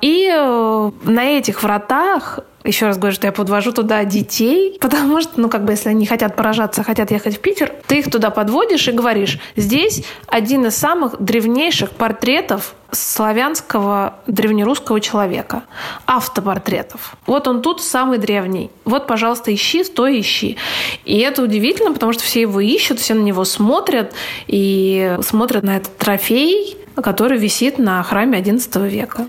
И 0.01 0.28
э, 0.33 0.91
на 1.05 1.24
этих 1.24 1.62
вратах 1.62 2.41
еще 2.65 2.87
раз 2.87 2.99
говорю, 2.99 3.15
что 3.15 3.27
я 3.27 3.33
подвожу 3.33 3.73
туда 3.73 4.05
детей, 4.05 4.77
потому 4.81 5.23
что, 5.23 5.41
ну, 5.41 5.49
как 5.49 5.65
бы, 5.65 5.73
если 5.73 5.89
они 5.89 6.07
хотят 6.07 6.37
поражаться, 6.37 6.83
хотят 6.83 7.11
ехать 7.11 7.37
в 7.37 7.41
Питер, 7.41 7.73
ты 7.87 8.01
их 8.01 8.11
туда 8.11 8.31
подводишь 8.31 8.87
и 8.89 8.93
говоришь, 8.93 9.39
здесь 9.57 10.05
один 10.27 10.67
из 10.67 10.77
самых 10.77 11.21
древнейших 11.21 11.91
портретов 11.91 12.75
славянского 12.93 14.17
древнерусского 14.27 15.01
человека. 15.01 15.63
Автопортретов. 16.07 17.15
Вот 17.27 17.49
он 17.49 17.63
тут 17.63 17.81
самый 17.81 18.19
древний. 18.19 18.71
Вот, 18.85 19.07
пожалуйста, 19.07 19.55
ищи, 19.55 19.85
стой, 19.85 20.21
ищи. 20.21 20.57
И 21.05 21.19
это 21.21 21.43
удивительно, 21.43 21.93
потому 21.93 22.13
что 22.13 22.23
все 22.25 22.43
его 22.43 22.61
ищут, 22.61 22.99
все 22.99 23.15
на 23.15 23.23
него 23.23 23.45
смотрят 23.45 24.13
и 24.49 25.17
смотрят 25.23 25.63
на 25.63 25.77
этот 25.77 25.97
трофей, 25.97 26.77
который 26.97 27.39
висит 27.39 27.79
на 27.79 28.03
храме 28.03 28.41
XI 28.41 28.89
века. 28.89 29.29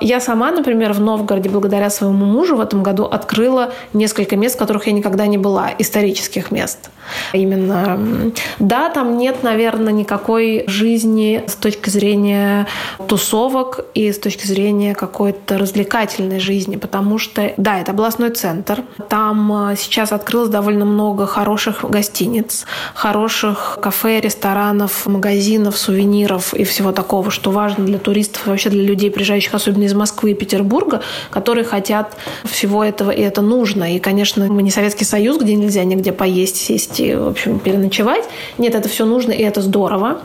Я 0.00 0.20
сама, 0.20 0.50
например, 0.50 0.92
в 0.92 1.00
Новгороде, 1.00 1.50
благодаря 1.50 1.90
своему 1.90 2.24
мужу 2.24 2.56
в 2.56 2.60
этом 2.60 2.82
году 2.82 3.04
открыла 3.04 3.72
несколько 3.92 4.36
мест, 4.36 4.56
в 4.56 4.58
которых 4.58 4.86
я 4.86 4.92
никогда 4.92 5.26
не 5.26 5.38
была, 5.38 5.70
исторических 5.78 6.50
мест. 6.50 6.90
Именно, 7.32 8.32
да, 8.58 8.88
там 8.88 9.18
нет, 9.18 9.42
наверное, 9.42 9.92
никакой 9.92 10.64
жизни 10.66 11.44
с 11.46 11.54
точки 11.54 11.90
зрения 11.90 12.66
тусовок 13.08 13.80
и 13.94 14.12
с 14.12 14.18
точки 14.18 14.46
зрения 14.46 14.94
какой-то 14.94 15.58
развлекательной 15.58 16.40
жизни, 16.40 16.76
потому 16.76 17.18
что, 17.18 17.52
да, 17.56 17.80
это 17.80 17.92
областной 17.92 18.30
центр. 18.30 18.82
Там 19.08 19.70
э, 19.70 19.76
сейчас 19.76 20.12
открылось 20.12 20.50
довольно 20.50 20.84
много 20.84 21.26
хороших 21.26 21.84
гостиниц, 21.88 22.66
хороших 22.94 23.78
кафе, 23.82 24.20
ресторанов, 24.20 25.06
магазинов, 25.06 25.76
сувениров 25.76 26.54
и 26.54 26.64
всего 26.64 26.92
такого, 26.92 27.30
что 27.30 27.50
важно 27.50 27.84
для 27.84 27.98
туристов 27.98 28.46
и 28.46 28.50
вообще 28.50 28.70
для 28.70 28.82
людей, 28.82 29.10
приезжающих 29.10 29.54
особенно 29.54 29.84
из 29.84 29.89
Москвы 29.94 30.32
и 30.32 30.34
Петербурга, 30.34 31.02
которые 31.30 31.64
хотят 31.64 32.16
всего 32.44 32.84
этого, 32.84 33.10
и 33.10 33.20
это 33.22 33.42
нужно. 33.42 33.94
И, 33.94 33.98
конечно, 33.98 34.46
мы 34.46 34.62
не 34.62 34.70
Советский 34.70 35.04
Союз, 35.04 35.38
где 35.38 35.54
нельзя 35.54 35.84
нигде 35.84 36.12
поесть, 36.12 36.56
сесть 36.56 37.00
и, 37.00 37.14
в 37.14 37.28
общем, 37.28 37.58
переночевать. 37.58 38.24
Нет, 38.58 38.74
это 38.74 38.88
все 38.88 39.04
нужно, 39.04 39.32
и 39.32 39.42
это 39.42 39.60
здорово. 39.60 40.20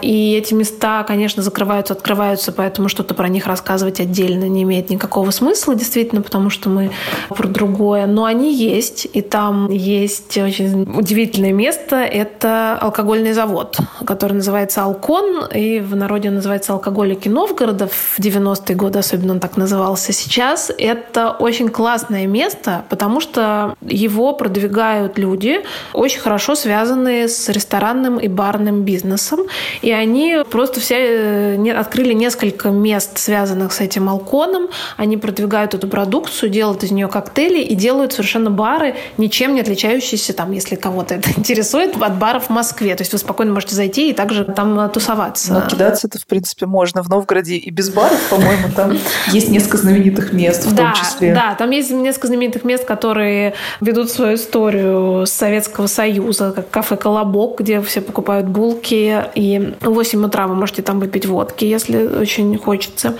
И 0.00 0.34
эти 0.34 0.54
места, 0.54 1.04
конечно, 1.04 1.42
закрываются, 1.42 1.94
открываются, 1.94 2.52
поэтому 2.52 2.88
что-то 2.88 3.14
про 3.14 3.28
них 3.28 3.46
рассказывать 3.46 4.00
отдельно 4.00 4.48
не 4.48 4.62
имеет 4.62 4.90
никакого 4.90 5.30
смысла, 5.30 5.74
действительно, 5.74 6.22
потому 6.22 6.50
что 6.50 6.68
мы 6.68 6.90
про 7.28 7.46
другое. 7.48 8.06
Но 8.06 8.24
они 8.24 8.54
есть, 8.54 9.06
и 9.12 9.20
там 9.20 9.70
есть 9.70 10.36
очень 10.36 10.82
удивительное 10.96 11.52
место. 11.52 11.96
Это 11.96 12.78
алкогольный 12.80 13.32
завод, 13.32 13.78
который 14.04 14.34
называется 14.34 14.82
«Алкон», 14.82 15.46
и 15.52 15.80
в 15.80 15.96
народе 15.96 16.30
называется 16.30 16.72
«Алкоголики 16.72 17.28
Новгорода» 17.28 17.88
в 17.88 18.18
90-е 18.18 18.76
годы 18.76 18.98
особенно 19.02 19.34
он 19.34 19.40
так 19.40 19.56
назывался 19.56 20.12
сейчас, 20.12 20.70
это 20.78 21.30
очень 21.30 21.68
классное 21.68 22.26
место, 22.26 22.84
потому 22.88 23.20
что 23.20 23.74
его 23.82 24.32
продвигают 24.32 25.18
люди, 25.18 25.60
очень 25.92 26.20
хорошо 26.20 26.54
связанные 26.54 27.28
с 27.28 27.48
ресторанным 27.48 28.18
и 28.18 28.28
барным 28.28 28.82
бизнесом. 28.84 29.40
И 29.82 29.92
они 29.92 30.38
просто 30.50 30.80
все 30.80 31.56
э, 31.56 31.72
открыли 31.72 32.12
несколько 32.12 32.70
мест, 32.70 33.18
связанных 33.18 33.72
с 33.72 33.80
этим 33.80 34.08
алконом. 34.08 34.68
Они 34.96 35.16
продвигают 35.16 35.74
эту 35.74 35.88
продукцию, 35.88 36.50
делают 36.50 36.84
из 36.84 36.90
нее 36.90 37.08
коктейли 37.08 37.60
и 37.60 37.74
делают 37.74 38.12
совершенно 38.12 38.50
бары, 38.50 38.94
ничем 39.18 39.54
не 39.54 39.60
отличающиеся, 39.60 40.32
там, 40.32 40.52
если 40.52 40.76
кого-то 40.76 41.16
это 41.16 41.30
интересует, 41.36 41.96
от 42.00 42.18
баров 42.18 42.46
в 42.46 42.50
Москве. 42.50 42.94
То 42.94 43.02
есть 43.02 43.12
вы 43.12 43.18
спокойно 43.18 43.52
можете 43.52 43.74
зайти 43.74 44.10
и 44.10 44.12
также 44.12 44.44
там 44.44 44.90
тусоваться. 44.90 45.52
Ну, 45.52 45.60
кидаться 45.68 46.06
это, 46.06 46.18
в 46.18 46.26
принципе, 46.26 46.66
можно 46.66 47.02
в 47.02 47.08
Новгороде 47.08 47.56
и 47.56 47.70
без 47.70 47.90
баров, 47.90 48.20
по-моему, 48.30 48.68
там 48.74 48.91
есть 49.28 49.48
несколько 49.48 49.76
знаменитых 49.78 50.32
мест 50.32 50.66
в 50.66 50.74
да, 50.74 50.92
том 50.92 50.94
числе. 50.94 51.34
Да, 51.34 51.54
там 51.54 51.70
есть 51.70 51.90
несколько 51.90 52.28
знаменитых 52.28 52.64
мест, 52.64 52.84
которые 52.84 53.54
ведут 53.80 54.10
свою 54.10 54.36
историю 54.36 55.26
с 55.26 55.30
Советского 55.30 55.86
Союза, 55.86 56.52
как 56.54 56.70
кафе 56.70 56.96
«Колобок», 56.96 57.60
где 57.60 57.80
все 57.82 58.00
покупают 58.00 58.46
булки, 58.46 59.24
и 59.34 59.74
в 59.80 59.90
8 59.90 60.24
утра 60.24 60.46
вы 60.46 60.54
можете 60.54 60.82
там 60.82 61.00
выпить 61.00 61.26
водки, 61.26 61.64
если 61.64 62.06
очень 62.06 62.56
хочется. 62.58 63.14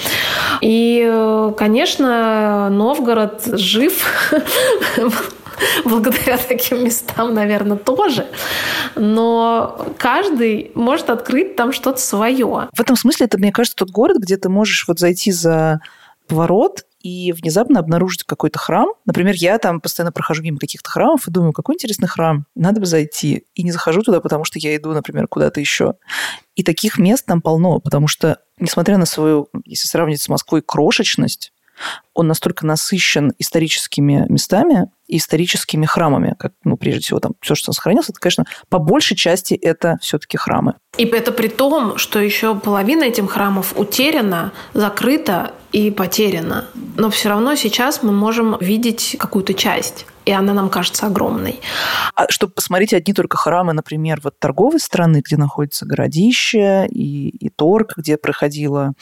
И, 0.61 1.53
конечно, 1.57 2.69
Новгород 2.71 3.43
жив 3.45 4.05
благодаря 5.85 6.39
таким 6.39 6.85
местам, 6.85 7.35
наверное, 7.35 7.77
тоже. 7.77 8.27
Но 8.95 9.87
каждый 9.99 10.71
может 10.75 11.11
открыть 11.11 11.57
там 11.57 11.73
что-то 11.73 12.01
свое. 12.01 12.69
В 12.73 12.81
этом 12.81 12.97
смысле 12.97 13.27
это, 13.27 13.39
мне 13.39 13.53
кажется, 13.53 13.77
тот 13.77 13.91
город, 13.91 14.19
где 14.19 14.37
ты 14.37 14.49
можешь 14.49 14.87
вот 14.89 14.99
зайти 14.99 15.33
за 15.33 15.81
поворот 16.27 16.85
и 17.03 17.33
внезапно 17.33 17.81
обнаружить 17.81 18.23
какой-то 18.25 18.59
храм. 18.59 18.87
Например, 19.05 19.35
я 19.37 19.59
там 19.59 19.81
постоянно 19.81 20.13
прохожу 20.13 20.43
мимо 20.43 20.59
каких-то 20.59 20.89
храмов 20.89 21.27
и 21.27 21.31
думаю, 21.31 21.53
какой 21.53 21.75
интересный 21.75 22.09
храм, 22.09 22.47
надо 22.55 22.81
бы 22.81 22.87
зайти. 22.87 23.45
И 23.55 23.63
не 23.63 23.73
захожу 23.73 24.03
туда, 24.03 24.21
потому 24.21 24.45
что 24.45 24.59
я 24.59 24.77
иду, 24.77 24.93
например, 24.93 25.27
куда-то 25.27 25.61
еще. 25.61 25.95
И 26.55 26.63
таких 26.63 26.99
мест 26.99 27.27
там 27.27 27.43
полно, 27.43 27.81
потому 27.81 28.09
что, 28.09 28.39
несмотря 28.59 28.99
на 28.99 29.07
свою, 29.07 29.49
если 29.65 29.89
сравнить 29.89 30.23
с 30.23 30.29
Москвой, 30.29 30.63
крошечность, 30.63 31.53
он 32.15 32.29
настолько 32.29 32.67
насыщен 32.67 33.33
историческими 33.39 34.27
местами, 34.29 34.89
и 35.09 35.19
историческими 35.19 35.85
храмами, 35.85 36.35
как, 36.39 36.53
ну, 36.65 36.79
прежде 36.79 37.01
всего, 37.01 37.21
там 37.21 37.33
все, 37.43 37.55
что 37.55 37.73
сохранилось, 37.73 38.09
это, 38.09 38.19
конечно, 38.19 38.45
по 38.71 38.79
большей 38.79 39.15
части 39.15 39.53
это 39.53 39.99
все-таки 40.01 40.39
храмы. 40.39 40.75
И 40.97 41.05
это 41.05 41.33
при 41.33 41.49
том, 41.49 41.99
что 41.99 42.19
еще 42.19 42.55
половина 42.55 43.05
этих 43.05 43.31
храмов 43.31 43.75
утеряна, 43.77 44.53
закрыта 44.73 45.53
и 45.71 45.91
потеряна. 45.91 46.67
Но 46.97 47.11
все 47.11 47.29
равно 47.29 47.57
сейчас 47.57 48.03
мы 48.03 48.13
можем 48.13 48.57
видеть 48.61 49.17
какую-то 49.19 49.53
часть 49.53 50.07
и 50.25 50.33
она 50.33 50.55
нам 50.55 50.69
кажется 50.69 51.07
огромной. 51.07 51.61
А 52.15 52.31
чтобы 52.31 52.53
посмотреть 52.53 52.95
одни 52.95 53.13
только 53.13 53.37
храмы, 53.37 53.73
например, 53.73 54.21
вот 54.23 54.39
торговой 54.39 54.79
страны, 54.79 55.23
где 55.25 55.37
находится 55.37 55.87
городище 55.87 56.87
и, 56.89 57.29
и 57.29 57.49
торг, 57.49 57.95
где 57.97 58.17
проходила, 58.17 58.93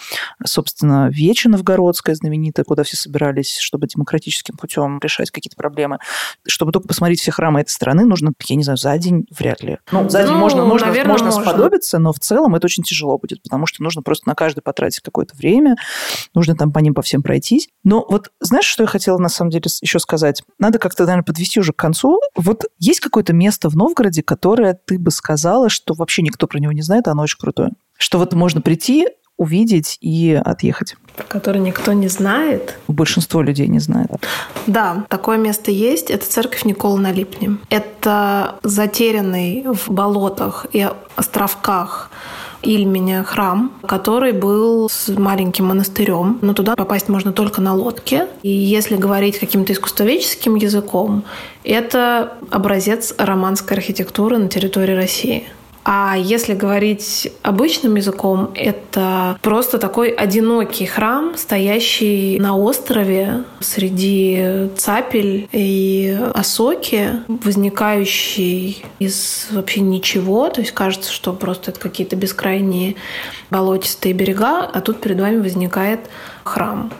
собственно, 0.44 1.10
Вече 1.10 1.48
Новгородская 1.48 2.14
знаменитая, 2.14 2.64
куда 2.64 2.84
все 2.84 2.96
собирались, 3.00 3.58
чтобы 3.58 3.86
демократическим 3.86 4.56
путем 4.56 4.98
решать 5.02 5.30
какие-то 5.30 5.56
проблемы. 5.56 5.98
Чтобы 6.46 6.72
только 6.72 6.88
посмотреть 6.88 7.20
все 7.20 7.32
храмы 7.32 7.60
этой 7.60 7.70
страны, 7.70 8.04
нужно, 8.04 8.32
я 8.46 8.56
не 8.56 8.62
знаю, 8.62 8.76
за 8.76 8.96
день 8.98 9.26
вряд 9.30 9.62
ли. 9.62 9.78
Ну, 9.90 10.08
за 10.08 10.22
день 10.22 10.32
ну, 10.32 10.38
можно, 10.38 10.64
можно, 10.64 10.88
наверное, 10.88 11.12
можно, 11.12 11.26
можно 11.26 11.42
сподобиться, 11.42 11.98
но 11.98 12.12
в 12.12 12.18
целом 12.18 12.54
это 12.54 12.66
очень 12.66 12.82
тяжело 12.82 13.18
будет, 13.18 13.42
потому 13.42 13.66
что 13.66 13.82
нужно 13.82 14.02
просто 14.02 14.28
на 14.28 14.34
каждый 14.34 14.60
потратить 14.60 15.00
какое-то 15.00 15.36
время, 15.36 15.76
нужно 16.34 16.54
там 16.54 16.72
по 16.72 16.78
ним 16.78 16.94
по 16.94 17.02
всем 17.02 17.22
пройтись. 17.22 17.68
Но 17.84 18.04
вот 18.08 18.30
знаешь, 18.40 18.66
что 18.66 18.82
я 18.82 18.86
хотела 18.86 19.18
на 19.18 19.28
самом 19.28 19.50
деле 19.50 19.64
еще 19.80 19.98
сказать? 19.98 20.42
Надо 20.58 20.78
как-то, 20.78 21.04
наверное, 21.04 21.24
подвести 21.24 21.60
уже 21.60 21.72
к 21.72 21.76
концу. 21.76 22.20
Вот 22.36 22.64
есть 22.78 23.00
какое-то 23.00 23.32
место 23.32 23.68
в 23.68 23.76
Новгороде, 23.76 24.22
которое 24.22 24.74
ты 24.74 24.98
бы 24.98 25.10
сказала, 25.10 25.68
что 25.68 25.94
вообще 25.94 26.22
никто 26.22 26.46
про 26.46 26.58
него 26.58 26.72
не 26.72 26.82
знает, 26.82 27.08
а 27.08 27.12
оно 27.12 27.22
очень 27.22 27.38
крутое? 27.38 27.70
Что 27.98 28.18
вот 28.18 28.32
можно 28.32 28.60
прийти, 28.60 29.06
увидеть 29.36 29.96
и 30.02 30.32
отъехать. 30.32 30.96
Который 31.28 31.60
никто 31.60 31.92
не 31.92 32.08
знает. 32.08 32.78
Большинство 32.88 33.42
людей 33.42 33.68
не 33.68 33.78
знает. 33.78 34.10
Да, 34.66 35.04
такое 35.08 35.38
место 35.38 35.70
есть. 35.70 36.10
Это 36.10 36.26
церковь 36.26 36.64
Никола 36.64 36.98
на 36.98 37.12
Липне. 37.12 37.58
Это 37.70 38.56
затерянный 38.62 39.64
в 39.66 39.90
болотах 39.90 40.66
и 40.72 40.88
островках 41.16 42.10
Ильменя 42.62 43.24
храм, 43.24 43.72
который 43.86 44.32
был 44.32 44.88
с 44.90 45.08
маленьким 45.08 45.66
монастырем. 45.66 46.38
Но 46.42 46.52
туда 46.52 46.76
попасть 46.76 47.08
можно 47.08 47.32
только 47.32 47.60
на 47.62 47.74
лодке. 47.74 48.26
И 48.42 48.50
если 48.50 48.96
говорить 48.96 49.38
каким-то 49.38 49.72
искусствоведческим 49.72 50.56
языком, 50.56 51.24
это 51.64 52.34
образец 52.50 53.14
романской 53.16 53.76
архитектуры 53.76 54.36
на 54.38 54.48
территории 54.48 54.94
России. 54.94 55.44
А 55.84 56.14
если 56.16 56.54
говорить 56.54 57.32
обычным 57.42 57.96
языком, 57.96 58.50
это 58.54 59.38
просто 59.42 59.78
такой 59.78 60.10
одинокий 60.10 60.86
храм, 60.86 61.36
стоящий 61.36 62.38
на 62.38 62.56
острове 62.56 63.44
среди 63.60 64.68
цапель 64.76 65.48
и 65.52 66.18
осоки, 66.34 67.22
возникающий 67.28 68.84
из 68.98 69.48
вообще 69.50 69.80
ничего. 69.80 70.48
То 70.50 70.60
есть 70.60 70.72
кажется, 70.72 71.10
что 71.10 71.32
просто 71.32 71.70
это 71.70 71.80
какие-то 71.80 72.14
бескрайние 72.14 72.96
болотистые 73.50 74.12
берега, 74.12 74.70
а 74.72 74.80
тут 74.80 75.00
перед 75.00 75.18
вами 75.18 75.40
возникает 75.40 76.00
храм. 76.44 76.92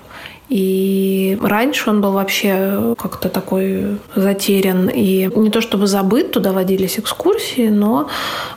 И 0.51 1.39
раньше 1.41 1.91
он 1.91 2.01
был 2.01 2.13
вообще 2.13 2.95
как-то 2.99 3.29
такой 3.29 3.99
затерян. 4.17 4.89
И 4.89 5.31
не 5.35 5.51
то 5.51 5.61
чтобы 5.61 5.87
забыт, 5.87 6.33
туда 6.33 6.53
водились 6.53 6.99
экскурсии, 6.99 7.69
но 7.69 8.09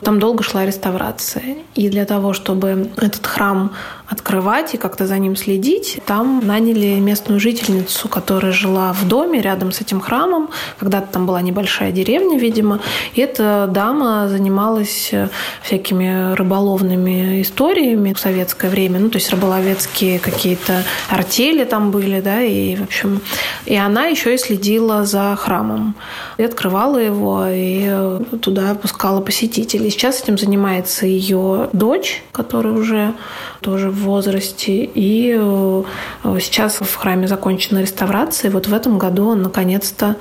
там 0.02 0.18
долго 0.18 0.42
шла 0.42 0.66
реставрация. 0.66 1.56
И 1.76 1.88
для 1.88 2.04
того, 2.04 2.32
чтобы 2.32 2.88
этот 2.96 3.24
храм 3.24 3.72
открывать 4.14 4.74
и 4.74 4.78
как-то 4.78 5.06
за 5.06 5.18
ним 5.18 5.36
следить. 5.36 5.98
Там 6.06 6.40
наняли 6.44 6.98
местную 7.00 7.40
жительницу, 7.40 8.08
которая 8.08 8.52
жила 8.52 8.92
в 8.92 9.06
доме 9.06 9.40
рядом 9.40 9.72
с 9.72 9.80
этим 9.80 10.00
храмом. 10.00 10.48
Когда-то 10.78 11.08
там 11.12 11.26
была 11.26 11.42
небольшая 11.42 11.92
деревня, 11.92 12.38
видимо. 12.38 12.80
И 13.14 13.20
эта 13.20 13.68
дама 13.70 14.28
занималась 14.28 15.10
э, 15.12 15.28
всякими 15.62 16.34
рыболовными 16.34 17.42
историями 17.42 18.12
в 18.12 18.18
советское 18.18 18.70
время. 18.70 18.98
Ну, 19.00 19.08
то 19.10 19.18
есть 19.18 19.30
рыболовецкие 19.30 20.18
какие-то 20.18 20.84
артели 21.08 21.64
там 21.64 21.90
были, 21.90 22.20
да, 22.20 22.40
и, 22.40 22.76
в 22.76 22.82
общем... 22.82 23.20
И 23.66 23.76
она 23.76 24.06
еще 24.06 24.34
и 24.34 24.38
следила 24.38 25.04
за 25.04 25.36
храмом. 25.36 25.94
И 26.38 26.42
открывала 26.42 26.98
его, 26.98 27.46
и 27.48 27.86
э, 27.86 28.20
туда 28.40 28.74
пускала 28.74 29.20
посетителей. 29.20 29.90
Сейчас 29.90 30.22
этим 30.22 30.38
занимается 30.38 31.06
ее 31.06 31.68
дочь, 31.72 32.22
которая 32.32 32.74
уже 32.74 33.14
тоже 33.60 33.90
в 33.90 34.03
возрасте. 34.04 34.84
И 34.94 35.36
э, 35.36 35.82
сейчас 36.40 36.80
в 36.80 36.94
храме 36.94 37.26
закончена 37.26 37.80
реставрация. 37.80 38.50
И 38.50 38.52
вот 38.52 38.66
в 38.66 38.74
этом 38.74 38.98
году 38.98 39.28
он 39.28 39.42
наконец-то 39.42 40.16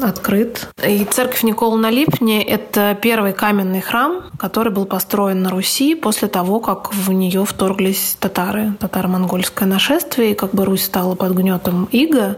открыт. 0.00 0.68
И 0.86 1.04
церковь 1.04 1.42
Никола 1.42 1.76
на 1.76 1.90
Липне– 1.90 2.42
это 2.44 2.96
первый 3.00 3.32
каменный 3.32 3.80
храм, 3.80 4.22
который 4.38 4.72
был 4.72 4.86
построен 4.86 5.42
на 5.42 5.50
Руси 5.50 5.94
после 5.94 6.28
того, 6.28 6.60
как 6.60 6.94
в 6.94 7.12
нее 7.12 7.44
вторглись 7.44 8.16
татары, 8.18 8.72
татаро-монгольское 8.78 9.68
нашествие, 9.68 10.32
и 10.32 10.34
как 10.34 10.52
бы 10.52 10.64
Русь 10.64 10.84
стала 10.84 11.14
под 11.14 11.32
гнетом 11.32 11.88
Иго, 11.92 12.36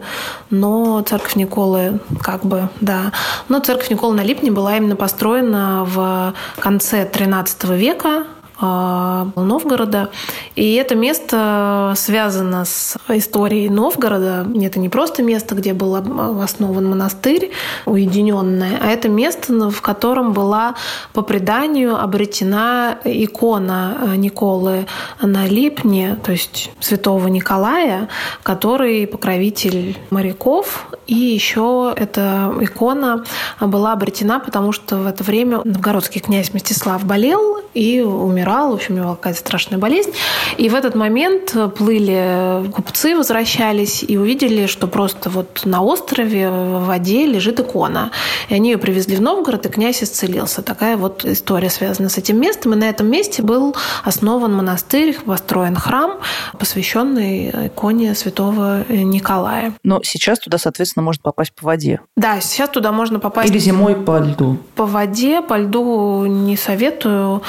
но 0.50 1.02
церковь 1.02 1.36
Николы 1.36 2.00
как 2.22 2.44
бы, 2.44 2.68
да. 2.80 3.12
Но 3.48 3.60
церковь 3.60 3.90
Никола 3.90 4.14
на 4.14 4.22
Липне 4.22 4.50
была 4.50 4.76
именно 4.76 4.96
построена 4.96 5.84
в 5.84 6.34
конце 6.58 7.04
XIII 7.04 7.76
века, 7.76 8.24
Новгорода. 8.60 10.10
И 10.54 10.74
это 10.74 10.94
место 10.94 11.94
связано 11.96 12.64
с 12.64 12.96
историей 13.08 13.68
Новгорода. 13.70 14.46
Это 14.60 14.78
не 14.78 14.88
просто 14.88 15.22
место, 15.22 15.54
где 15.54 15.72
был 15.72 15.94
основан 16.42 16.90
монастырь 16.90 17.52
уединенное, 17.86 18.78
а 18.82 18.88
это 18.88 19.08
место, 19.08 19.70
в 19.70 19.80
котором 19.80 20.32
была 20.32 20.74
по 21.12 21.22
преданию 21.22 21.98
обретена 21.98 22.98
икона 23.04 23.96
Николы 24.16 24.86
на 25.22 25.46
Липне, 25.46 26.18
то 26.22 26.32
есть 26.32 26.70
святого 26.80 27.28
Николая, 27.28 28.08
который 28.42 29.06
покровитель 29.06 29.96
моряков. 30.10 30.86
И 31.06 31.14
еще 31.14 31.92
эта 31.96 32.52
икона 32.60 33.24
была 33.60 33.92
обретена, 33.92 34.38
потому 34.38 34.72
что 34.72 34.96
в 34.96 35.06
это 35.06 35.24
время 35.24 35.62
новгородский 35.64 36.20
князь 36.20 36.52
Мстислав 36.52 37.04
болел 37.04 37.58
и 37.74 38.00
умирал 38.00 38.49
умирал, 38.50 38.70
в 38.70 38.74
общем, 38.74 38.94
у 38.94 38.98
него 38.98 39.14
какая-то 39.14 39.38
страшная 39.38 39.78
болезнь. 39.78 40.12
И 40.56 40.68
в 40.68 40.74
этот 40.74 40.94
момент 40.94 41.54
плыли 41.76 42.70
купцы, 42.72 43.16
возвращались 43.16 44.02
и 44.06 44.16
увидели, 44.16 44.66
что 44.66 44.86
просто 44.86 45.30
вот 45.30 45.62
на 45.64 45.82
острове 45.82 46.50
в 46.50 46.86
воде 46.86 47.26
лежит 47.26 47.60
икона. 47.60 48.10
И 48.48 48.54
они 48.54 48.70
ее 48.70 48.78
привезли 48.78 49.16
в 49.16 49.20
Новгород, 49.20 49.66
и 49.66 49.68
князь 49.68 50.02
исцелился. 50.02 50.62
Такая 50.62 50.96
вот 50.96 51.24
история 51.24 51.70
связана 51.70 52.08
с 52.08 52.18
этим 52.18 52.40
местом. 52.40 52.72
И 52.72 52.76
на 52.76 52.88
этом 52.88 53.06
месте 53.08 53.42
был 53.42 53.74
основан 54.04 54.54
монастырь, 54.54 55.16
построен 55.24 55.76
храм, 55.76 56.18
посвященный 56.58 57.68
иконе 57.68 58.14
святого 58.14 58.84
Николая. 58.88 59.74
Но 59.84 60.00
сейчас 60.02 60.38
туда, 60.38 60.58
соответственно, 60.58 61.04
можно 61.04 61.22
попасть 61.22 61.52
по 61.54 61.66
воде. 61.66 62.00
Да, 62.16 62.40
сейчас 62.40 62.70
туда 62.70 62.92
можно 62.92 63.20
попасть. 63.20 63.50
Или 63.50 63.58
зимой 63.58 63.94
по 63.94 64.18
льду. 64.18 64.58
По 64.74 64.86
воде, 64.86 65.42
по 65.42 65.56
льду 65.56 66.24
не 66.26 66.56
советую. 66.56 67.42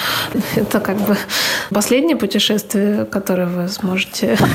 Это 0.56 0.80
как 0.94 1.08
бы 1.08 1.18
последнее 1.70 2.18
путешествие, 2.18 3.06
которое 3.06 3.48
вы 3.48 3.68
сможете... 3.70 4.38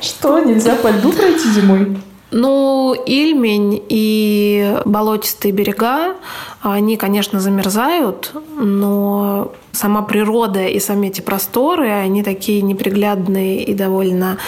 Что, 0.00 0.40
нельзя 0.40 0.74
по 0.74 0.88
льду 0.88 1.12
пройти 1.12 1.48
зимой? 1.52 1.96
Ну, 2.32 2.94
Ильмень 3.06 3.82
и 3.88 4.78
болотистые 4.86 5.52
берега, 5.52 6.16
они, 6.62 6.96
конечно, 6.96 7.40
замерзают, 7.40 8.32
но 8.58 9.52
сама 9.72 10.02
природа 10.02 10.66
и 10.66 10.80
сами 10.80 11.08
эти 11.08 11.20
просторы, 11.20 11.90
они 11.90 12.22
такие 12.22 12.62
неприглядные 12.62 13.62
и 13.62 13.74
довольно 13.74 14.38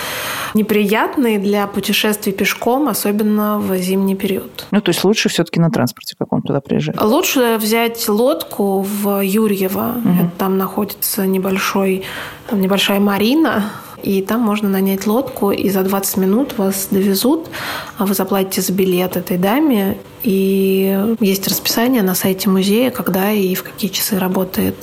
неприятные 0.55 1.39
для 1.39 1.67
путешествий 1.67 2.33
пешком, 2.33 2.89
особенно 2.89 3.59
в 3.59 3.77
зимний 3.77 4.15
период. 4.15 4.67
Ну, 4.71 4.81
то 4.81 4.91
есть 4.91 5.05
лучше 5.05 5.29
все-таки 5.29 5.61
на 5.61 5.71
транспорте 5.71 6.15
каком-то 6.17 6.49
туда 6.49 6.61
приезжать? 6.61 7.01
Лучше 7.01 7.59
взять 7.61 8.09
лодку 8.09 8.81
в 8.81 9.21
Юрьево. 9.21 9.97
Угу. 9.99 10.31
Там 10.39 10.57
находится 10.57 11.27
небольшой, 11.27 12.05
небольшая 12.53 13.01
марина, 13.01 13.65
и 14.05 14.21
там 14.21 14.41
можно 14.41 14.69
нанять 14.69 15.07
лодку, 15.07 15.51
и 15.51 15.71
за 15.71 15.83
20 15.83 16.19
минут 16.19 16.59
вас 16.59 16.89
довезут, 16.91 17.49
а 17.97 18.05
вы 18.05 18.13
заплатите 18.13 18.61
за 18.61 18.73
билет 18.73 19.17
этой 19.17 19.39
даме, 19.39 19.97
и 20.23 21.17
есть 21.21 21.49
расписание 21.49 22.03
на 22.03 22.15
сайте 22.15 22.51
музея, 22.51 22.91
когда 22.91 23.31
и 23.33 23.55
в 23.55 23.63
какие 23.63 23.91
часы 23.91 24.19
работает 24.19 24.75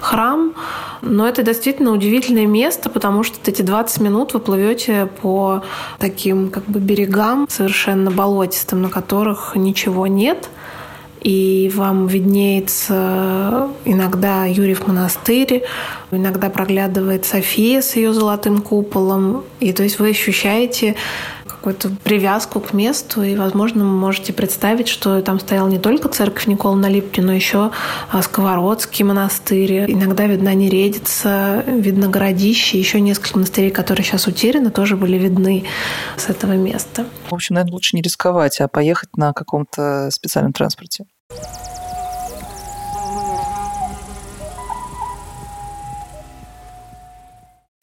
храм. 0.00 0.52
Но 1.00 1.26
это 1.26 1.42
действительно 1.42 1.92
удивительное 1.92 2.46
место, 2.46 2.90
потому 2.90 3.22
что 3.22 3.38
эти 3.46 3.62
20 3.62 4.00
минут 4.00 4.34
вы 4.34 4.40
плывете 4.40 5.08
по 5.22 5.62
таким 5.98 6.50
как 6.50 6.64
бы 6.66 6.78
берегам 6.78 7.46
совершенно 7.48 8.10
болотистым, 8.10 8.82
на 8.82 8.90
которых 8.90 9.56
ничего 9.56 10.06
нет– 10.06 10.50
и 11.22 11.70
вам 11.74 12.06
виднеется 12.06 13.68
иногда 13.84 14.44
Юрьев 14.44 14.86
монастырь, 14.86 15.64
иногда 16.10 16.50
проглядывает 16.50 17.24
София 17.24 17.80
с 17.80 17.96
ее 17.96 18.12
золотым 18.12 18.60
куполом, 18.62 19.44
и 19.60 19.72
то 19.72 19.82
есть 19.82 19.98
вы 19.98 20.10
ощущаете 20.10 20.94
какую-то 21.66 21.88
привязку 22.04 22.60
к 22.60 22.72
месту, 22.72 23.24
и, 23.24 23.34
возможно, 23.34 23.84
вы 23.84 23.90
можете 23.90 24.32
представить, 24.32 24.86
что 24.86 25.20
там 25.20 25.40
стояла 25.40 25.68
не 25.68 25.80
только 25.80 26.08
церковь 26.08 26.46
Никола 26.46 26.76
на 26.76 26.88
Липке, 26.88 27.22
но 27.22 27.32
еще 27.32 27.72
а, 28.12 28.22
Сковородский 28.22 29.04
монастырь. 29.04 29.90
Иногда 29.90 30.26
видна 30.26 30.54
Нередица, 30.54 31.64
видно 31.66 32.06
городище, 32.06 32.78
еще 32.78 33.00
несколько 33.00 33.38
монастырей, 33.38 33.72
которые 33.72 34.04
сейчас 34.04 34.28
утеряны, 34.28 34.70
тоже 34.70 34.96
были 34.96 35.18
видны 35.18 35.64
с 36.16 36.28
этого 36.28 36.52
места. 36.52 37.04
В 37.28 37.34
общем, 37.34 37.56
наверное, 37.56 37.72
лучше 37.72 37.96
не 37.96 38.02
рисковать, 38.02 38.60
а 38.60 38.68
поехать 38.68 39.16
на 39.16 39.32
каком-то 39.32 40.10
специальном 40.12 40.52
транспорте. 40.52 41.06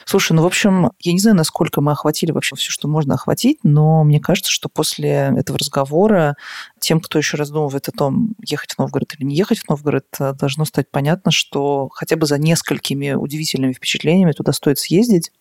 Слушай, 0.06 0.34
ну, 0.34 0.44
в 0.44 0.46
общем, 0.46 0.92
я 1.00 1.14
не 1.14 1.20
знаю, 1.20 1.38
насколько 1.38 1.82
мы 1.82 1.92
охватили 1.92 2.32
вообще 2.32 2.56
все, 2.56 2.72
что 2.72 2.88
можно 2.88 3.16
охватить, 3.16 3.60
но 3.64 4.04
мне 4.04 4.20
кажется, 4.20 4.52
что 4.52 4.70
после 4.70 5.34
этого 5.36 5.58
разговора 5.58 6.36
тем, 6.80 7.00
кто 7.00 7.18
еще 7.18 7.38
раздумывает 7.38 7.88
о 7.88 7.92
том, 7.92 8.36
ехать 8.46 8.74
в 8.74 8.80
Новгород 8.80 9.14
или 9.18 9.26
не 9.26 9.36
ехать 9.36 9.60
в 9.60 9.70
Новгород, 9.70 10.06
э, 10.20 10.34
должно 10.34 10.66
стать 10.66 10.92
понятно, 10.92 11.32
что 11.32 11.90
хотя 11.94 12.18
бы 12.18 12.26
за 12.26 12.38
несколькими 12.38 13.14
удивительными 13.14 13.72
впечатлениями 13.72 14.34
туда 14.34 14.52
стоит 14.52 14.80
съездить. 14.80 15.32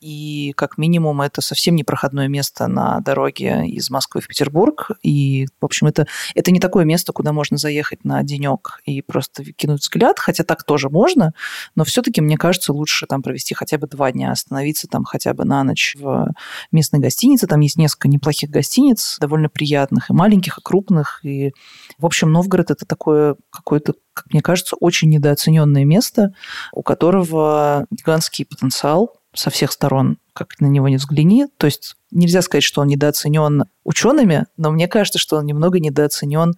И 0.00 0.52
как 0.56 0.76
минимум 0.76 1.22
это 1.22 1.40
совсем 1.40 1.74
не 1.74 1.84
проходное 1.84 2.28
место 2.28 2.66
на 2.66 3.00
дороге 3.00 3.66
из 3.66 3.88
Москвы 3.88 4.20
в 4.20 4.28
Петербург. 4.28 4.90
И, 5.02 5.46
в 5.60 5.64
общем, 5.64 5.86
это, 5.86 6.06
это 6.34 6.50
не 6.50 6.60
такое 6.60 6.84
место, 6.84 7.12
куда 7.12 7.32
можно 7.32 7.56
заехать 7.56 8.04
на 8.04 8.22
денек 8.22 8.80
и 8.84 9.00
просто 9.00 9.44
кинуть 9.52 9.80
взгляд, 9.80 10.18
хотя 10.18 10.44
так 10.44 10.64
тоже 10.64 10.90
можно, 10.90 11.32
но 11.74 11.84
все-таки, 11.84 12.20
мне 12.20 12.36
кажется, 12.36 12.72
лучше 12.72 13.06
там 13.06 13.22
провести 13.22 13.54
хотя 13.54 13.78
бы 13.78 13.86
два 13.94 14.12
дня 14.12 14.32
остановиться 14.32 14.88
там 14.88 15.04
хотя 15.04 15.32
бы 15.34 15.44
на 15.44 15.64
ночь 15.64 15.96
в 15.98 16.28
местной 16.72 17.00
гостинице. 17.00 17.46
Там 17.46 17.60
есть 17.60 17.76
несколько 17.76 18.08
неплохих 18.08 18.50
гостиниц, 18.50 19.18
довольно 19.20 19.48
приятных, 19.48 20.10
и 20.10 20.12
маленьких, 20.12 20.58
и 20.58 20.62
крупных. 20.62 21.20
И, 21.24 21.52
в 21.98 22.06
общем, 22.06 22.32
Новгород– 22.32 22.70
это 22.72 22.84
такое 22.84 23.36
какое-то, 23.50 23.94
как 24.12 24.26
мне 24.32 24.42
кажется, 24.42 24.76
очень 24.76 25.10
недооцененное 25.10 25.84
место, 25.84 26.34
у 26.72 26.82
которого 26.82 27.86
гигантский 27.90 28.44
потенциал 28.44 29.16
со 29.34 29.50
всех 29.50 29.72
сторон, 29.72 30.18
как 30.32 30.60
на 30.60 30.66
него 30.66 30.88
не 30.88 30.96
взгляни. 30.96 31.46
То 31.58 31.66
есть 31.66 31.96
нельзя 32.10 32.42
сказать, 32.42 32.64
что 32.64 32.80
он 32.80 32.88
недооценен 32.88 33.64
учеными, 33.84 34.46
но 34.56 34.70
мне 34.70 34.88
кажется, 34.88 35.18
что 35.18 35.36
он 35.36 35.46
немного 35.46 35.78
недооценен 35.78 36.54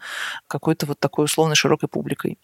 какой-то 0.47 0.87
вот 0.87 0.99
такой 1.01 1.25
условной 1.25 1.57
широкой 1.57 1.89
публикой. 1.89 2.39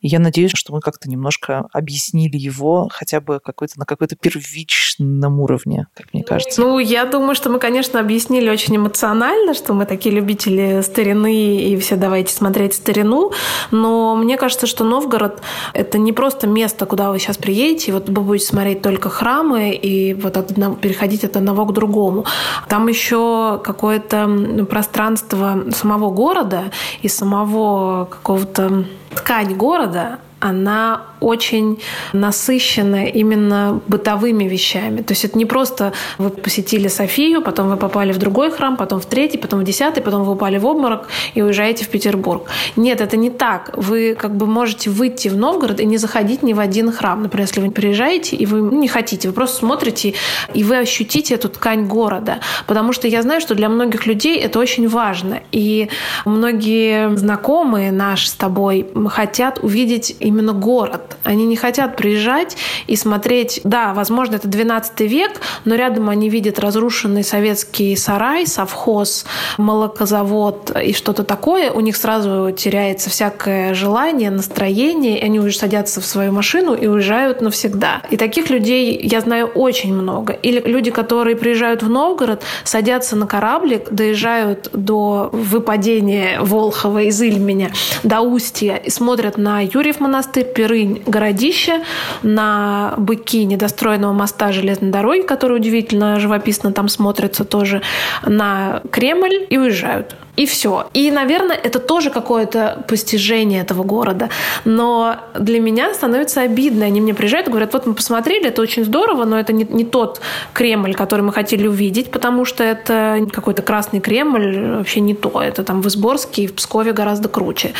И 0.00 0.08
я 0.08 0.18
надеюсь, 0.18 0.52
что 0.54 0.72
мы 0.72 0.80
как-то 0.80 1.08
немножко 1.08 1.68
объяснили 1.72 2.36
его 2.36 2.88
хотя 2.90 3.20
бы 3.20 3.40
какой-то, 3.40 3.78
на 3.78 3.84
какой-то 3.84 4.16
первичном 4.16 5.40
уровне, 5.40 5.86
как 5.94 6.12
мне 6.12 6.24
кажется. 6.24 6.60
Ну, 6.60 6.78
я 6.78 7.04
думаю, 7.04 7.34
что 7.34 7.50
мы, 7.50 7.58
конечно, 7.58 8.00
объяснили 8.00 8.48
очень 8.48 8.76
эмоционально, 8.76 9.54
что 9.54 9.74
мы 9.74 9.86
такие 9.86 10.14
любители 10.14 10.80
старины 10.82 11.56
и 11.56 11.76
все 11.76 11.96
давайте 11.96 12.32
смотреть 12.32 12.74
старину, 12.74 13.32
но 13.70 14.16
мне 14.16 14.36
кажется, 14.36 14.66
что 14.66 14.84
Новгород— 14.84 15.42
это 15.74 15.98
не 15.98 16.12
просто 16.12 16.46
место, 16.46 16.86
куда 16.86 17.10
вы 17.10 17.18
сейчас 17.18 17.36
приедете, 17.36 17.90
и 17.90 17.94
вот 17.94 18.08
вы 18.08 18.22
будете 18.22 18.46
смотреть 18.46 18.82
только 18.82 19.10
храмы 19.10 19.72
и 19.72 20.14
вот 20.14 20.36
от 20.36 20.52
одного, 20.52 20.76
переходить 20.76 21.24
от 21.24 21.36
одного 21.36 21.66
к 21.66 21.72
другому. 21.72 22.24
Там 22.68 22.88
еще 22.88 23.60
какое-то 23.62 24.21
пространство 24.68 25.64
самого 25.72 26.10
города 26.10 26.64
и 27.02 27.08
самого 27.08 28.06
какого-то 28.06 28.84
ткань 29.14 29.54
города, 29.54 30.18
она 30.42 31.02
очень 31.20 31.80
насыщена 32.12 33.06
именно 33.06 33.80
бытовыми 33.86 34.44
вещами. 34.44 35.02
То 35.02 35.12
есть 35.12 35.24
это 35.24 35.38
не 35.38 35.46
просто 35.46 35.92
вы 36.18 36.30
посетили 36.30 36.88
Софию, 36.88 37.42
потом 37.42 37.70
вы 37.70 37.76
попали 37.76 38.12
в 38.12 38.18
другой 38.18 38.50
храм, 38.50 38.76
потом 38.76 39.00
в 39.00 39.06
третий, 39.06 39.38
потом 39.38 39.60
в 39.60 39.64
десятый, 39.64 40.02
потом 40.02 40.24
вы 40.24 40.32
упали 40.32 40.58
в 40.58 40.66
обморок 40.66 41.08
и 41.34 41.42
уезжаете 41.42 41.84
в 41.84 41.88
Петербург. 41.88 42.48
Нет, 42.74 43.00
это 43.00 43.16
не 43.16 43.30
так. 43.30 43.70
Вы 43.76 44.16
как 44.16 44.36
бы 44.36 44.46
можете 44.46 44.90
выйти 44.90 45.28
в 45.28 45.36
Новгород 45.36 45.78
и 45.78 45.86
не 45.86 45.96
заходить 45.96 46.42
ни 46.42 46.54
в 46.54 46.58
один 46.58 46.90
храм. 46.90 47.22
Например, 47.22 47.46
если 47.46 47.60
вы 47.60 47.70
приезжаете 47.70 48.34
и 48.34 48.44
вы 48.44 48.60
не 48.60 48.88
хотите, 48.88 49.28
вы 49.28 49.34
просто 49.34 49.58
смотрите 49.58 50.14
и 50.54 50.64
вы 50.64 50.78
ощутите 50.78 51.34
эту 51.34 51.50
ткань 51.50 51.86
города. 51.86 52.40
Потому 52.66 52.92
что 52.92 53.06
я 53.06 53.22
знаю, 53.22 53.40
что 53.40 53.54
для 53.54 53.68
многих 53.68 54.06
людей 54.06 54.40
это 54.40 54.58
очень 54.58 54.88
важно. 54.88 55.40
И 55.52 55.88
многие 56.24 57.16
знакомые 57.16 57.92
наши 57.92 58.28
с 58.28 58.32
тобой 58.32 58.88
хотят 59.08 59.60
увидеть 59.62 60.16
именно 60.32 60.52
город. 60.52 61.16
Они 61.24 61.46
не 61.46 61.56
хотят 61.56 61.96
приезжать 61.96 62.56
и 62.86 62.96
смотреть, 62.96 63.60
да, 63.64 63.94
возможно, 63.94 64.36
это 64.36 64.48
12 64.48 65.00
век, 65.00 65.40
но 65.64 65.74
рядом 65.74 66.08
они 66.08 66.28
видят 66.28 66.58
разрушенный 66.58 67.22
советский 67.22 67.96
сарай, 67.96 68.46
совхоз, 68.46 69.24
молокозавод 69.58 70.76
и 70.82 70.92
что-то 70.92 71.22
такое. 71.24 71.70
У 71.70 71.80
них 71.80 71.96
сразу 71.96 72.52
теряется 72.52 73.10
всякое 73.10 73.74
желание, 73.74 74.30
настроение, 74.30 75.20
и 75.20 75.24
они 75.24 75.38
уже 75.40 75.56
садятся 75.56 76.00
в 76.00 76.06
свою 76.06 76.32
машину 76.32 76.74
и 76.74 76.86
уезжают 76.86 77.40
навсегда. 77.40 78.02
И 78.10 78.16
таких 78.16 78.50
людей 78.50 78.98
я 79.02 79.20
знаю 79.20 79.46
очень 79.46 79.94
много. 79.94 80.32
Или 80.32 80.60
люди, 80.60 80.90
которые 80.90 81.36
приезжают 81.36 81.82
в 81.82 81.90
Новгород, 81.90 82.42
садятся 82.64 83.16
на 83.16 83.26
кораблик, 83.26 83.90
доезжают 83.90 84.70
до 84.72 85.30
выпадения 85.32 86.40
Волхова 86.40 87.02
из 87.02 87.20
Ильменя, 87.20 87.70
до 88.02 88.20
Устья 88.20 88.76
и 88.76 88.90
смотрят 88.90 89.36
на 89.36 89.60
Юрьев 89.60 90.00
монастырь, 90.00 90.21
Перынь, 90.28 91.02
городище, 91.06 91.82
на 92.22 92.94
быки 92.96 93.44
недостроенного 93.44 94.12
моста 94.12 94.52
железной 94.52 94.90
дороги, 94.90 95.22
который 95.22 95.56
удивительно 95.56 96.20
живописно 96.20 96.72
там 96.72 96.88
смотрится 96.88 97.44
тоже, 97.44 97.82
на 98.24 98.82
Кремль 98.90 99.46
и 99.48 99.58
уезжают. 99.58 100.16
И 100.34 100.46
все. 100.46 100.86
И, 100.94 101.10
наверное, 101.10 101.56
это 101.56 101.78
тоже 101.78 102.08
какое-то 102.08 102.84
постижение 102.88 103.60
этого 103.60 103.82
города. 103.82 104.30
Но 104.64 105.16
для 105.38 105.60
меня 105.60 105.92
становится 105.92 106.40
обидно. 106.40 106.86
Они 106.86 107.02
мне 107.02 107.12
приезжают 107.12 107.48
и 107.48 107.50
говорят, 107.50 107.74
вот 107.74 107.86
мы 107.86 107.92
посмотрели, 107.92 108.46
это 108.46 108.62
очень 108.62 108.84
здорово, 108.84 109.26
но 109.26 109.38
это 109.38 109.52
не, 109.52 109.64
не 109.64 109.84
тот 109.84 110.22
Кремль, 110.54 110.94
который 110.94 111.20
мы 111.20 111.34
хотели 111.34 111.66
увидеть, 111.66 112.10
потому 112.10 112.46
что 112.46 112.64
это 112.64 113.26
какой-то 113.30 113.60
красный 113.60 114.00
Кремль, 114.00 114.76
вообще 114.76 115.00
не 115.00 115.14
то. 115.14 115.42
Это 115.42 115.64
там 115.64 115.82
в 115.82 115.88
Изборске 115.88 116.44
и 116.44 116.46
в 116.46 116.54
Пскове 116.54 116.92
гораздо 116.92 117.28
круче. 117.28 117.72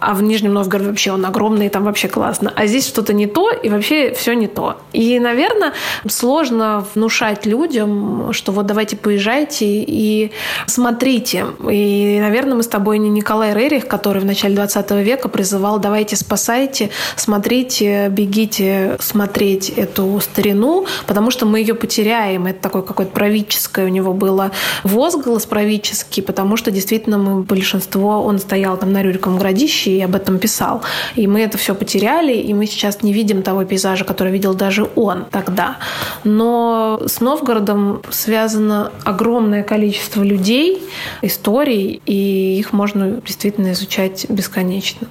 А 0.00 0.14
в 0.14 0.22
Нижнем 0.22 0.54
Новгороде 0.54 0.88
вообще 0.88 1.12
он 1.12 1.26
огромный, 1.26 1.68
там 1.68 1.84
вообще 1.84 2.08
классно. 2.08 2.52
А 2.56 2.66
здесь 2.66 2.88
что-то 2.88 3.12
не 3.12 3.26
то, 3.26 3.50
и 3.50 3.68
вообще 3.68 4.14
все 4.14 4.32
не 4.32 4.46
то. 4.46 4.78
И, 4.94 5.20
наверное, 5.20 5.74
сложно 6.08 6.86
внушать 6.94 7.44
людям, 7.44 8.32
что 8.32 8.52
вот 8.52 8.64
давайте 8.64 8.96
поезжайте 8.96 9.66
и 9.66 10.32
смотрите. 10.66 11.44
И 11.70 11.97
и, 11.98 12.20
наверное, 12.20 12.54
мы 12.54 12.62
с 12.62 12.68
тобой 12.68 12.98
не 12.98 13.08
Николай 13.08 13.54
Рерих, 13.54 13.86
который 13.88 14.22
в 14.22 14.24
начале 14.24 14.54
20 14.54 14.90
века 15.02 15.28
призывал 15.28 15.78
«давайте 15.78 16.16
спасайте, 16.16 16.90
смотрите, 17.16 18.08
бегите 18.08 18.96
смотреть 19.00 19.70
эту 19.70 20.20
старину, 20.20 20.86
потому 21.06 21.30
что 21.30 21.46
мы 21.46 21.60
ее 21.60 21.74
потеряем». 21.74 22.46
Это 22.46 22.60
такое 22.60 22.82
какое-то 22.82 23.12
правительское 23.12 23.86
у 23.86 23.88
него 23.88 24.12
было 24.12 24.52
возглас 24.84 25.46
правительский, 25.46 26.22
потому 26.22 26.56
что 26.56 26.70
действительно 26.70 27.18
мы 27.18 27.42
большинство, 27.42 28.22
он 28.22 28.38
стоял 28.38 28.76
там 28.76 28.92
на 28.92 29.02
Рюриковом 29.02 29.38
городище 29.38 29.90
и 29.90 30.00
об 30.00 30.14
этом 30.14 30.38
писал. 30.38 30.82
И 31.16 31.26
мы 31.26 31.40
это 31.40 31.58
все 31.58 31.74
потеряли, 31.74 32.34
и 32.34 32.54
мы 32.54 32.66
сейчас 32.66 33.02
не 33.02 33.12
видим 33.12 33.42
того 33.42 33.64
пейзажа, 33.64 34.04
который 34.04 34.32
видел 34.32 34.54
даже 34.54 34.88
он 34.94 35.24
тогда. 35.30 35.78
Но 36.24 37.00
с 37.06 37.20
Новгородом 37.20 38.02
связано 38.10 38.92
огромное 39.04 39.62
количество 39.62 40.22
людей, 40.22 40.82
историй, 41.22 41.87
и 41.88 42.58
их 42.58 42.72
можно 42.72 43.20
действительно 43.20 43.72
изучать 43.72 44.26
бесконечно. 44.28 45.08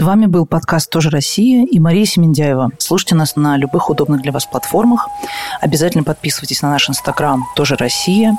С 0.00 0.02
вами 0.02 0.24
был 0.24 0.46
подкаст 0.46 0.88
«Тоже 0.88 1.10
Россия» 1.10 1.66
и 1.66 1.78
Мария 1.78 2.06
Семендяева. 2.06 2.70
Слушайте 2.78 3.16
нас 3.16 3.36
на 3.36 3.58
любых 3.58 3.90
удобных 3.90 4.22
для 4.22 4.32
вас 4.32 4.46
платформах. 4.46 5.06
Обязательно 5.60 6.04
подписывайтесь 6.04 6.62
на 6.62 6.70
наш 6.70 6.88
инстаграм 6.88 7.44
«Тоже 7.54 7.76
Россия». 7.76 8.34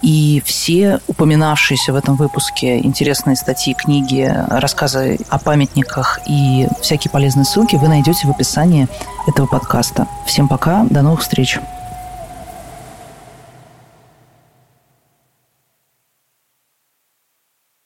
И 0.00 0.40
все 0.46 1.00
упоминавшиеся 1.08 1.92
в 1.92 1.96
этом 1.96 2.14
выпуске 2.14 2.78
интересные 2.78 3.34
статьи, 3.34 3.74
книги, 3.74 4.32
рассказы 4.48 5.18
о 5.28 5.40
памятниках 5.40 6.20
и 6.28 6.68
всякие 6.80 7.10
полезные 7.10 7.46
ссылки 7.46 7.74
вы 7.74 7.88
найдете 7.88 8.28
в 8.28 8.30
описании 8.30 8.86
этого 9.26 9.46
подкаста. 9.46 10.06
Всем 10.24 10.46
пока, 10.46 10.84
до 10.84 11.02
новых 11.02 11.22
встреч! 11.22 11.58